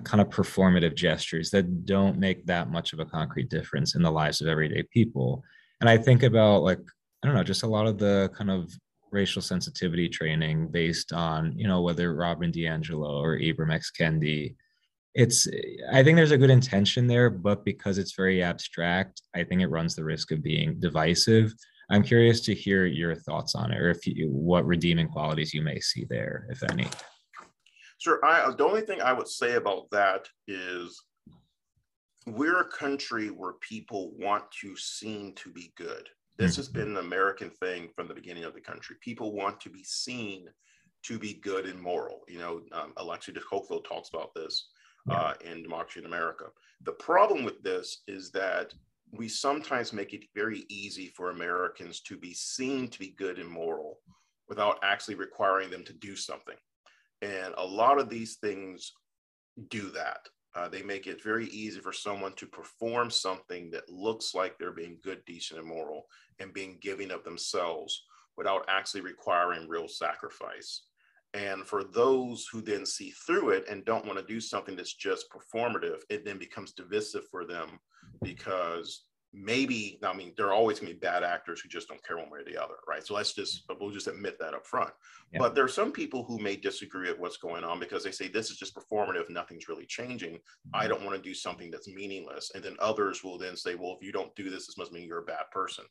kind 0.00 0.20
of 0.20 0.28
performative 0.28 0.94
gestures 0.94 1.50
that 1.50 1.84
don't 1.84 2.18
make 2.18 2.46
that 2.46 2.70
much 2.70 2.92
of 2.92 3.00
a 3.00 3.04
concrete 3.04 3.50
difference 3.50 3.94
in 3.94 4.02
the 4.02 4.10
lives 4.10 4.40
of 4.40 4.48
everyday 4.48 4.82
people. 4.84 5.42
And 5.80 5.88
I 5.88 5.98
think 5.98 6.22
about 6.22 6.62
like, 6.62 6.80
I 7.22 7.26
don't 7.26 7.36
know, 7.36 7.44
just 7.44 7.62
a 7.62 7.68
lot 7.68 7.86
of 7.86 7.98
the 7.98 8.30
kind 8.36 8.50
of 8.50 8.72
racial 9.10 9.42
sensitivity 9.42 10.08
training 10.08 10.68
based 10.68 11.12
on, 11.12 11.52
you 11.56 11.68
know, 11.68 11.82
whether 11.82 12.14
Robin 12.14 12.50
DiAngelo 12.50 13.22
or 13.22 13.38
Ibram 13.38 13.72
X. 13.72 13.92
Kendi. 13.96 14.54
It's, 15.14 15.46
I 15.92 16.02
think 16.02 16.16
there's 16.16 16.30
a 16.30 16.38
good 16.38 16.48
intention 16.48 17.06
there, 17.06 17.28
but 17.28 17.64
because 17.64 17.98
it's 17.98 18.16
very 18.16 18.42
abstract, 18.42 19.20
I 19.34 19.44
think 19.44 19.60
it 19.60 19.66
runs 19.66 19.94
the 19.94 20.04
risk 20.04 20.32
of 20.32 20.42
being 20.42 20.80
divisive. 20.80 21.52
I'm 21.90 22.02
curious 22.02 22.40
to 22.42 22.54
hear 22.54 22.86
your 22.86 23.14
thoughts 23.14 23.54
on 23.54 23.72
it, 23.72 23.78
or 23.78 23.90
if 23.90 24.06
you, 24.06 24.30
what 24.30 24.64
redeeming 24.64 25.08
qualities 25.08 25.52
you 25.52 25.60
may 25.60 25.78
see 25.80 26.06
there, 26.08 26.46
if 26.48 26.62
any. 26.70 26.86
Sure. 28.02 28.18
I, 28.24 28.52
the 28.58 28.64
only 28.64 28.80
thing 28.80 29.00
I 29.00 29.12
would 29.12 29.28
say 29.28 29.54
about 29.54 29.88
that 29.92 30.26
is 30.48 31.04
we're 32.26 32.62
a 32.62 32.68
country 32.68 33.28
where 33.28 33.52
people 33.60 34.10
want 34.18 34.42
to 34.60 34.76
seem 34.76 35.34
to 35.34 35.52
be 35.52 35.72
good. 35.76 36.08
This 36.36 36.56
has 36.56 36.68
been 36.68 36.88
an 36.88 36.96
American 36.96 37.50
thing 37.50 37.90
from 37.94 38.08
the 38.08 38.14
beginning 38.14 38.42
of 38.42 38.54
the 38.54 38.60
country. 38.60 38.96
People 39.00 39.32
want 39.32 39.60
to 39.60 39.70
be 39.70 39.84
seen 39.84 40.48
to 41.04 41.16
be 41.16 41.34
good 41.34 41.64
and 41.64 41.80
moral. 41.80 42.22
You 42.26 42.40
know, 42.40 42.62
um, 42.72 42.92
Alexis 42.96 43.34
de 43.34 43.40
Tocqueville 43.40 43.82
talks 43.82 44.08
about 44.08 44.34
this 44.34 44.70
uh, 45.08 45.34
in 45.44 45.62
Democracy 45.62 46.00
in 46.00 46.06
America. 46.06 46.46
The 46.82 46.94
problem 46.94 47.44
with 47.44 47.62
this 47.62 48.02
is 48.08 48.32
that 48.32 48.74
we 49.12 49.28
sometimes 49.28 49.92
make 49.92 50.12
it 50.12 50.24
very 50.34 50.64
easy 50.68 51.12
for 51.16 51.30
Americans 51.30 52.00
to 52.00 52.16
be 52.16 52.34
seen 52.34 52.88
to 52.88 52.98
be 52.98 53.14
good 53.16 53.38
and 53.38 53.48
moral 53.48 54.00
without 54.48 54.80
actually 54.82 55.14
requiring 55.14 55.70
them 55.70 55.84
to 55.84 55.92
do 55.92 56.16
something. 56.16 56.56
And 57.22 57.54
a 57.56 57.64
lot 57.64 57.98
of 57.98 58.10
these 58.10 58.36
things 58.36 58.92
do 59.68 59.90
that. 59.90 60.28
Uh, 60.54 60.68
they 60.68 60.82
make 60.82 61.06
it 61.06 61.22
very 61.22 61.46
easy 61.46 61.80
for 61.80 61.92
someone 61.92 62.34
to 62.34 62.46
perform 62.46 63.10
something 63.10 63.70
that 63.70 63.88
looks 63.88 64.34
like 64.34 64.58
they're 64.58 64.72
being 64.72 64.98
good, 65.02 65.24
decent, 65.24 65.58
and 65.58 65.68
moral 65.68 66.06
and 66.40 66.52
being 66.52 66.76
giving 66.82 67.10
of 67.10 67.24
themselves 67.24 68.04
without 68.36 68.64
actually 68.68 69.00
requiring 69.00 69.68
real 69.68 69.88
sacrifice. 69.88 70.82
And 71.32 71.64
for 71.64 71.84
those 71.84 72.46
who 72.52 72.60
then 72.60 72.84
see 72.84 73.10
through 73.10 73.50
it 73.50 73.64
and 73.70 73.84
don't 73.84 74.04
want 74.04 74.18
to 74.18 74.24
do 74.24 74.40
something 74.40 74.76
that's 74.76 74.94
just 74.94 75.26
performative, 75.30 76.00
it 76.10 76.26
then 76.26 76.36
becomes 76.36 76.72
divisive 76.72 77.24
for 77.30 77.46
them 77.46 77.78
because 78.22 79.04
maybe, 79.32 79.98
I 80.02 80.12
mean, 80.12 80.32
there 80.36 80.46
are 80.46 80.52
always 80.52 80.78
going 80.78 80.92
to 80.92 80.98
be 80.98 81.06
bad 81.06 81.22
actors 81.22 81.60
who 81.60 81.68
just 81.68 81.88
don't 81.88 82.04
care 82.06 82.18
one 82.18 82.30
way 82.30 82.40
or 82.40 82.44
the 82.44 82.62
other, 82.62 82.74
right? 82.86 83.06
So 83.06 83.14
let's 83.14 83.32
just, 83.32 83.64
we'll 83.80 83.90
just 83.90 84.06
admit 84.06 84.38
that 84.38 84.54
up 84.54 84.66
front. 84.66 84.90
Yeah. 85.32 85.38
But 85.38 85.54
there 85.54 85.64
are 85.64 85.68
some 85.68 85.92
people 85.92 86.24
who 86.24 86.38
may 86.38 86.56
disagree 86.56 87.08
with 87.08 87.18
what's 87.18 87.38
going 87.38 87.64
on 87.64 87.80
because 87.80 88.04
they 88.04 88.10
say 88.10 88.28
this 88.28 88.50
is 88.50 88.58
just 88.58 88.74
performative, 88.74 89.30
nothing's 89.30 89.68
really 89.68 89.86
changing. 89.86 90.38
I 90.74 90.80
mm-hmm. 90.80 90.88
don't 90.88 91.04
want 91.04 91.16
to 91.16 91.28
do 91.28 91.34
something 91.34 91.70
that's 91.70 91.88
meaningless. 91.88 92.50
And 92.54 92.62
then 92.62 92.76
others 92.80 93.24
will 93.24 93.38
then 93.38 93.56
say, 93.56 93.74
well, 93.74 93.96
if 93.98 94.06
you 94.06 94.12
don't 94.12 94.34
do 94.36 94.50
this, 94.50 94.66
this 94.66 94.78
must 94.78 94.92
mean 94.92 95.06
you're 95.06 95.18
a 95.18 95.24
bad 95.24 95.50
person. 95.50 95.84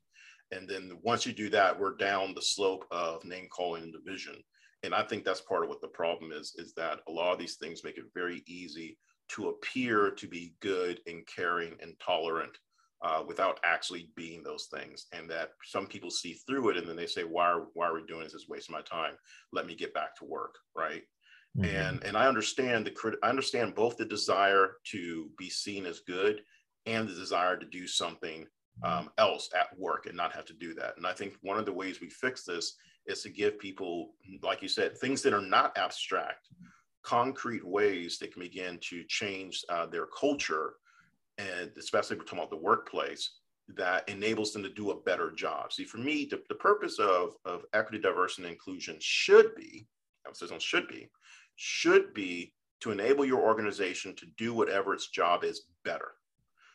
And 0.52 0.68
then 0.68 0.98
once 1.02 1.26
you 1.26 1.34
do 1.34 1.50
that, 1.50 1.80
we're 1.80 1.96
down 1.96 2.34
the 2.34 2.42
slope 2.42 2.86
of 2.92 3.24
name 3.24 3.48
calling 3.52 3.84
and 3.84 3.94
division 3.94 4.36
and 4.84 4.96
I 4.96 5.04
think 5.04 5.24
that's 5.24 5.42
part 5.42 5.64
of 5.64 5.70
what 5.70 5.82
the 5.82 5.88
problem 5.88 6.32
is, 6.32 6.56
is 6.58 6.74
that 6.74 7.00
a 7.08 7.12
lot 7.12 7.34
of 7.34 7.40
these 7.40 7.56
things 7.56 7.84
make 7.84 7.98
it 7.98 8.06
very 8.16 8.44
easy 8.48 8.98
to 9.30 9.50
appear 9.50 10.12
to 10.12 10.28
be 10.28 10.56
good 10.60 11.00
and 11.06 11.26
caring 11.28 11.76
and 11.82 11.94
tolerant 12.04 12.58
uh, 13.04 13.24
without 13.28 13.60
actually 13.64 14.10
being 14.16 14.44
those 14.44 14.68
things. 14.72 15.08
And 15.12 15.30
that 15.30 15.52
some 15.66 15.88
people 15.88 16.12
see 16.12 16.34
through 16.34 16.70
it 16.70 16.78
and 16.78 16.88
then 16.88 16.96
they 16.96 17.08
say, 17.08 17.24
why 17.24 17.48
are, 17.48 17.68
why 17.74 17.88
are 17.88 17.94
we 17.94 18.04
doing 18.08 18.24
this? 18.24 18.34
It's 18.34 18.50
wasting 18.50 18.74
my 18.74 18.82
time. 18.82 19.14
Let 19.52 19.66
me 19.66 19.76
get 19.76 19.94
back 19.94 20.16
to 20.18 20.26
work, 20.26 20.56
right? 20.76 21.04
Mm-hmm. 21.58 21.76
And, 21.76 22.04
and 22.04 22.18
I 22.18 22.28
understand 22.28 22.86
the 22.86 23.18
I 23.24 23.30
understand 23.30 23.76
both 23.76 23.98
the 23.98 24.06
desire 24.06 24.78
to 24.92 25.30
be 25.38 25.50
seen 25.50 25.86
as 25.86 26.00
good 26.00 26.42
and 26.86 27.08
the 27.08 27.14
desire 27.14 27.58
to 27.58 27.66
do 27.66 27.88
something 27.88 28.48
um, 28.84 29.10
else 29.18 29.50
at 29.58 29.78
work 29.78 30.06
and 30.06 30.16
not 30.16 30.34
have 30.34 30.46
to 30.46 30.54
do 30.54 30.74
that. 30.76 30.96
And 30.98 31.06
I 31.06 31.14
think 31.14 31.36
one 31.42 31.58
of 31.58 31.66
the 31.66 31.74
ways 31.74 32.00
we 32.00 32.10
fix 32.10 32.44
this 32.44 32.76
is 33.06 33.22
to 33.24 33.30
give 33.30 33.60
people, 33.60 34.14
like 34.42 34.62
you 34.62 34.68
said, 34.68 34.98
things 34.98 35.22
that 35.24 35.34
are 35.34 35.42
not 35.42 35.78
abstract, 35.78 36.48
concrete 37.04 37.66
ways 37.66 38.18
they 38.18 38.28
can 38.28 38.42
begin 38.42 38.80
to 38.90 39.04
change 39.08 39.64
uh, 39.70 39.88
their 39.88 40.08
culture, 40.08 40.76
and 41.42 41.72
especially 41.78 42.18
we're 42.18 42.24
talking 42.24 42.40
about 42.40 42.50
the 42.50 42.58
workplace, 42.58 43.38
that 43.76 44.08
enables 44.10 44.52
them 44.52 44.64
to 44.64 44.70
do 44.70 44.92
a 44.92 45.02
better 45.02 45.32
job. 45.32 45.72
See, 45.72 45.86
for 45.86 45.98
me, 45.98 46.28
the, 46.30 46.42
the 46.50 46.56
purpose 46.56 47.00
of, 47.00 47.36
of 47.46 47.64
equity, 47.74 48.00
diversity, 48.00 48.44
and 48.44 48.52
inclusion 48.52 48.98
should 49.00 49.56
be, 49.56 49.88
emphasis 50.26 50.52
on 50.52 50.60
should 50.60 50.88
be, 50.88 51.10
should 51.56 52.14
be 52.14 52.54
to 52.82 52.92
enable 52.92 53.26
your 53.26 53.42
organization 53.42 54.16
to 54.16 54.26
do 54.38 54.54
whatever 54.54 54.94
its 54.94 55.10
job 55.10 55.44
is 55.44 55.68
better. 55.86 56.12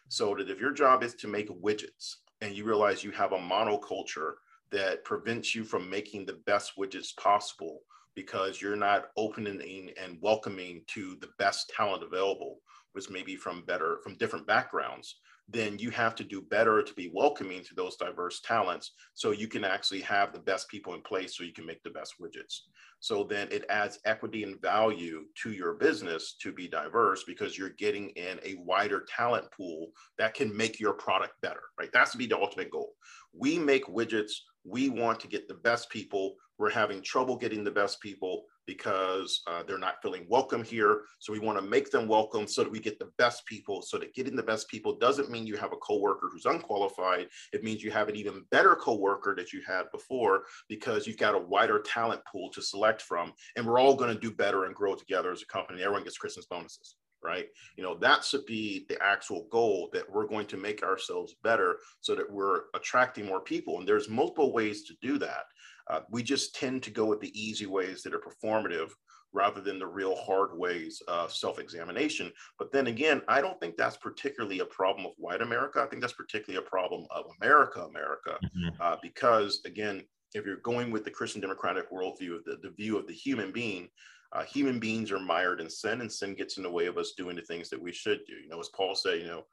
So 0.09 0.35
that 0.37 0.49
if 0.49 0.61
your 0.61 0.73
job 0.73 1.03
is 1.03 1.15
to 1.17 1.29
make 1.29 1.49
widgets 1.49 2.17
and 2.41 2.55
you 2.55 2.65
realize 2.65 3.03
you 3.03 3.11
have 3.11 3.33
a 3.33 3.39
monoculture 3.39 4.35
that 4.71 5.05
prevents 5.05 5.55
you 5.55 5.65
from 5.65 5.91
making 5.91 6.27
the 6.27 6.41
best 6.47 6.73
widgets 6.79 7.17
possible 7.17 7.81
because 8.15 8.63
you're 8.63 8.77
not 8.77 9.07
opening 9.17 9.91
and 10.03 10.19
welcoming 10.21 10.83
to 10.89 11.17
the 11.21 11.29
best 11.39 11.71
talent 11.77 12.03
available, 12.03 12.59
which 12.97 13.11
may 13.11 13.23
be 13.23 13.37
from 13.37 13.63
better, 13.67 13.99
from 14.03 14.17
different 14.17 14.47
backgrounds, 14.47 15.17
then 15.49 15.79
you 15.79 15.91
have 15.91 16.15
to 16.17 16.25
do 16.25 16.41
better 16.41 16.83
to 16.83 16.95
be 16.95 17.11
welcoming 17.15 17.63
to 17.63 17.75
those 17.75 17.97
diverse 17.97 18.41
talents 18.41 18.93
so 19.13 19.31
you 19.31 19.47
can 19.47 19.65
actually 19.65 20.01
have 20.01 20.33
the 20.33 20.41
best 20.41 20.69
people 20.69 20.95
in 20.95 21.03
place 21.03 21.37
so 21.37 21.45
you 21.45 21.53
can 21.53 21.67
make 21.67 21.83
the 21.83 21.91
best 21.91 22.15
widgets. 22.21 22.63
So 23.01 23.23
then 23.23 23.49
it 23.51 23.67
adds 23.69 24.01
equity 24.07 24.43
and 24.43 24.61
value 24.61 25.25
to 25.43 25.53
your 25.53 25.75
business 25.75 26.37
to 26.41 26.53
be 26.53 26.67
diverse 26.67 27.23
because 27.25 27.57
you're 27.57 27.69
getting 27.79 28.09
in 28.11 28.41
a 28.43 28.57
wider 28.59 29.07
talent 29.15 29.45
pool 29.53 29.89
that 30.19 30.35
can 30.35 30.57
make 30.57 30.81
your 30.81 30.95
product 30.95 31.35
better, 31.43 31.63
right? 31.79 31.91
That's 31.93 32.13
to 32.13 32.19
be 32.19 32.27
the 32.27 32.39
ultimate 32.39 32.71
goal. 32.71 32.95
We 33.33 33.59
make 33.59 33.85
widgets 33.85 34.33
we 34.67 34.89
want 34.89 35.21
to 35.21 35.29
get 35.29 35.49
the 35.49 35.55
best 35.55 35.89
people. 35.91 36.35
We're 36.59 36.71
having 36.71 37.03
trouble 37.03 37.37
getting 37.37 37.63
the 37.63 37.71
best 37.71 38.01
people 38.01 38.45
because 38.67 39.43
uh, 39.47 39.63
they're 39.63 39.79
not 39.79 40.03
feeling 40.03 40.27
welcome 40.29 40.65
here. 40.65 41.03
So 41.21 41.33
we 41.33 41.39
want 41.39 41.59
to 41.59 41.65
make 41.65 41.91
them 41.91 42.09
welcome 42.09 42.49
so 42.49 42.65
that 42.65 42.73
we 42.73 42.81
get 42.81 42.99
the 42.99 43.11
best 43.17 43.47
people. 43.47 43.81
So 43.81 43.97
that 43.99 44.15
getting 44.15 44.35
the 44.35 44.43
best 44.43 44.69
people 44.69 44.99
doesn't 44.99 45.31
mean 45.31 45.47
you 45.47 45.57
have 45.57 45.73
a 45.73 45.77
coworker 45.77 46.29
who's 46.33 46.47
unqualified. 46.47 47.29
It 47.53 47.63
means 47.63 47.85
you 47.85 47.93
have 47.93 48.09
an 48.09 48.17
even 48.17 48.45
better 48.51 48.75
coworker 48.75 49.37
that 49.37 49.53
you 49.53 49.63
had 49.67 49.85
before 49.93 50.43
because 50.69 51.07
you've 51.07 51.19
got 51.19 51.37
a 51.37 51.39
wider 51.39 51.81
talent 51.81 52.23
pool 52.31 52.51
to 52.53 52.63
select 52.63 53.03
from. 53.03 53.33
And 53.57 53.65
we're 53.65 53.79
all 53.79 53.95
going 53.95 54.13
to 54.13 54.21
do 54.21 54.33
better 54.33 54.65
and 54.65 54.75
grow 54.75 54.97
together 54.97 55.31
as 55.31 55.43
a 55.43 55.47
company. 55.47 55.83
Everyone 55.83 56.05
gets 56.05 56.19
Christmas 56.19 56.47
bonuses 56.47 56.97
right? 57.27 57.47
You 57.77 57.83
know, 57.83 57.97
that 57.99 58.25
should 58.25 58.47
be 58.47 58.87
the 58.89 59.03
actual 59.03 59.49
goal 59.51 59.91
that 59.93 60.09
we're 60.11 60.29
going 60.29 60.47
to 60.47 60.57
make 60.57 60.83
ourselves 60.83 61.35
better 61.43 61.79
so 62.01 62.15
that 62.15 62.31
we're 62.31 62.63
attracting 62.75 63.27
more 63.27 63.41
people. 63.41 63.79
And 63.79 63.89
there's 63.89 64.09
multiple 64.09 64.53
ways 64.53 64.85
to 64.85 64.95
do 65.03 65.19
that. 65.19 65.45
Uh, 65.91 66.01
we 66.11 66.23
just 66.23 66.55
tend 66.55 66.83
to 66.85 66.91
go 66.91 67.05
with 67.05 67.21
the 67.21 67.41
easy 67.41 67.67
ways 67.67 68.03
that 68.03 68.15
are 68.15 68.21
performative 68.21 68.91
rather 69.33 69.61
than 69.61 69.79
the 69.79 69.87
real 69.87 70.17
hard 70.17 70.57
ways 70.57 71.03
of 71.09 71.33
self-examination. 71.33 72.33
But 72.59 72.73
then 72.73 72.87
again, 72.87 73.21
I 73.29 73.41
don't 73.41 73.61
think 73.61 73.77
that's 73.77 73.97
particularly 73.97 74.61
a 74.61 74.67
problem 74.67 75.05
of 75.07 75.13
white 75.19 75.43
America. 75.43 75.83
I 75.83 75.87
think 75.87 76.01
that's 76.01 76.15
particularly 76.15 76.65
a 76.65 76.71
problem 76.71 77.07
of 77.11 77.25
America, 77.41 77.81
America, 77.83 78.39
mm-hmm. 78.43 78.81
uh, 78.81 78.97
because 79.03 79.61
again, 79.67 80.05
if 80.35 80.45
you're 80.45 80.57
going 80.59 80.91
with 80.91 81.05
the 81.05 81.11
Christian 81.11 81.41
democratic 81.41 81.91
worldview, 81.91 82.39
the, 82.45 82.59
the 82.63 82.73
view 82.77 82.97
of 82.99 83.07
the 83.07 83.13
human 83.13 83.53
being, 83.53 83.89
uh, 84.33 84.43
human 84.45 84.79
beings 84.79 85.11
are 85.13 85.19
mired 85.19 85.61
in 85.61 85.71
sin 85.71 86.01
and 86.01 86.11
sin 86.11 86.35
gets 86.35 86.57
in 86.57 86.63
the 86.63 86.71
way 86.71 86.87
of 86.87 86.99
us 86.99 87.13
doing 87.17 87.37
the 87.37 87.43
things 87.43 87.69
that 87.71 87.81
we 87.81 87.93
should 87.93 88.21
do. 88.27 88.35
You 88.35 88.49
know, 88.49 88.61
as 88.61 88.71
Paul 88.75 88.95
said, 88.95 89.21
you 89.21 89.27
know, 89.27 89.45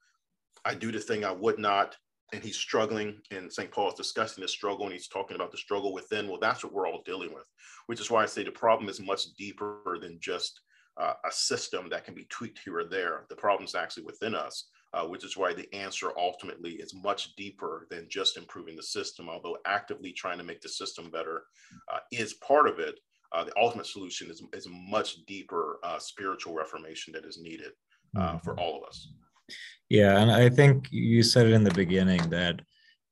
I 0.65 0.73
do 0.73 0.91
the 0.91 0.99
thing 0.99 1.25
I 1.25 1.31
would 1.31 1.59
not, 1.59 1.95
and 2.31 2.43
he's 2.43 2.55
struggling, 2.55 3.19
and 3.31 3.51
St. 3.51 3.71
Paul 3.71 3.89
is 3.89 3.95
discussing 3.95 4.41
the 4.41 4.47
struggle, 4.47 4.85
and 4.85 4.93
he's 4.93 5.07
talking 5.07 5.35
about 5.35 5.51
the 5.51 5.57
struggle 5.57 5.93
within. 5.93 6.27
Well, 6.27 6.39
that's 6.39 6.63
what 6.63 6.73
we're 6.73 6.87
all 6.87 7.03
dealing 7.05 7.33
with, 7.33 7.45
which 7.87 7.99
is 7.99 8.09
why 8.09 8.23
I 8.23 8.27
say 8.27 8.43
the 8.43 8.51
problem 8.51 8.89
is 8.89 8.99
much 8.99 9.33
deeper 9.35 9.97
than 10.01 10.17
just 10.19 10.59
uh, 10.97 11.13
a 11.25 11.31
system 11.31 11.89
that 11.89 12.05
can 12.05 12.13
be 12.13 12.25
tweaked 12.29 12.59
here 12.63 12.79
or 12.79 12.85
there. 12.85 13.25
The 13.29 13.35
problem 13.35 13.65
is 13.65 13.75
actually 13.75 14.03
within 14.03 14.35
us, 14.35 14.69
uh, 14.93 15.05
which 15.05 15.25
is 15.25 15.37
why 15.37 15.53
the 15.53 15.71
answer 15.73 16.11
ultimately 16.17 16.73
is 16.73 16.93
much 16.93 17.35
deeper 17.35 17.87
than 17.89 18.07
just 18.09 18.37
improving 18.37 18.75
the 18.75 18.83
system. 18.83 19.29
Although 19.29 19.57
actively 19.65 20.11
trying 20.11 20.37
to 20.37 20.43
make 20.43 20.61
the 20.61 20.69
system 20.69 21.09
better 21.09 21.43
uh, 21.91 21.99
is 22.11 22.35
part 22.35 22.67
of 22.67 22.79
it, 22.79 22.99
uh, 23.33 23.43
the 23.43 23.53
ultimate 23.57 23.87
solution 23.87 24.29
is, 24.29 24.41
is 24.53 24.67
a 24.67 24.69
much 24.69 25.25
deeper 25.25 25.79
uh, 25.83 25.99
spiritual 25.99 26.53
reformation 26.53 27.13
that 27.13 27.25
is 27.25 27.39
needed 27.39 27.71
uh, 28.17 28.21
mm-hmm. 28.21 28.37
for 28.39 28.59
all 28.59 28.77
of 28.77 28.87
us. 28.87 29.11
Yeah, 29.89 30.19
and 30.19 30.31
I 30.31 30.49
think 30.49 30.87
you 30.91 31.23
said 31.23 31.47
it 31.47 31.53
in 31.53 31.63
the 31.63 31.73
beginning 31.73 32.29
that 32.29 32.61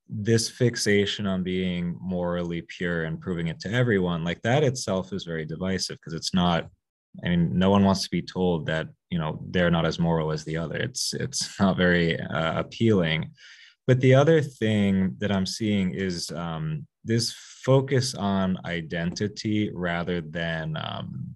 this 0.07 0.49
fixation 0.49 1.25
on 1.25 1.43
being 1.43 1.97
morally 2.01 2.61
pure 2.63 3.05
and 3.05 3.19
proving 3.19 3.47
it 3.47 3.59
to 3.61 3.71
everyone, 3.71 4.23
like 4.23 4.41
that 4.41 4.63
itself 4.63 5.13
is 5.13 5.23
very 5.23 5.45
divisive 5.45 5.97
because 5.97 6.13
it's 6.13 6.33
not. 6.33 6.69
I 7.25 7.29
mean, 7.29 7.57
no 7.57 7.69
one 7.69 7.83
wants 7.83 8.03
to 8.03 8.09
be 8.09 8.21
told 8.21 8.65
that 8.67 8.87
you 9.09 9.19
know 9.19 9.43
they're 9.49 9.71
not 9.71 9.85
as 9.85 9.99
moral 9.99 10.31
as 10.31 10.43
the 10.43 10.57
other. 10.57 10.75
It's 10.75 11.13
it's 11.13 11.59
not 11.59 11.77
very 11.77 12.19
uh, 12.19 12.59
appealing. 12.59 13.31
But 13.87 13.99
the 13.99 14.15
other 14.15 14.41
thing 14.41 15.15
that 15.19 15.31
I'm 15.31 15.45
seeing 15.45 15.93
is 15.93 16.31
um, 16.31 16.87
this 17.03 17.33
focus 17.63 18.15
on 18.15 18.57
identity 18.65 19.71
rather 19.73 20.21
than 20.21 20.77
um, 20.77 21.35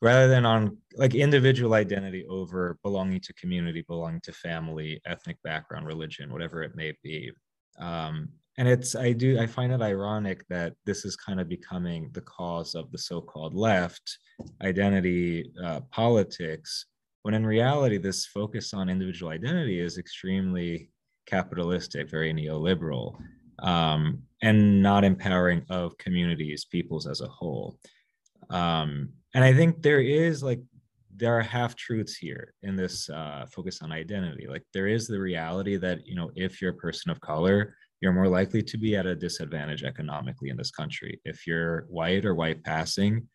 rather 0.00 0.28
than 0.28 0.44
on 0.44 0.76
like 0.96 1.14
individual 1.14 1.74
identity 1.74 2.26
over 2.28 2.78
belonging 2.82 3.20
to 3.20 3.32
community, 3.34 3.82
belonging 3.88 4.20
to 4.20 4.32
family, 4.32 5.00
ethnic 5.06 5.38
background, 5.42 5.86
religion, 5.86 6.32
whatever 6.32 6.62
it 6.62 6.76
may 6.76 6.92
be. 7.02 7.32
Um, 7.78 8.28
and 8.58 8.68
it's 8.68 8.94
I 8.94 9.12
do 9.12 9.40
I 9.40 9.46
find 9.46 9.72
it 9.72 9.80
ironic 9.82 10.46
that 10.48 10.74
this 10.84 11.04
is 11.04 11.16
kind 11.16 11.40
of 11.40 11.48
becoming 11.48 12.10
the 12.12 12.20
cause 12.20 12.74
of 12.74 12.92
the 12.92 12.98
so-called 12.98 13.54
left 13.54 14.18
identity 14.62 15.50
uh, 15.64 15.80
politics, 15.90 16.86
when 17.22 17.34
in 17.34 17.44
reality 17.44 17.98
this 17.98 18.26
focus 18.26 18.74
on 18.74 18.88
individual 18.88 19.32
identity 19.32 19.80
is 19.80 19.98
extremely 19.98 20.90
capitalistic, 21.26 22.10
very 22.10 22.32
neoliberal 22.32 23.16
um, 23.60 24.22
and 24.42 24.82
not 24.82 25.04
empowering 25.04 25.64
of 25.70 25.96
communities, 25.98 26.64
peoples 26.64 27.06
as 27.06 27.20
a 27.20 27.28
whole. 27.28 27.78
Um, 28.50 29.10
and 29.34 29.42
I 29.42 29.52
think 29.52 29.82
there 29.82 30.00
is 30.00 30.42
like 30.42 30.60
there 31.16 31.36
are 31.36 31.42
half 31.42 31.76
truths 31.76 32.16
here 32.16 32.52
in 32.62 32.76
this 32.76 33.08
uh, 33.08 33.46
focus 33.50 33.82
on 33.82 33.92
identity. 33.92 34.46
Like 34.48 34.64
there 34.72 34.88
is 34.88 35.06
the 35.06 35.20
reality 35.20 35.76
that 35.76 36.06
you 36.06 36.14
know 36.14 36.30
if 36.34 36.60
you're 36.60 36.72
a 36.72 36.74
person 36.74 37.10
of 37.10 37.20
color, 37.20 37.76
you're 38.00 38.12
more 38.12 38.28
likely 38.28 38.62
to 38.62 38.78
be 38.78 38.96
at 38.96 39.06
a 39.06 39.14
disadvantage 39.14 39.82
economically 39.82 40.50
in 40.50 40.56
this 40.56 40.70
country. 40.70 41.20
If 41.24 41.46
you're 41.46 41.86
white 41.88 42.24
or 42.24 42.34
white 42.34 42.62
passing, 42.64 43.28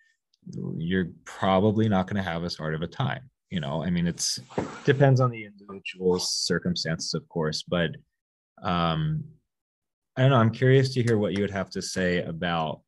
you're 0.78 1.07
probably 1.26 1.89
not 1.89 2.07
going 2.07 2.17
to 2.24 2.30
have 2.30 2.43
as 2.43 2.55
hard 2.55 2.76
of 2.76 2.82
a 2.82 2.88
time. 2.88 3.30
You 3.49 3.61
know, 3.61 3.84
I 3.84 3.89
mean, 3.89 4.05
it's 4.05 4.39
depends 4.86 5.22
on 5.22 5.32
the 5.32 5.45
individual 5.45 6.20
circumstances, 6.20 7.13
of 7.13 7.28
course, 7.30 7.63
but 7.63 7.91
um, 8.61 9.24
I 10.20 10.24
don't 10.24 10.32
know. 10.32 10.38
I'm 10.38 10.51
curious 10.51 10.93
to 10.95 11.01
hear 11.01 11.17
what 11.17 11.32
you 11.32 11.39
would 11.39 11.51
have 11.51 11.70
to 11.70 11.82
say 11.82 12.22
about 12.24 12.82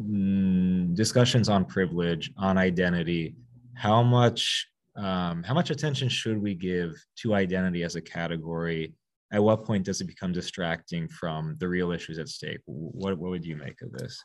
mm, 0.00 0.94
discussions 0.94 1.50
on 1.50 1.66
privilege, 1.66 2.32
on 2.38 2.56
identity. 2.56 3.36
How 3.74 4.02
much 4.02 4.66
um, 4.96 5.42
how 5.42 5.52
much 5.52 5.68
attention 5.68 6.08
should 6.08 6.40
we 6.40 6.54
give 6.54 6.92
to 7.18 7.34
identity 7.34 7.82
as 7.82 7.96
a 7.96 8.00
category? 8.00 8.94
At 9.30 9.42
what 9.42 9.66
point 9.66 9.84
does 9.84 10.00
it 10.00 10.06
become 10.06 10.32
distracting 10.32 11.06
from 11.06 11.54
the 11.60 11.68
real 11.68 11.92
issues 11.92 12.18
at 12.18 12.30
stake? 12.30 12.60
What, 12.64 13.18
what 13.18 13.30
would 13.30 13.44
you 13.44 13.56
make 13.56 13.82
of 13.82 13.92
this? 13.92 14.18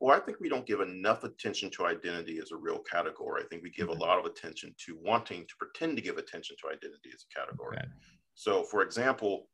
Well, 0.00 0.14
I 0.14 0.20
think 0.20 0.40
we 0.40 0.50
don't 0.50 0.66
give 0.66 0.80
enough 0.82 1.24
attention 1.24 1.70
to 1.70 1.86
identity 1.86 2.40
as 2.40 2.52
a 2.52 2.56
real 2.56 2.80
category. 2.80 3.42
I 3.42 3.46
think 3.48 3.62
we 3.62 3.70
give 3.70 3.88
a 3.88 3.92
lot 3.94 4.18
of 4.18 4.26
attention 4.26 4.74
to 4.84 4.98
wanting 5.02 5.46
to 5.46 5.54
pretend 5.58 5.96
to 5.96 6.02
give 6.02 6.18
attention 6.18 6.56
to 6.60 6.68
identity 6.68 7.08
as 7.14 7.24
a 7.24 7.40
category. 7.40 7.78
Okay. 7.78 7.88
So, 8.34 8.64
for 8.64 8.82
example, 8.82 9.48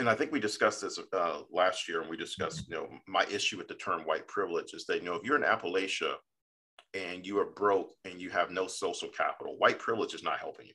and 0.00 0.08
I 0.08 0.14
think 0.14 0.32
we 0.32 0.40
discussed 0.40 0.80
this 0.80 0.98
uh, 1.12 1.40
last 1.52 1.86
year, 1.86 2.00
and 2.00 2.08
we 2.08 2.16
discussed, 2.16 2.66
you 2.68 2.74
know, 2.74 2.88
my 3.06 3.26
issue 3.26 3.58
with 3.58 3.68
the 3.68 3.74
term 3.74 4.00
white 4.02 4.26
privilege 4.26 4.72
is 4.72 4.86
that, 4.86 4.98
you 4.98 5.04
know, 5.04 5.14
if 5.14 5.24
you're 5.24 5.36
in 5.36 5.42
Appalachia 5.42 6.14
and 6.94 7.26
you 7.26 7.38
are 7.38 7.50
broke 7.50 7.92
and 8.06 8.20
you 8.20 8.30
have 8.30 8.50
no 8.50 8.66
social 8.66 9.08
capital, 9.08 9.58
white 9.58 9.78
privilege 9.78 10.14
is 10.14 10.24
not 10.24 10.38
helping 10.38 10.66
you 10.66 10.72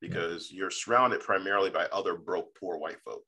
because 0.00 0.52
you're 0.52 0.70
surrounded 0.70 1.20
primarily 1.20 1.68
by 1.68 1.86
other 1.86 2.14
broke, 2.14 2.54
poor 2.54 2.78
white 2.78 3.00
folk. 3.04 3.24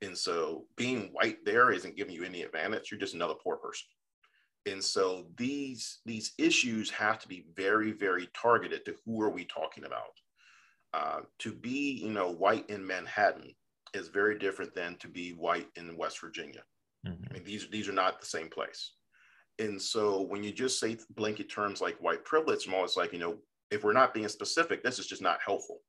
And 0.00 0.16
so 0.16 0.64
being 0.76 1.10
white 1.12 1.44
there 1.44 1.70
isn't 1.70 1.96
giving 1.96 2.14
you 2.14 2.24
any 2.24 2.42
advantage. 2.42 2.90
You're 2.90 2.98
just 2.98 3.14
another 3.14 3.34
poor 3.34 3.56
person. 3.56 3.86
And 4.64 4.82
so 4.82 5.26
these 5.36 6.00
these 6.06 6.32
issues 6.38 6.88
have 6.90 7.18
to 7.20 7.28
be 7.28 7.44
very, 7.54 7.92
very 7.92 8.28
targeted 8.34 8.84
to 8.86 8.94
who 9.04 9.20
are 9.20 9.30
we 9.30 9.44
talking 9.44 9.84
about. 9.84 10.18
Uh, 10.94 11.20
to 11.40 11.52
be, 11.52 12.00
you 12.02 12.10
know, 12.10 12.30
white 12.30 12.68
in 12.68 12.86
Manhattan 12.86 13.54
is 13.94 14.08
very 14.08 14.38
different 14.38 14.74
than 14.74 14.96
to 14.96 15.08
be 15.08 15.30
white 15.30 15.68
in 15.76 15.96
West 15.96 16.20
Virginia. 16.20 16.62
Mm-hmm. 17.06 17.24
I 17.28 17.32
mean, 17.34 17.44
these 17.44 17.68
these 17.70 17.88
are 17.88 17.92
not 17.92 18.20
the 18.20 18.26
same 18.26 18.48
place. 18.48 18.92
And 19.58 19.80
so 19.80 20.22
when 20.22 20.42
you 20.42 20.52
just 20.52 20.80
say 20.80 20.96
blanket 21.10 21.50
terms 21.50 21.80
like 21.80 21.96
white 22.00 22.24
privilege, 22.24 22.66
I'm 22.66 22.74
always 22.74 22.96
like, 22.96 23.12
you 23.12 23.18
know, 23.18 23.36
if 23.70 23.84
we're 23.84 23.92
not 23.92 24.14
being 24.14 24.28
specific, 24.28 24.82
this 24.82 24.98
is 24.98 25.06
just 25.06 25.22
not 25.22 25.40
helpful. 25.44 25.80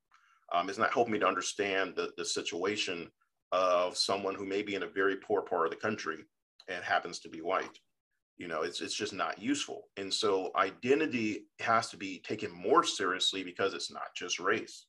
Um, 0.53 0.69
it's 0.69 0.77
not 0.77 0.93
helping 0.93 1.13
me 1.13 1.19
to 1.19 1.27
understand 1.27 1.95
the, 1.95 2.11
the 2.17 2.25
situation 2.25 3.09
of 3.51 3.97
someone 3.97 4.35
who 4.35 4.45
may 4.45 4.61
be 4.63 4.75
in 4.75 4.83
a 4.83 4.87
very 4.87 5.15
poor 5.15 5.41
part 5.41 5.65
of 5.65 5.71
the 5.71 5.77
country 5.77 6.17
and 6.69 6.83
happens 6.83 7.19
to 7.19 7.29
be 7.29 7.39
white. 7.39 7.79
You 8.37 8.47
know, 8.47 8.61
it's, 8.61 8.81
it's 8.81 8.95
just 8.95 9.13
not 9.13 9.41
useful. 9.41 9.83
And 9.97 10.13
so 10.13 10.51
identity 10.55 11.45
has 11.59 11.89
to 11.89 11.97
be 11.97 12.19
taken 12.19 12.51
more 12.51 12.83
seriously 12.83 13.43
because 13.43 13.73
it's 13.73 13.91
not 13.91 14.15
just 14.15 14.39
race. 14.39 14.87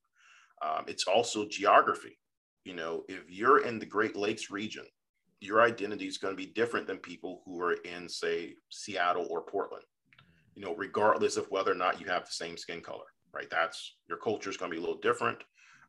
Um, 0.63 0.85
it's 0.89 1.05
also 1.05 1.47
geography. 1.47 2.19
You 2.65 2.75
know, 2.75 3.05
if 3.09 3.23
you're 3.29 3.65
in 3.65 3.79
the 3.79 3.87
Great 3.87 4.17
Lakes 4.17 4.51
region, 4.51 4.85
your 5.41 5.61
identity 5.63 6.07
is 6.07 6.19
going 6.19 6.33
to 6.33 6.43
be 6.43 6.53
different 6.53 6.87
than 6.87 6.99
people 6.99 7.43
who 7.45 7.61
are 7.61 7.75
in, 7.85 8.09
say, 8.09 8.55
Seattle 8.71 9.27
or 9.31 9.43
Portland. 9.43 9.85
You 10.55 10.65
know, 10.65 10.75
regardless 10.75 11.37
of 11.37 11.47
whether 11.51 11.73
or 11.73 11.77
not 11.77 12.01
you 12.01 12.07
have 12.07 12.25
the 12.25 12.33
same 12.33 12.57
skin 12.57 12.81
color, 12.81 13.05
right? 13.33 13.49
That's 13.51 13.97
your 14.09 14.19
culture 14.19 14.49
is 14.49 14.57
going 14.57 14.71
to 14.71 14.75
be 14.75 14.79
a 14.79 14.85
little 14.85 15.01
different. 15.01 15.39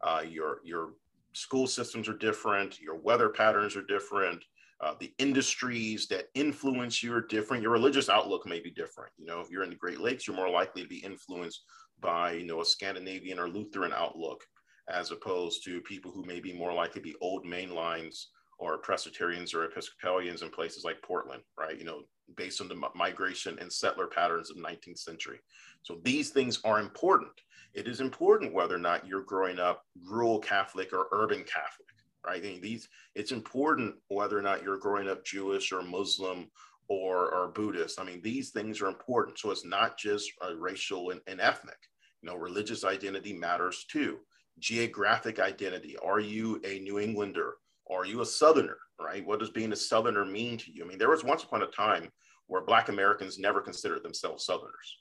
Uh, 0.02 0.24
your 0.28 0.60
your 0.64 0.94
school 1.34 1.68
systems 1.68 2.10
are 2.10 2.18
different. 2.18 2.80
Your 2.82 2.96
weather 2.96 3.30
patterns 3.30 3.76
are 3.76 3.84
different. 3.84 4.44
Uh, 4.82 4.94
the 5.00 5.14
industries 5.20 6.08
that 6.08 6.26
influence 6.34 7.02
you 7.02 7.14
are 7.14 7.22
different. 7.22 7.64
Your 7.64 7.72
religious 7.72 8.10
outlook 8.10 8.46
may 8.46 8.60
be 8.60 8.72
different. 8.72 9.12
You 9.18 9.26
know, 9.26 9.40
if 9.40 9.50
you're 9.50 9.64
in 9.64 9.70
the 9.70 9.76
Great 9.76 10.02
Lakes, 10.02 10.28
you're 10.28 10.36
more 10.36 10.50
likely 10.50 10.82
to 10.82 10.88
be 10.88 10.98
influenced 10.98 11.64
by 12.02 12.34
you 12.34 12.46
know 12.46 12.62
a 12.62 12.66
Scandinavian 12.66 13.40
or 13.40 13.48
Lutheran 13.48 13.94
outlook, 13.94 14.44
as 14.90 15.12
opposed 15.12 15.64
to 15.66 15.82
people 15.82 16.12
who 16.12 16.24
may 16.24 16.40
be 16.40 16.54
more 16.54 16.74
likely 16.74 17.02
to 17.02 17.08
be 17.08 17.16
old 17.22 17.46
mainlines 17.46 18.26
or 18.58 18.78
Presbyterians 18.78 19.54
or 19.54 19.66
Episcopalians 19.66 20.42
in 20.42 20.50
places 20.50 20.84
like 20.84 21.02
Portland, 21.02 21.44
right? 21.58 21.78
You 21.78 21.86
know, 21.86 22.04
based 22.38 22.62
on 22.62 22.68
the 22.68 22.82
migration 22.96 23.58
and 23.60 23.72
settler 23.72 24.08
patterns 24.08 24.50
of 24.50 24.58
19th 24.58 25.00
century. 25.00 25.40
So 25.84 26.00
these 26.04 26.30
things 26.30 26.60
are 26.64 26.80
important. 26.80 27.32
It 27.74 27.88
is 27.88 28.00
important 28.00 28.54
whether 28.54 28.76
or 28.76 28.80
not 28.80 29.06
you're 29.06 29.24
growing 29.24 29.60
up 29.60 29.84
rural 30.04 30.40
Catholic 30.40 30.94
or 30.94 31.08
urban 31.12 31.44
Catholic, 31.44 31.88
right? 32.26 32.42
I 32.42 32.48
mean, 32.48 32.62
these 32.62 32.88
it's 33.14 33.32
important 33.32 33.96
whether 34.08 34.38
or 34.38 34.42
not 34.42 34.64
you're 34.64 34.78
growing 34.78 35.10
up 35.10 35.26
Jewish 35.26 35.72
or 35.72 35.82
Muslim 35.82 36.50
or, 36.88 37.34
or 37.34 37.50
Buddhist. 37.50 38.00
I 38.00 38.04
mean, 38.04 38.22
these 38.22 38.52
things 38.52 38.82
are 38.82 38.88
important. 38.88 39.38
So 39.38 39.52
it's 39.52 39.66
not 39.66 39.98
just 39.98 40.32
racial 40.58 41.10
and, 41.10 41.22
and 41.28 41.42
ethnic. 41.42 41.78
You 42.22 42.30
know, 42.30 42.38
religious 42.38 42.84
identity 42.84 43.34
matters 43.34 43.86
too. 43.92 44.20
Geographic 44.60 45.40
identity. 45.40 45.98
Are 46.04 46.20
you 46.20 46.62
a 46.66 46.80
New 46.80 47.00
Englander? 47.00 47.56
Are 47.90 48.06
you 48.06 48.22
a 48.22 48.26
Southerner, 48.26 48.78
right? 49.00 49.26
What 49.26 49.40
does 49.40 49.50
being 49.50 49.72
a 49.74 49.76
Southerner 49.76 50.26
mean 50.26 50.58
to 50.58 50.72
you? 50.72 50.84
I 50.84 50.88
mean, 50.88 50.98
there 50.98 51.10
was 51.10 51.24
once 51.24 51.44
upon 51.44 51.62
a 51.62 51.68
time 51.68 52.10
where 52.48 52.66
Black 52.66 52.90
Americans 52.90 53.38
never 53.38 53.62
considered 53.62 54.04
themselves 54.04 54.46
Southerners. 54.46 54.98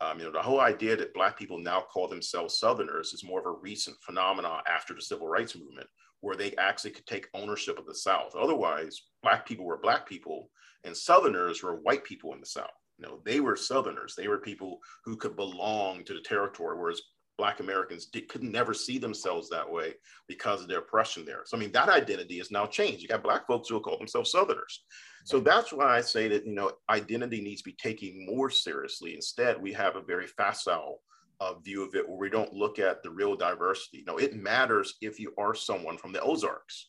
Um, 0.00 0.18
you 0.18 0.24
know, 0.24 0.32
the 0.32 0.42
whole 0.42 0.60
idea 0.60 0.96
that 0.96 1.14
Black 1.14 1.36
people 1.36 1.58
now 1.58 1.80
call 1.80 2.08
themselves 2.08 2.58
Southerners 2.58 3.12
is 3.12 3.24
more 3.24 3.40
of 3.40 3.46
a 3.46 3.60
recent 3.60 3.96
phenomenon 4.00 4.62
after 4.68 4.94
the 4.94 5.02
Civil 5.02 5.26
Rights 5.26 5.56
Movement, 5.56 5.88
where 6.20 6.36
they 6.36 6.54
actually 6.56 6.92
could 6.92 7.06
take 7.06 7.28
ownership 7.34 7.78
of 7.78 7.86
the 7.86 7.94
South. 7.94 8.34
Otherwise, 8.36 9.02
Black 9.22 9.46
people 9.46 9.64
were 9.64 9.78
Black 9.78 10.08
people, 10.08 10.50
and 10.84 10.96
Southerners 10.96 11.62
were 11.62 11.80
white 11.82 12.04
people 12.04 12.32
in 12.32 12.40
the 12.40 12.46
South. 12.46 12.70
You 12.98 13.06
know, 13.06 13.20
they 13.24 13.40
were 13.40 13.56
Southerners. 13.56 14.14
They 14.16 14.28
were 14.28 14.38
people 14.38 14.78
who 15.04 15.16
could 15.16 15.36
belong 15.36 16.04
to 16.04 16.14
the 16.14 16.20
territory, 16.20 16.76
whereas 16.78 17.02
Black 17.38 17.60
Americans 17.60 18.06
did, 18.06 18.28
could 18.28 18.42
never 18.42 18.74
see 18.74 18.98
themselves 18.98 19.48
that 19.48 19.70
way 19.70 19.94
because 20.26 20.60
of 20.60 20.68
their 20.68 20.80
oppression 20.80 21.24
there. 21.24 21.42
So, 21.46 21.56
I 21.56 21.60
mean, 21.60 21.72
that 21.72 21.88
identity 21.88 22.38
has 22.38 22.50
now 22.50 22.66
changed. 22.66 23.00
You 23.00 23.08
got 23.08 23.22
Black 23.22 23.46
folks 23.46 23.68
who 23.68 23.80
call 23.80 23.96
themselves 23.96 24.32
Southerners. 24.32 24.84
So 25.24 25.40
that's 25.40 25.72
why 25.72 25.96
I 25.96 26.00
say 26.00 26.26
that, 26.28 26.46
you 26.46 26.54
know, 26.54 26.72
identity 26.90 27.40
needs 27.40 27.62
to 27.62 27.70
be 27.70 27.76
taken 27.76 28.26
more 28.26 28.50
seriously. 28.50 29.14
Instead, 29.14 29.62
we 29.62 29.72
have 29.72 29.96
a 29.96 30.02
very 30.02 30.26
facile 30.26 31.00
uh, 31.40 31.54
view 31.54 31.84
of 31.84 31.94
it 31.94 32.08
where 32.08 32.18
we 32.18 32.28
don't 32.28 32.52
look 32.52 32.78
at 32.78 33.02
the 33.02 33.10
real 33.10 33.36
diversity. 33.36 33.98
You 33.98 34.04
know, 34.04 34.18
it 34.18 34.34
matters 34.34 34.94
if 35.00 35.20
you 35.20 35.32
are 35.38 35.54
someone 35.54 35.96
from 35.96 36.12
the 36.12 36.20
Ozarks. 36.20 36.88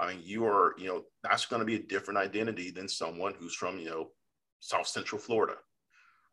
I 0.00 0.08
mean, 0.08 0.22
you 0.24 0.46
are, 0.46 0.74
you 0.78 0.88
know, 0.88 1.02
that's 1.22 1.46
going 1.46 1.60
to 1.60 1.66
be 1.66 1.76
a 1.76 1.82
different 1.82 2.18
identity 2.18 2.70
than 2.70 2.88
someone 2.88 3.34
who's 3.38 3.54
from, 3.54 3.78
you 3.78 3.90
know, 3.90 4.08
South 4.60 4.86
Central 4.86 5.20
Florida 5.20 5.56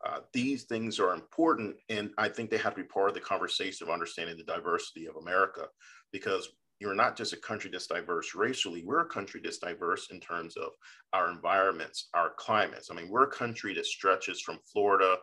uh, 0.06 0.20
these 0.34 0.64
things 0.64 1.00
are 1.00 1.14
important, 1.14 1.76
and 1.90 2.12
I 2.18 2.30
think 2.30 2.50
they 2.50 2.58
have 2.58 2.76
to 2.76 2.82
be 2.82 2.88
part 2.88 3.10
of 3.10 3.16
the 3.16 3.22
conversation 3.22 3.88
of 3.88 3.94
understanding 3.94 4.38
the 4.38 4.44
diversity 4.44 5.08
of 5.08 5.16
America, 5.16 5.68
because 6.12 6.50
you're 6.80 6.96
not 6.96 7.16
just 7.16 7.34
a 7.34 7.38
country 7.38 7.70
that's 7.72 7.86
diverse 7.86 8.34
racially, 8.34 8.84
we're 8.84 9.02
a 9.02 9.10
country 9.10 9.40
that's 9.44 9.60
diverse 9.60 10.08
in 10.12 10.20
terms 10.20 10.58
of 10.58 10.72
our 11.14 11.30
environments, 11.30 12.10
our 12.16 12.32
climates. 12.38 12.90
I 12.90 12.96
mean, 12.96 13.10
we're 13.10 13.24
a 13.24 13.32
country 13.32 13.76
that 13.76 13.86
stretches 13.86 14.42
from 14.42 14.58
Florida 14.74 15.18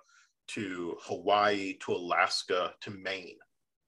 to 0.48 0.96
Hawaii 1.02 1.76
to 1.80 1.92
Alaska 1.92 2.72
to 2.80 2.90
Maine, 2.92 3.38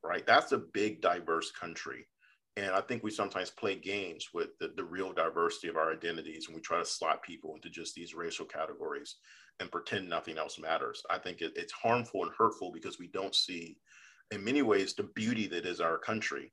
right? 0.02 0.26
That's 0.26 0.50
a 0.50 0.58
big, 0.58 1.00
diverse 1.00 1.52
country. 1.52 2.08
And 2.56 2.72
I 2.72 2.80
think 2.80 3.04
we 3.04 3.12
sometimes 3.12 3.50
play 3.50 3.76
games 3.76 4.28
with 4.34 4.48
the, 4.58 4.72
the 4.76 4.84
real 4.84 5.12
diversity 5.12 5.68
of 5.68 5.76
our 5.76 5.92
identities 5.92 6.46
and 6.46 6.56
we 6.56 6.60
try 6.60 6.78
to 6.78 6.84
slot 6.84 7.22
people 7.22 7.54
into 7.54 7.70
just 7.70 7.94
these 7.94 8.14
racial 8.14 8.44
categories 8.44 9.16
and 9.60 9.70
pretend 9.70 10.08
nothing 10.08 10.38
else 10.38 10.58
matters. 10.58 11.02
I 11.10 11.18
think 11.18 11.40
it, 11.40 11.52
it's 11.54 11.72
harmful 11.72 12.24
and 12.24 12.32
hurtful 12.36 12.72
because 12.72 12.98
we 12.98 13.08
don't 13.08 13.34
see, 13.34 13.76
in 14.30 14.42
many 14.42 14.62
ways, 14.62 14.94
the 14.94 15.08
beauty 15.14 15.46
that 15.48 15.66
is 15.66 15.80
our 15.80 15.98
country 15.98 16.52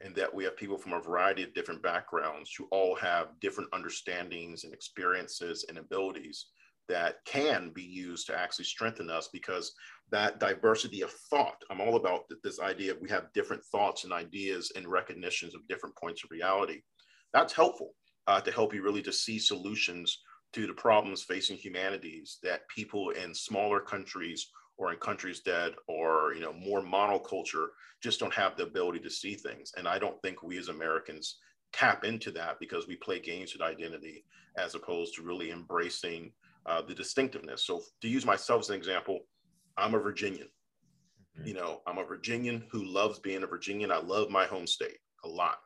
and 0.00 0.14
that 0.14 0.32
we 0.32 0.44
have 0.44 0.56
people 0.56 0.76
from 0.76 0.92
a 0.92 1.00
variety 1.00 1.42
of 1.42 1.54
different 1.54 1.82
backgrounds 1.82 2.52
who 2.56 2.66
all 2.70 2.94
have 2.96 3.28
different 3.40 3.70
understandings 3.72 4.64
and 4.64 4.72
experiences 4.74 5.64
and 5.68 5.78
abilities 5.78 6.46
that 6.88 7.16
can 7.24 7.70
be 7.70 7.82
used 7.82 8.26
to 8.26 8.38
actually 8.38 8.64
strengthen 8.64 9.10
us 9.10 9.28
because 9.32 9.72
that 10.10 10.38
diversity 10.38 11.02
of 11.02 11.10
thought 11.30 11.56
i'm 11.70 11.80
all 11.80 11.96
about 11.96 12.20
this 12.44 12.60
idea 12.60 12.92
of 12.92 13.00
we 13.00 13.08
have 13.08 13.32
different 13.32 13.64
thoughts 13.72 14.04
and 14.04 14.12
ideas 14.12 14.70
and 14.76 14.86
recognitions 14.86 15.54
of 15.54 15.66
different 15.68 15.96
points 15.96 16.22
of 16.22 16.30
reality 16.30 16.80
that's 17.32 17.52
helpful 17.52 17.92
uh, 18.28 18.40
to 18.40 18.50
help 18.52 18.74
you 18.74 18.82
really 18.82 19.02
to 19.02 19.12
see 19.12 19.38
solutions 19.38 20.20
to 20.56 20.66
the 20.66 20.72
problems 20.72 21.22
facing 21.22 21.54
humanities 21.54 22.38
that 22.42 22.66
people 22.68 23.10
in 23.10 23.34
smaller 23.34 23.78
countries 23.78 24.48
or 24.78 24.90
in 24.90 24.98
countries 24.98 25.42
that 25.44 25.74
are 25.90 26.32
you 26.32 26.40
know 26.40 26.54
more 26.54 26.80
monoculture 26.80 27.66
just 28.02 28.18
don't 28.18 28.32
have 28.32 28.56
the 28.56 28.62
ability 28.62 28.98
to 28.98 29.10
see 29.10 29.34
things. 29.34 29.72
And 29.76 29.86
i 29.86 29.98
don't 29.98 30.20
think 30.22 30.42
we 30.42 30.56
as 30.56 30.68
americans 30.68 31.36
tap 31.74 32.04
into 32.04 32.30
that 32.30 32.58
because 32.58 32.88
we 32.88 32.96
play 32.96 33.20
games 33.20 33.52
with 33.52 33.60
identity 33.60 34.24
as 34.56 34.74
opposed 34.74 35.14
to 35.14 35.22
really 35.22 35.50
embracing 35.50 36.32
uh, 36.64 36.80
the 36.80 36.94
distinctiveness. 36.94 37.66
So 37.66 37.82
to 38.00 38.08
use 38.08 38.24
myself 38.24 38.60
as 38.60 38.70
an 38.70 38.76
example 38.76 39.18
i'm 39.76 39.94
a 39.94 39.98
virginian. 39.98 40.48
Mm-hmm. 41.36 41.48
you 41.48 41.54
know 41.54 41.82
i'm 41.86 41.98
a 41.98 42.04
virginian 42.04 42.64
who 42.70 42.82
loves 42.82 43.18
being 43.18 43.42
a 43.42 43.46
virginian. 43.46 43.92
I 43.92 43.98
love 43.98 44.30
my 44.30 44.46
home 44.46 44.66
state 44.66 45.00
a 45.22 45.28
lot. 45.28 45.58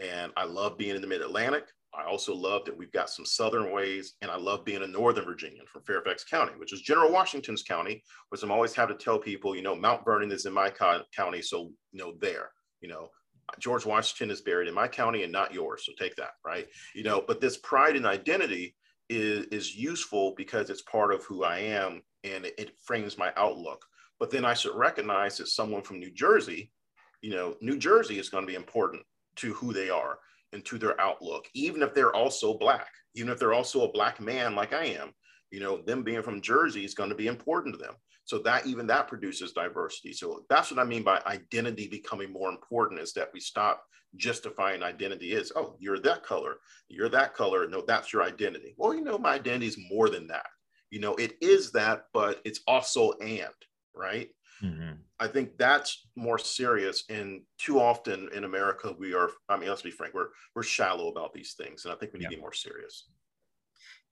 And 0.00 0.32
I 0.36 0.44
love 0.44 0.76
being 0.76 0.96
in 0.96 1.00
the 1.00 1.06
mid 1.06 1.22
Atlantic. 1.22 1.66
I 1.96 2.04
also 2.04 2.34
love 2.34 2.64
that 2.64 2.76
we've 2.76 2.92
got 2.92 3.10
some 3.10 3.24
southern 3.24 3.72
ways, 3.72 4.14
and 4.20 4.30
I 4.30 4.36
love 4.36 4.64
being 4.64 4.82
a 4.82 4.86
northern 4.86 5.24
Virginian 5.24 5.66
from 5.66 5.82
Fairfax 5.82 6.24
County, 6.24 6.52
which 6.58 6.72
is 6.72 6.82
General 6.82 7.10
Washington's 7.10 7.62
county, 7.62 8.02
which 8.28 8.42
I'm 8.42 8.50
always 8.50 8.74
have 8.74 8.88
to 8.88 8.94
tell 8.94 9.18
people, 9.18 9.56
you 9.56 9.62
know, 9.62 9.74
Mount 9.74 10.04
Vernon 10.04 10.32
is 10.32 10.46
in 10.46 10.52
my 10.52 10.70
co- 10.70 11.02
county, 11.14 11.42
so 11.42 11.70
you 11.92 11.98
know 11.98 12.14
there, 12.20 12.50
you 12.80 12.88
know, 12.88 13.10
George 13.58 13.86
Washington 13.86 14.30
is 14.30 14.42
buried 14.42 14.68
in 14.68 14.74
my 14.74 14.88
county 14.88 15.22
and 15.22 15.32
not 15.32 15.54
yours, 15.54 15.84
so 15.86 15.92
take 15.98 16.16
that, 16.16 16.32
right? 16.44 16.66
You 16.94 17.04
know, 17.04 17.22
but 17.26 17.40
this 17.40 17.56
pride 17.58 17.96
and 17.96 18.06
identity 18.06 18.74
is 19.08 19.46
is 19.46 19.76
useful 19.76 20.34
because 20.36 20.68
it's 20.68 20.82
part 20.82 21.14
of 21.14 21.24
who 21.24 21.44
I 21.44 21.58
am 21.58 22.02
and 22.24 22.44
it, 22.44 22.54
it 22.58 22.78
frames 22.84 23.16
my 23.16 23.32
outlook. 23.36 23.84
But 24.18 24.30
then 24.30 24.44
I 24.44 24.54
should 24.54 24.74
recognize 24.74 25.36
that 25.38 25.48
someone 25.48 25.82
from 25.82 26.00
New 26.00 26.10
Jersey, 26.10 26.72
you 27.20 27.30
know, 27.30 27.54
New 27.60 27.78
Jersey 27.78 28.18
is 28.18 28.28
going 28.28 28.44
to 28.44 28.50
be 28.50 28.56
important 28.56 29.02
to 29.36 29.52
who 29.54 29.72
they 29.72 29.90
are 29.90 30.18
and 30.52 30.64
to 30.64 30.78
their 30.78 31.00
outlook, 31.00 31.46
even 31.54 31.82
if 31.82 31.94
they're 31.94 32.14
also 32.14 32.56
black, 32.58 32.88
even 33.14 33.30
if 33.30 33.38
they're 33.38 33.54
also 33.54 33.82
a 33.82 33.92
black 33.92 34.20
man 34.20 34.54
like 34.54 34.72
I 34.72 34.86
am, 34.86 35.12
you 35.50 35.60
know, 35.60 35.78
them 35.82 36.02
being 36.02 36.22
from 36.22 36.40
Jersey 36.40 36.84
is 36.84 36.94
going 36.94 37.10
to 37.10 37.16
be 37.16 37.26
important 37.26 37.74
to 37.74 37.82
them. 37.82 37.94
So 38.24 38.38
that 38.40 38.66
even 38.66 38.86
that 38.88 39.06
produces 39.06 39.52
diversity. 39.52 40.12
So 40.12 40.44
that's 40.50 40.70
what 40.70 40.80
I 40.80 40.84
mean 40.84 41.04
by 41.04 41.22
identity 41.26 41.86
becoming 41.88 42.32
more 42.32 42.50
important 42.50 43.00
is 43.00 43.12
that 43.12 43.30
we 43.32 43.38
stop 43.38 43.84
justifying 44.16 44.82
identity 44.82 45.32
is, 45.32 45.52
oh, 45.54 45.76
you're 45.78 46.00
that 46.00 46.24
color, 46.24 46.56
you're 46.88 47.08
that 47.10 47.34
color. 47.34 47.68
No, 47.68 47.84
that's 47.86 48.12
your 48.12 48.24
identity. 48.24 48.74
Well, 48.76 48.94
you 48.94 49.02
know, 49.02 49.18
my 49.18 49.34
identity 49.34 49.66
is 49.66 49.78
more 49.90 50.08
than 50.08 50.26
that. 50.28 50.46
You 50.90 51.00
know, 51.00 51.14
it 51.16 51.36
is 51.40 51.70
that, 51.72 52.06
but 52.12 52.40
it's 52.44 52.60
also 52.66 53.12
and, 53.20 53.48
right? 53.94 54.28
Mm-hmm. 54.62 54.92
I 55.20 55.26
think 55.28 55.56
that's 55.58 56.06
more 56.16 56.38
serious. 56.38 57.04
And 57.08 57.42
too 57.58 57.80
often 57.80 58.28
in 58.34 58.44
America, 58.44 58.94
we 58.98 59.14
are, 59.14 59.30
I 59.48 59.56
mean, 59.56 59.68
let's 59.68 59.82
be 59.82 59.90
frank, 59.90 60.14
we're, 60.14 60.28
we're 60.54 60.62
shallow 60.62 61.08
about 61.08 61.32
these 61.32 61.54
things. 61.54 61.84
And 61.84 61.92
I 61.92 61.96
think 61.96 62.12
we 62.12 62.18
need 62.18 62.24
yeah. 62.24 62.30
to 62.30 62.36
be 62.36 62.40
more 62.40 62.52
serious. 62.52 63.08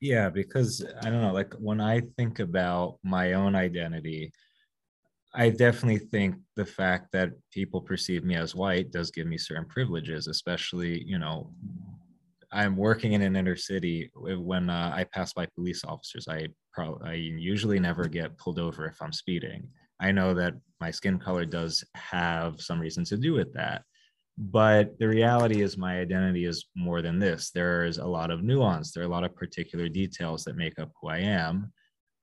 Yeah, 0.01 0.29
because 0.29 0.85
I 1.03 1.11
don't 1.11 1.23
know, 1.23 1.33
like 1.33 1.55
when 1.55 1.81
I 1.81 2.03
think 2.19 2.41
about 2.41 2.99
my 3.03 3.35
own 3.35 3.55
identity, 3.55 4.33
I 5.35 5.51
definitely 5.51 5.99
think 5.99 6.37
the 6.57 6.67
fact 6.67 7.11
that 7.13 7.31
people 7.51 7.81
perceive 7.81 8.23
me 8.23 8.37
as 8.37 8.55
white 8.55 8.93
does 8.93 9.11
give 9.11 9.27
me 9.27 9.39
certain 9.39 9.65
privileges, 9.65 10.29
especially, 10.29 11.03
you 11.05 11.19
know, 11.19 11.51
I'm 12.53 12.77
working 12.77 13.15
in 13.15 13.23
an 13.23 13.35
inner 13.35 13.57
city 13.57 14.13
when 14.15 14.71
uh, 14.71 14.93
I 14.95 15.05
pass 15.05 15.33
by 15.33 15.47
police 15.47 15.83
officers. 15.85 16.29
I 16.29 16.47
probably 16.73 17.11
I 17.11 17.15
usually 17.15 17.81
never 17.81 18.07
get 18.07 18.39
pulled 18.39 18.61
over 18.61 18.87
if 18.87 19.03
I'm 19.03 19.13
speeding. 19.13 19.69
I 20.01 20.13
know 20.13 20.35
that 20.35 20.55
my 20.81 20.91
skin 20.91 21.19
color 21.19 21.45
does 21.45 21.85
have 21.95 22.61
some 22.61 22.81
reason 22.81 23.05
to 23.05 23.17
do 23.17 23.33
with 23.33 23.53
that. 23.55 23.83
But 24.37 24.99
the 24.99 25.09
reality 25.09 25.63
is, 25.63 25.79
my 25.79 26.01
identity 26.01 26.45
is 26.45 26.67
more 26.75 27.03
than 27.03 27.21
this. 27.21 27.51
There's 27.51 27.99
a 27.99 28.07
lot 28.07 28.31
of 28.31 28.43
nuance, 28.43 28.93
there 28.93 29.05
are 29.05 29.07
a 29.07 29.11
lot 29.11 29.25
of 29.25 29.37
particular 29.37 29.89
details 29.89 30.45
that 30.45 30.57
make 30.57 30.79
up 30.79 30.91
who 31.01 31.09
I 31.09 31.19
am. 31.19 31.73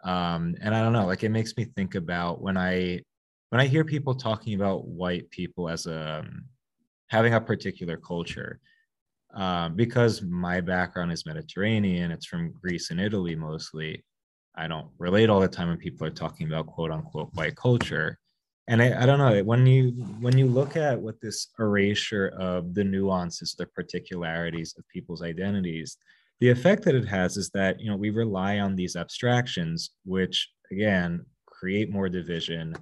Um, 0.03 0.55
and 0.61 0.75
I 0.75 0.81
don't 0.81 0.93
know, 0.93 1.05
like 1.05 1.23
it 1.23 1.29
makes 1.29 1.55
me 1.55 1.65
think 1.65 1.95
about 1.95 2.41
when 2.41 2.57
I 2.57 3.01
when 3.49 3.61
I 3.61 3.67
hear 3.67 3.83
people 3.83 4.15
talking 4.15 4.55
about 4.55 4.87
white 4.87 5.29
people 5.29 5.69
as 5.69 5.85
a 5.85 6.19
um, 6.19 6.45
having 7.07 7.33
a 7.33 7.41
particular 7.41 7.97
culture, 7.97 8.59
um, 9.33 9.75
because 9.75 10.21
my 10.21 10.59
background 10.61 11.11
is 11.11 11.25
Mediterranean, 11.25 12.11
it's 12.11 12.25
from 12.25 12.53
Greece 12.61 12.91
and 12.91 12.99
Italy 12.99 13.35
mostly. 13.35 14.03
I 14.55 14.67
don't 14.67 14.87
relate 14.97 15.29
all 15.29 15.39
the 15.39 15.47
time 15.47 15.69
when 15.69 15.77
people 15.77 16.05
are 16.05 16.11
talking 16.11 16.47
about 16.47 16.67
quote 16.67 16.91
unquote 16.91 17.33
white 17.33 17.55
culture. 17.55 18.19
And 18.67 18.81
I, 18.81 19.03
I 19.03 19.05
don't 19.05 19.19
know 19.19 19.43
when 19.43 19.65
you 19.65 19.91
when 20.19 20.37
you 20.37 20.45
look 20.45 20.75
at 20.75 20.99
what 20.99 21.19
this 21.21 21.47
erasure 21.59 22.33
of 22.37 22.73
the 22.73 22.83
nuances, 22.83 23.55
the 23.55 23.65
particularities 23.65 24.75
of 24.77 24.87
people's 24.87 25.23
identities, 25.23 25.97
the 26.39 26.49
effect 26.49 26.83
that 26.83 26.95
it 26.95 27.07
has 27.07 27.37
is 27.37 27.49
that 27.51 27.79
you 27.79 27.89
know 27.89 27.97
we 27.97 28.09
rely 28.09 28.59
on 28.59 28.75
these 28.75 28.95
abstractions, 28.95 29.91
which 30.05 30.49
again 30.71 31.25
create 31.45 31.91
more 31.91 32.09
division, 32.09 32.75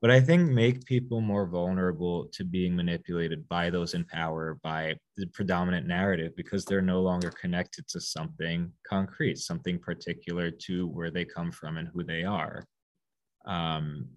but 0.00 0.10
I 0.10 0.20
think 0.20 0.50
make 0.50 0.84
people 0.84 1.20
more 1.20 1.46
vulnerable 1.46 2.26
to 2.32 2.44
being 2.44 2.74
manipulated 2.74 3.48
by 3.48 3.70
those 3.70 3.94
in 3.94 4.04
power, 4.04 4.58
by 4.62 4.94
the 5.16 5.26
predominant 5.28 5.86
narrative, 5.86 6.32
because 6.36 6.64
they're 6.64 6.80
no 6.80 7.00
longer 7.00 7.30
connected 7.30 7.86
to 7.88 8.00
something 8.00 8.72
concrete, 8.86 9.38
something 9.38 9.78
particular 9.78 10.50
to 10.50 10.88
where 10.88 11.10
they 11.10 11.24
come 11.24 11.52
from 11.52 11.76
and 11.76 11.88
who 11.88 12.02
they 12.02 12.24
are. 12.24 12.64
Um, 13.46 14.08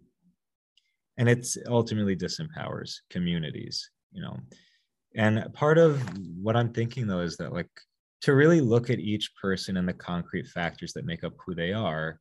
and 1.17 1.29
it's 1.29 1.57
ultimately 1.67 2.15
disempowers 2.15 2.95
communities, 3.09 3.89
you 4.11 4.21
know. 4.21 4.37
And 5.15 5.53
part 5.53 5.77
of 5.77 6.01
what 6.41 6.55
I'm 6.55 6.73
thinking 6.73 7.07
though 7.07 7.21
is 7.21 7.37
that 7.37 7.53
like 7.53 7.69
to 8.21 8.33
really 8.33 8.61
look 8.61 8.89
at 8.89 8.99
each 8.99 9.31
person 9.39 9.77
and 9.77 9.87
the 9.87 9.93
concrete 9.93 10.47
factors 10.47 10.93
that 10.93 11.05
make 11.05 11.23
up 11.23 11.33
who 11.45 11.53
they 11.53 11.73
are 11.73 12.19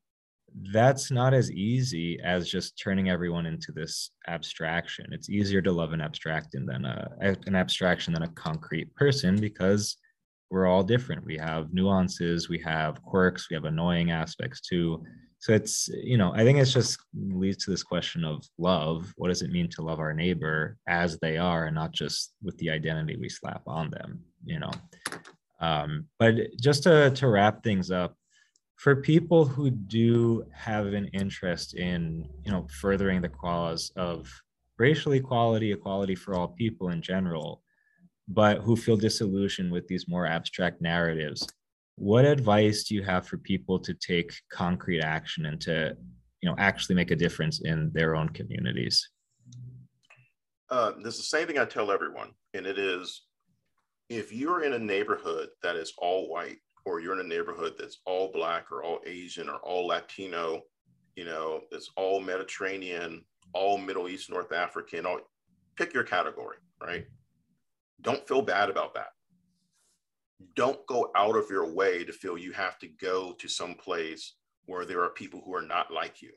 that's 0.72 1.10
not 1.10 1.34
as 1.34 1.50
easy 1.50 2.20
as 2.22 2.48
just 2.48 2.78
turning 2.78 3.08
everyone 3.10 3.46
into 3.46 3.72
this 3.72 4.10
abstraction. 4.28 5.06
It's 5.12 5.30
easier 5.30 5.62
to 5.62 5.72
love 5.72 5.92
an 5.92 6.00
abstraction 6.00 6.66
than 6.66 6.84
a, 6.84 7.10
an 7.20 7.54
abstraction 7.54 8.12
than 8.12 8.22
a 8.22 8.28
concrete 8.28 8.94
person 8.94 9.40
because 9.40 9.96
we're 10.50 10.66
all 10.66 10.82
different. 10.82 11.24
We 11.24 11.38
have 11.38 11.72
nuances, 11.72 12.48
we 12.48 12.58
have 12.58 13.02
quirks, 13.02 13.48
we 13.50 13.54
have 13.54 13.64
annoying 13.64 14.10
aspects 14.10 14.60
too. 14.60 15.02
So 15.38 15.52
it's, 15.52 15.88
you 15.88 16.18
know, 16.18 16.32
I 16.34 16.44
think 16.44 16.58
it's 16.58 16.72
just 16.72 17.00
leads 17.14 17.64
to 17.64 17.70
this 17.70 17.82
question 17.82 18.24
of 18.24 18.44
love. 18.58 19.12
What 19.16 19.28
does 19.28 19.42
it 19.42 19.50
mean 19.50 19.68
to 19.70 19.82
love 19.82 19.98
our 19.98 20.12
neighbor 20.12 20.76
as 20.86 21.18
they 21.18 21.36
are 21.36 21.66
and 21.66 21.74
not 21.74 21.92
just 21.92 22.34
with 22.42 22.56
the 22.58 22.70
identity 22.70 23.16
we 23.16 23.28
slap 23.28 23.62
on 23.66 23.90
them, 23.90 24.20
you 24.44 24.60
know? 24.60 24.70
Um, 25.60 26.06
but 26.18 26.34
just 26.60 26.82
to, 26.84 27.10
to 27.10 27.28
wrap 27.28 27.64
things 27.64 27.90
up, 27.90 28.14
for 28.76 28.96
people 28.96 29.44
who 29.44 29.70
do 29.70 30.44
have 30.54 30.86
an 30.86 31.06
interest 31.12 31.74
in 31.74 32.28
you 32.44 32.50
know 32.50 32.66
furthering 32.80 33.20
the 33.20 33.28
cause 33.28 33.92
of 33.96 34.28
racial 34.78 35.12
equality 35.12 35.72
equality 35.72 36.14
for 36.14 36.34
all 36.34 36.48
people 36.48 36.90
in 36.90 37.00
general 37.02 37.62
but 38.28 38.58
who 38.58 38.76
feel 38.76 38.96
disillusioned 38.96 39.70
with 39.70 39.86
these 39.88 40.08
more 40.08 40.26
abstract 40.26 40.80
narratives 40.80 41.46
what 41.96 42.24
advice 42.24 42.84
do 42.84 42.94
you 42.94 43.02
have 43.02 43.26
for 43.26 43.36
people 43.36 43.78
to 43.78 43.94
take 43.94 44.32
concrete 44.50 45.00
action 45.00 45.46
and 45.46 45.60
to 45.60 45.96
you 46.40 46.48
know 46.48 46.56
actually 46.58 46.94
make 46.94 47.10
a 47.10 47.16
difference 47.16 47.60
in 47.60 47.90
their 47.92 48.16
own 48.16 48.28
communities? 48.30 49.08
Uh, 50.70 50.92
there's 51.02 51.18
the 51.18 51.22
same 51.22 51.46
thing 51.46 51.58
i 51.58 51.64
tell 51.64 51.90
everyone 51.90 52.30
and 52.54 52.66
it 52.66 52.78
is 52.78 53.22
if 54.08 54.32
you're 54.32 54.64
in 54.64 54.72
a 54.72 54.78
neighborhood 54.78 55.48
that 55.62 55.76
is 55.76 55.92
all 55.98 56.30
white 56.30 56.58
or 56.84 57.00
you're 57.00 57.18
in 57.18 57.24
a 57.24 57.28
neighborhood 57.28 57.74
that's 57.78 57.98
all 58.06 58.30
black 58.32 58.70
or 58.72 58.82
all 58.82 59.00
Asian 59.06 59.48
or 59.48 59.56
all 59.56 59.86
Latino, 59.86 60.62
you 61.16 61.24
know, 61.24 61.60
it's 61.70 61.90
all 61.96 62.20
Mediterranean, 62.20 63.24
all 63.52 63.78
Middle 63.78 64.08
East, 64.08 64.30
North 64.30 64.52
African, 64.52 65.06
all 65.06 65.20
pick 65.76 65.94
your 65.94 66.04
category, 66.04 66.56
right? 66.80 67.06
Don't 68.00 68.26
feel 68.26 68.42
bad 68.42 68.68
about 68.68 68.94
that. 68.94 69.10
Don't 70.56 70.84
go 70.86 71.10
out 71.14 71.36
of 71.36 71.48
your 71.50 71.72
way 71.72 72.04
to 72.04 72.12
feel 72.12 72.36
you 72.36 72.52
have 72.52 72.78
to 72.80 72.88
go 72.88 73.32
to 73.38 73.48
some 73.48 73.74
place 73.74 74.34
where 74.66 74.84
there 74.84 75.02
are 75.02 75.10
people 75.10 75.40
who 75.44 75.54
are 75.54 75.62
not 75.62 75.92
like 75.92 76.20
you. 76.20 76.32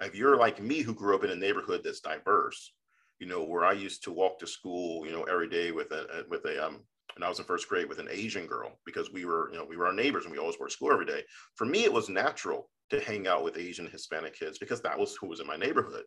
If 0.00 0.14
you're 0.14 0.36
like 0.36 0.62
me, 0.62 0.82
who 0.82 0.94
grew 0.94 1.14
up 1.14 1.24
in 1.24 1.30
a 1.30 1.36
neighborhood 1.36 1.82
that's 1.84 2.00
diverse, 2.00 2.72
you 3.18 3.26
know, 3.26 3.44
where 3.44 3.64
I 3.64 3.72
used 3.72 4.02
to 4.04 4.12
walk 4.12 4.38
to 4.38 4.46
school, 4.46 5.04
you 5.04 5.12
know, 5.12 5.24
every 5.24 5.48
day 5.48 5.72
with 5.72 5.90
a 5.92 6.24
with 6.30 6.44
a 6.46 6.66
um, 6.66 6.80
and 7.14 7.24
I 7.24 7.28
was 7.28 7.38
in 7.38 7.44
first 7.44 7.68
grade 7.68 7.88
with 7.88 7.98
an 7.98 8.08
Asian 8.10 8.46
girl 8.46 8.78
because 8.84 9.12
we 9.12 9.24
were, 9.24 9.50
you 9.52 9.58
know, 9.58 9.64
we 9.64 9.76
were 9.76 9.86
our 9.86 9.92
neighbors 9.92 10.24
and 10.24 10.32
we 10.32 10.38
always 10.38 10.58
were 10.58 10.66
at 10.66 10.72
school 10.72 10.92
every 10.92 11.06
day. 11.06 11.22
For 11.56 11.64
me, 11.64 11.84
it 11.84 11.92
was 11.92 12.08
natural 12.08 12.68
to 12.90 13.00
hang 13.00 13.26
out 13.26 13.44
with 13.44 13.56
Asian 13.56 13.86
Hispanic 13.86 14.38
kids 14.38 14.58
because 14.58 14.80
that 14.82 14.98
was 14.98 15.16
who 15.16 15.28
was 15.28 15.40
in 15.40 15.46
my 15.46 15.56
neighborhood. 15.56 16.04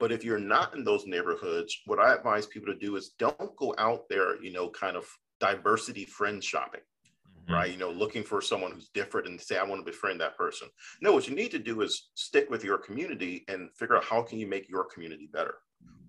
But 0.00 0.12
if 0.12 0.24
you're 0.24 0.38
not 0.38 0.74
in 0.74 0.84
those 0.84 1.06
neighborhoods, 1.06 1.76
what 1.86 2.00
I 2.00 2.14
advise 2.14 2.46
people 2.46 2.72
to 2.72 2.78
do 2.78 2.96
is 2.96 3.14
don't 3.18 3.56
go 3.56 3.74
out 3.78 4.08
there, 4.08 4.42
you 4.42 4.52
know, 4.52 4.68
kind 4.70 4.96
of 4.96 5.06
diversity 5.40 6.04
friend 6.04 6.42
shopping, 6.42 6.80
mm-hmm. 6.80 7.54
right? 7.54 7.70
You 7.70 7.78
know, 7.78 7.90
looking 7.90 8.24
for 8.24 8.40
someone 8.40 8.72
who's 8.72 8.88
different 8.88 9.28
and 9.28 9.40
say, 9.40 9.56
I 9.56 9.64
want 9.64 9.84
to 9.84 9.90
befriend 9.90 10.20
that 10.20 10.36
person. 10.36 10.68
No, 11.00 11.12
what 11.12 11.28
you 11.28 11.34
need 11.36 11.52
to 11.52 11.60
do 11.60 11.82
is 11.82 12.10
stick 12.14 12.50
with 12.50 12.64
your 12.64 12.78
community 12.78 13.44
and 13.48 13.70
figure 13.76 13.96
out 13.96 14.04
how 14.04 14.22
can 14.22 14.38
you 14.38 14.48
make 14.48 14.68
your 14.68 14.84
community 14.84 15.28
better, 15.32 15.54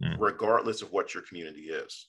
mm-hmm. 0.03 0.21
regardless 0.21 0.81
of 0.81 0.91
what 0.91 1.13
your 1.13 1.23
community 1.23 1.69
is. 1.69 2.07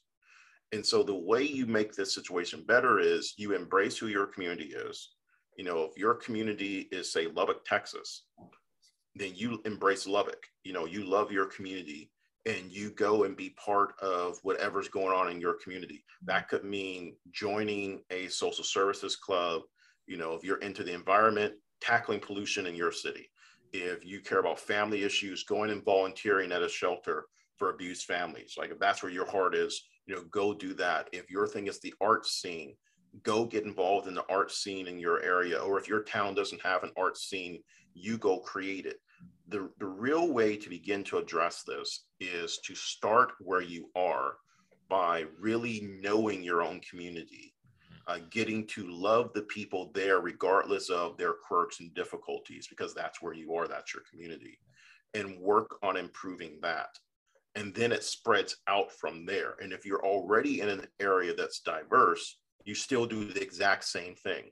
And 0.72 0.84
so 0.84 1.02
the 1.02 1.14
way 1.14 1.42
you 1.42 1.66
make 1.66 1.94
this 1.94 2.14
situation 2.14 2.64
better 2.66 2.98
is 2.98 3.34
you 3.36 3.54
embrace 3.54 3.96
who 3.96 4.08
your 4.08 4.26
community 4.26 4.74
is. 4.74 5.10
You 5.56 5.64
know, 5.64 5.84
if 5.84 5.96
your 5.96 6.14
community 6.14 6.88
is, 6.90 7.12
say, 7.12 7.28
Lubbock, 7.28 7.64
Texas, 7.64 8.24
then 9.14 9.32
you 9.34 9.62
embrace 9.64 10.06
Lubbock. 10.06 10.44
You 10.64 10.72
know, 10.72 10.84
you 10.84 11.04
love 11.04 11.32
your 11.32 11.46
community 11.46 12.10
and 12.44 12.70
you 12.70 12.90
go 12.90 13.24
and 13.24 13.36
be 13.36 13.50
part 13.50 13.94
of 14.00 14.38
whatever's 14.42 14.88
going 14.88 15.16
on 15.16 15.30
in 15.30 15.40
your 15.40 15.54
community. 15.54 16.04
That 16.24 16.48
could 16.48 16.64
mean 16.64 17.16
joining 17.32 18.02
a 18.10 18.28
social 18.28 18.64
services 18.64 19.16
club. 19.16 19.62
You 20.06 20.16
know, 20.16 20.34
if 20.34 20.44
you're 20.44 20.58
into 20.58 20.84
the 20.84 20.92
environment, 20.92 21.54
tackling 21.80 22.20
pollution 22.20 22.66
in 22.66 22.74
your 22.74 22.92
city. 22.92 23.30
If 23.72 24.04
you 24.04 24.20
care 24.20 24.38
about 24.38 24.60
family 24.60 25.02
issues, 25.02 25.44
going 25.44 25.70
and 25.70 25.84
volunteering 25.84 26.52
at 26.52 26.62
a 26.62 26.68
shelter, 26.68 27.26
for 27.56 27.70
abused 27.70 28.04
families. 28.04 28.54
Like 28.58 28.70
if 28.70 28.78
that's 28.78 29.02
where 29.02 29.12
your 29.12 29.28
heart 29.28 29.54
is, 29.54 29.82
you 30.06 30.14
know, 30.14 30.22
go 30.30 30.54
do 30.54 30.72
that. 30.74 31.08
If 31.12 31.30
your 31.30 31.46
thing 31.46 31.66
is 31.66 31.80
the 31.80 31.94
art 32.00 32.26
scene, 32.26 32.74
go 33.22 33.44
get 33.44 33.64
involved 33.64 34.08
in 34.08 34.14
the 34.14 34.26
art 34.28 34.50
scene 34.50 34.86
in 34.86 34.98
your 34.98 35.22
area. 35.22 35.58
Or 35.58 35.78
if 35.78 35.88
your 35.88 36.02
town 36.02 36.34
doesn't 36.34 36.62
have 36.62 36.84
an 36.84 36.92
art 36.96 37.16
scene, 37.16 37.62
you 37.94 38.18
go 38.18 38.38
create 38.38 38.86
it. 38.86 39.00
The, 39.48 39.70
the 39.78 39.86
real 39.86 40.32
way 40.32 40.56
to 40.56 40.68
begin 40.68 41.02
to 41.04 41.18
address 41.18 41.62
this 41.66 42.04
is 42.20 42.58
to 42.64 42.74
start 42.74 43.32
where 43.40 43.62
you 43.62 43.90
are 43.96 44.34
by 44.88 45.24
really 45.40 45.88
knowing 46.00 46.42
your 46.42 46.62
own 46.62 46.80
community, 46.88 47.54
uh, 48.06 48.18
getting 48.30 48.66
to 48.68 48.86
love 48.88 49.32
the 49.32 49.42
people 49.42 49.90
there, 49.94 50.20
regardless 50.20 50.90
of 50.90 51.16
their 51.16 51.32
quirks 51.32 51.80
and 51.80 51.94
difficulties, 51.94 52.66
because 52.68 52.94
that's 52.94 53.22
where 53.22 53.34
you 53.34 53.54
are, 53.54 53.66
that's 53.66 53.94
your 53.94 54.02
community, 54.10 54.58
and 55.14 55.40
work 55.40 55.76
on 55.82 55.96
improving 55.96 56.58
that 56.62 56.98
and 57.56 57.74
then 57.74 57.90
it 57.90 58.04
spreads 58.04 58.56
out 58.68 58.92
from 58.92 59.24
there. 59.24 59.56
And 59.60 59.72
if 59.72 59.84
you're 59.84 60.04
already 60.04 60.60
in 60.60 60.68
an 60.68 60.86
area 61.00 61.34
that's 61.34 61.60
diverse, 61.60 62.38
you 62.64 62.74
still 62.74 63.06
do 63.06 63.24
the 63.32 63.42
exact 63.42 63.84
same 63.84 64.14
thing. 64.14 64.50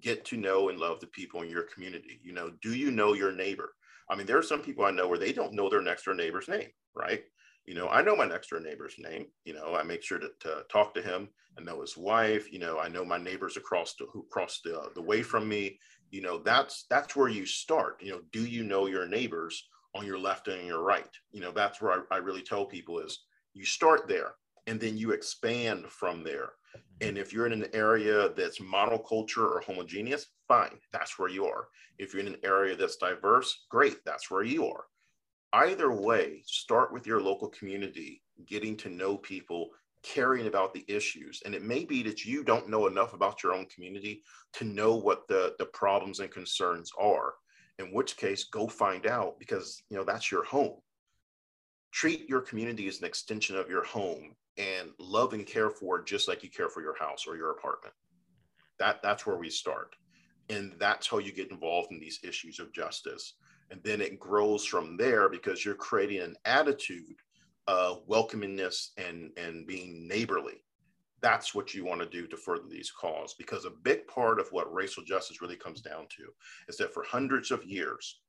Get 0.00 0.24
to 0.26 0.36
know 0.36 0.68
and 0.68 0.78
love 0.78 1.00
the 1.00 1.06
people 1.06 1.42
in 1.42 1.48
your 1.48 1.62
community. 1.62 2.20
You 2.22 2.32
know, 2.32 2.50
do 2.60 2.74
you 2.74 2.90
know 2.90 3.12
your 3.14 3.32
neighbor? 3.32 3.72
I 4.10 4.16
mean, 4.16 4.26
there 4.26 4.38
are 4.38 4.42
some 4.42 4.60
people 4.60 4.84
I 4.84 4.90
know 4.90 5.06
where 5.06 5.18
they 5.18 5.32
don't 5.32 5.54
know 5.54 5.70
their 5.70 5.80
next 5.80 6.04
door 6.04 6.14
neighbor's 6.14 6.48
name, 6.48 6.68
right? 6.94 7.22
You 7.66 7.74
know, 7.74 7.88
I 7.88 8.02
know 8.02 8.16
my 8.16 8.26
next 8.26 8.50
door 8.50 8.58
neighbor's 8.58 8.96
name. 8.98 9.26
You 9.44 9.54
know, 9.54 9.76
I 9.76 9.84
make 9.84 10.02
sure 10.02 10.18
to, 10.18 10.30
to 10.40 10.64
talk 10.72 10.92
to 10.94 11.02
him 11.02 11.28
and 11.56 11.64
know 11.64 11.80
his 11.80 11.96
wife. 11.96 12.52
You 12.52 12.58
know, 12.58 12.80
I 12.80 12.88
know 12.88 13.04
my 13.04 13.18
neighbors 13.18 13.56
across 13.56 13.94
the 13.94 14.06
who 14.12 14.26
cross 14.30 14.60
the, 14.64 14.90
the 14.94 15.02
way 15.02 15.22
from 15.22 15.48
me. 15.48 15.78
You 16.10 16.22
know, 16.22 16.38
that's 16.38 16.86
that's 16.90 17.14
where 17.14 17.28
you 17.28 17.46
start. 17.46 18.02
You 18.02 18.12
know, 18.12 18.20
do 18.32 18.44
you 18.44 18.64
know 18.64 18.86
your 18.86 19.06
neighbors 19.06 19.68
on 19.94 20.06
your 20.06 20.18
left 20.18 20.48
and 20.48 20.66
your 20.66 20.82
right. 20.82 21.10
You 21.32 21.40
know, 21.40 21.52
that's 21.52 21.80
where 21.80 22.04
I, 22.10 22.16
I 22.16 22.18
really 22.18 22.42
tell 22.42 22.64
people 22.64 22.98
is 22.98 23.20
you 23.54 23.64
start 23.64 24.06
there 24.08 24.34
and 24.66 24.80
then 24.80 24.96
you 24.96 25.10
expand 25.10 25.86
from 25.86 26.22
there. 26.22 26.50
Mm-hmm. 26.76 27.08
And 27.08 27.18
if 27.18 27.32
you're 27.32 27.46
in 27.46 27.52
an 27.52 27.68
area 27.72 28.30
that's 28.30 28.60
monoculture 28.60 29.38
or 29.38 29.62
homogeneous, 29.66 30.26
fine, 30.48 30.78
that's 30.92 31.18
where 31.18 31.28
you 31.28 31.46
are. 31.46 31.68
If 31.98 32.12
you're 32.12 32.22
in 32.22 32.32
an 32.32 32.40
area 32.44 32.76
that's 32.76 32.96
diverse, 32.96 33.66
great, 33.68 34.04
that's 34.04 34.30
where 34.30 34.44
you 34.44 34.66
are. 34.66 34.84
Either 35.52 35.92
way, 35.92 36.42
start 36.46 36.92
with 36.92 37.06
your 37.06 37.20
local 37.20 37.48
community, 37.48 38.22
getting 38.46 38.76
to 38.76 38.88
know 38.88 39.16
people, 39.16 39.70
caring 40.02 40.46
about 40.46 40.72
the 40.72 40.84
issues. 40.86 41.42
And 41.44 41.54
it 41.54 41.62
may 41.62 41.84
be 41.84 42.02
that 42.04 42.24
you 42.24 42.44
don't 42.44 42.68
know 42.68 42.86
enough 42.86 43.12
about 43.12 43.42
your 43.42 43.52
own 43.52 43.66
community 43.66 44.22
to 44.54 44.64
know 44.64 44.94
what 44.94 45.26
the, 45.26 45.54
the 45.58 45.66
problems 45.66 46.20
and 46.20 46.30
concerns 46.30 46.92
are 46.98 47.34
in 47.80 47.92
which 47.92 48.16
case 48.16 48.44
go 48.44 48.68
find 48.68 49.06
out 49.06 49.38
because 49.38 49.82
you 49.90 49.96
know 49.96 50.04
that's 50.04 50.30
your 50.30 50.44
home. 50.44 50.76
Treat 51.92 52.28
your 52.28 52.40
community 52.40 52.86
as 52.86 52.98
an 53.00 53.06
extension 53.06 53.56
of 53.56 53.68
your 53.68 53.84
home 53.84 54.36
and 54.58 54.90
love 54.98 55.32
and 55.32 55.46
care 55.46 55.70
for 55.70 55.98
it 55.98 56.06
just 56.06 56.28
like 56.28 56.42
you 56.42 56.50
care 56.50 56.68
for 56.68 56.82
your 56.82 56.96
house 56.96 57.26
or 57.26 57.36
your 57.36 57.50
apartment. 57.50 57.94
That 58.78 59.02
that's 59.02 59.26
where 59.26 59.36
we 59.36 59.50
start. 59.50 59.96
And 60.48 60.74
that's 60.78 61.06
how 61.06 61.18
you 61.18 61.32
get 61.32 61.50
involved 61.50 61.90
in 61.90 62.00
these 62.00 62.20
issues 62.22 62.58
of 62.58 62.72
justice. 62.72 63.34
And 63.70 63.80
then 63.84 64.00
it 64.00 64.18
grows 64.18 64.64
from 64.64 64.96
there 64.96 65.28
because 65.28 65.64
you're 65.64 65.74
creating 65.74 66.22
an 66.22 66.36
attitude 66.44 67.16
of 67.66 68.06
welcomingness 68.06 68.88
and 68.96 69.30
and 69.36 69.66
being 69.66 70.06
neighborly 70.06 70.62
that's 71.22 71.54
what 71.54 71.74
you 71.74 71.84
want 71.84 72.00
to 72.00 72.06
do 72.06 72.26
to 72.26 72.36
further 72.36 72.68
these 72.68 72.90
cause 72.90 73.34
because 73.34 73.64
a 73.64 73.70
big 73.82 74.06
part 74.06 74.40
of 74.40 74.48
what 74.50 74.72
racial 74.72 75.02
justice 75.02 75.40
really 75.40 75.56
comes 75.56 75.80
down 75.80 76.06
to 76.08 76.24
is 76.68 76.76
that 76.76 76.92
for 76.92 77.04
hundreds 77.04 77.50
of 77.50 77.64
years 77.64 78.20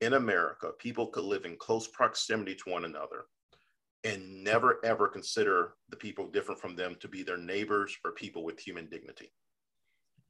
in 0.00 0.14
america 0.14 0.70
people 0.78 1.06
could 1.06 1.24
live 1.24 1.44
in 1.44 1.56
close 1.56 1.88
proximity 1.88 2.54
to 2.54 2.70
one 2.70 2.84
another 2.84 3.26
and 4.04 4.44
never 4.44 4.78
ever 4.84 5.08
consider 5.08 5.74
the 5.88 5.96
people 5.96 6.26
different 6.28 6.60
from 6.60 6.76
them 6.76 6.94
to 7.00 7.08
be 7.08 7.22
their 7.22 7.38
neighbors 7.38 7.96
or 8.04 8.12
people 8.12 8.44
with 8.44 8.60
human 8.60 8.86
dignity. 8.86 9.32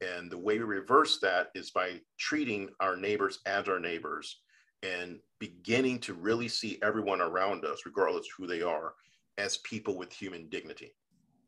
And 0.00 0.30
the 0.30 0.38
way 0.38 0.58
we 0.58 0.64
reverse 0.64 1.18
that 1.20 1.48
is 1.54 1.70
by 1.70 2.00
treating 2.18 2.68
our 2.80 2.96
neighbors 2.96 3.40
as 3.46 3.68
our 3.68 3.80
neighbors 3.80 4.40
and 4.82 5.18
beginning 5.40 5.98
to 6.00 6.14
really 6.14 6.48
see 6.48 6.78
everyone 6.82 7.20
around 7.20 7.64
us 7.64 7.82
regardless 7.84 8.26
of 8.26 8.32
who 8.36 8.46
they 8.46 8.62
are 8.62 8.94
as 9.38 9.58
people 9.58 9.96
with 9.96 10.12
human 10.12 10.48
dignity 10.48 10.94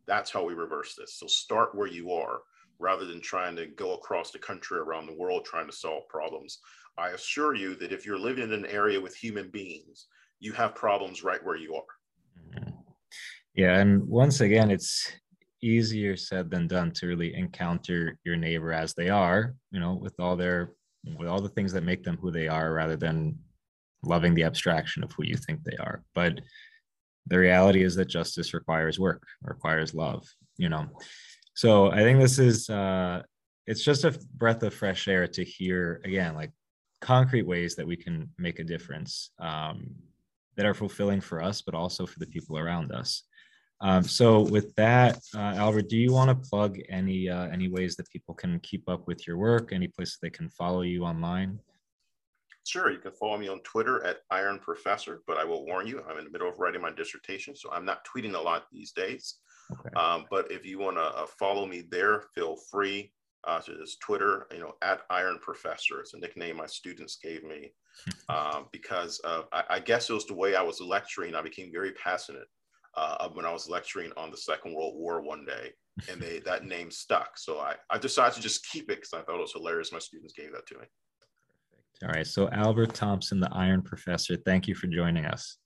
that's 0.06 0.30
how 0.30 0.44
we 0.44 0.54
reverse 0.54 0.94
this. 0.96 1.14
So 1.18 1.26
start 1.26 1.74
where 1.74 1.88
you 1.88 2.12
are 2.12 2.40
rather 2.78 3.04
than 3.06 3.20
trying 3.20 3.56
to 3.56 3.66
go 3.66 3.94
across 3.94 4.30
the 4.30 4.38
country 4.38 4.78
around 4.78 5.06
the 5.06 5.16
world 5.16 5.44
trying 5.44 5.66
to 5.66 5.76
solve 5.76 6.08
problems. 6.08 6.58
I 6.98 7.10
assure 7.10 7.54
you 7.54 7.74
that 7.76 7.92
if 7.92 8.06
you're 8.06 8.18
living 8.18 8.44
in 8.44 8.52
an 8.52 8.66
area 8.66 9.00
with 9.00 9.14
human 9.14 9.50
beings, 9.50 10.06
you 10.40 10.52
have 10.52 10.74
problems 10.74 11.24
right 11.24 11.44
where 11.44 11.56
you 11.56 11.74
are. 11.74 12.58
Mm-hmm. 12.58 12.70
Yeah. 13.54 13.78
And 13.78 14.06
once 14.06 14.40
again, 14.40 14.70
it's 14.70 15.10
easier 15.62 16.16
said 16.16 16.50
than 16.50 16.68
done 16.68 16.92
to 16.92 17.06
really 17.06 17.34
encounter 17.34 18.18
your 18.24 18.36
neighbor 18.36 18.72
as 18.72 18.94
they 18.94 19.08
are, 19.08 19.54
you 19.70 19.80
know, 19.80 19.94
with 19.94 20.14
all 20.18 20.36
their, 20.36 20.72
with 21.18 21.28
all 21.28 21.40
the 21.40 21.48
things 21.48 21.72
that 21.72 21.82
make 21.82 22.04
them 22.04 22.18
who 22.20 22.30
they 22.30 22.48
are 22.48 22.72
rather 22.72 22.96
than 22.96 23.38
loving 24.02 24.34
the 24.34 24.44
abstraction 24.44 25.02
of 25.02 25.12
who 25.12 25.24
you 25.24 25.36
think 25.36 25.62
they 25.64 25.76
are. 25.78 26.02
But 26.14 26.40
the 27.26 27.38
reality 27.38 27.82
is 27.82 27.94
that 27.96 28.06
justice 28.06 28.54
requires 28.54 28.98
work 28.98 29.22
requires 29.42 29.94
love 29.94 30.26
you 30.56 30.68
know? 30.68 30.86
So 31.54 31.90
i 31.90 31.98
think 31.98 32.20
this 32.20 32.38
is 32.38 32.68
uh 32.70 33.22
it's 33.66 33.82
just 33.82 34.04
a 34.04 34.18
breath 34.34 34.62
of 34.62 34.74
fresh 34.74 35.08
air 35.08 35.26
to 35.26 35.44
hear 35.44 36.00
again 36.04 36.34
like 36.34 36.52
concrete 37.00 37.46
ways 37.46 37.74
that 37.76 37.86
we 37.86 37.96
can 37.96 38.30
make 38.38 38.58
a 38.58 38.64
difference 38.64 39.30
um, 39.38 39.94
that 40.56 40.66
are 40.66 40.74
fulfilling 40.74 41.20
for 41.20 41.42
us 41.42 41.62
but 41.62 41.74
also 41.74 42.06
for 42.06 42.18
the 42.18 42.26
people 42.26 42.58
around 42.58 42.92
us. 42.92 43.24
Um, 43.82 44.04
so 44.04 44.40
with 44.40 44.74
that 44.76 45.18
uh, 45.34 45.54
albert 45.56 45.90
do 45.90 45.98
you 45.98 46.12
want 46.12 46.30
to 46.30 46.48
plug 46.48 46.78
any 46.88 47.28
uh, 47.28 47.48
any 47.48 47.68
ways 47.68 47.94
that 47.96 48.08
people 48.08 48.34
can 48.34 48.58
keep 48.60 48.88
up 48.88 49.06
with 49.06 49.26
your 49.26 49.36
work 49.36 49.70
any 49.72 49.88
places 49.88 50.18
they 50.22 50.30
can 50.30 50.48
follow 50.48 50.80
you 50.80 51.04
online 51.04 51.58
Sure, 52.66 52.90
you 52.90 52.98
can 52.98 53.12
follow 53.12 53.38
me 53.38 53.46
on 53.46 53.60
Twitter 53.60 54.04
at 54.04 54.18
Iron 54.30 54.58
Professor, 54.58 55.22
but 55.26 55.36
I 55.36 55.44
will 55.44 55.64
warn 55.64 55.86
you, 55.86 56.02
I'm 56.08 56.18
in 56.18 56.24
the 56.24 56.30
middle 56.30 56.48
of 56.48 56.58
writing 56.58 56.82
my 56.82 56.90
dissertation, 56.90 57.54
so 57.54 57.70
I'm 57.72 57.84
not 57.84 58.04
tweeting 58.04 58.34
a 58.34 58.40
lot 58.40 58.66
these 58.72 58.90
days. 58.90 59.36
Okay. 59.72 59.94
Um, 59.94 60.24
but 60.30 60.50
if 60.50 60.66
you 60.66 60.80
want 60.80 60.96
to 60.96 61.02
uh, 61.02 61.26
follow 61.38 61.66
me 61.66 61.84
there, 61.88 62.24
feel 62.34 62.56
free 62.70 63.12
uh, 63.46 63.60
to 63.60 63.76
just 63.78 64.00
Twitter, 64.00 64.48
you 64.52 64.58
know, 64.58 64.74
at 64.82 65.02
Iron 65.10 65.38
Professor. 65.40 66.00
It's 66.00 66.14
a 66.14 66.18
nickname 66.18 66.56
my 66.56 66.66
students 66.66 67.18
gave 67.22 67.44
me 67.44 67.72
um, 68.28 68.66
because 68.72 69.20
I, 69.24 69.62
I, 69.70 69.78
guess 69.78 70.10
it 70.10 70.14
was 70.14 70.26
the 70.26 70.34
way 70.34 70.56
I 70.56 70.62
was 70.62 70.80
lecturing. 70.80 71.36
I 71.36 71.42
became 71.42 71.70
very 71.72 71.92
passionate 71.92 72.48
uh, 72.96 73.28
when 73.28 73.46
I 73.46 73.52
was 73.52 73.68
lecturing 73.68 74.10
on 74.16 74.32
the 74.32 74.36
Second 74.36 74.74
World 74.74 74.94
War 74.96 75.22
one 75.22 75.44
day, 75.44 75.70
and 76.10 76.20
they 76.20 76.40
that 76.44 76.64
name 76.64 76.90
stuck. 76.90 77.38
So 77.38 77.60
I, 77.60 77.74
I 77.90 77.98
decided 77.98 78.34
to 78.34 78.40
just 78.40 78.66
keep 78.70 78.90
it 78.90 78.96
because 78.96 79.14
I 79.14 79.22
thought 79.22 79.38
it 79.38 79.42
was 79.42 79.52
hilarious. 79.52 79.92
My 79.92 80.00
students 80.00 80.34
gave 80.34 80.52
that 80.52 80.66
to 80.66 80.78
me. 80.78 80.86
All 82.02 82.10
right. 82.10 82.26
So, 82.26 82.48
Albert 82.50 82.94
Thompson, 82.94 83.40
the 83.40 83.48
Iron 83.52 83.82
Professor, 83.82 84.36
thank 84.36 84.68
you 84.68 84.74
for 84.74 84.86
joining 84.86 85.24
us. 85.24 85.56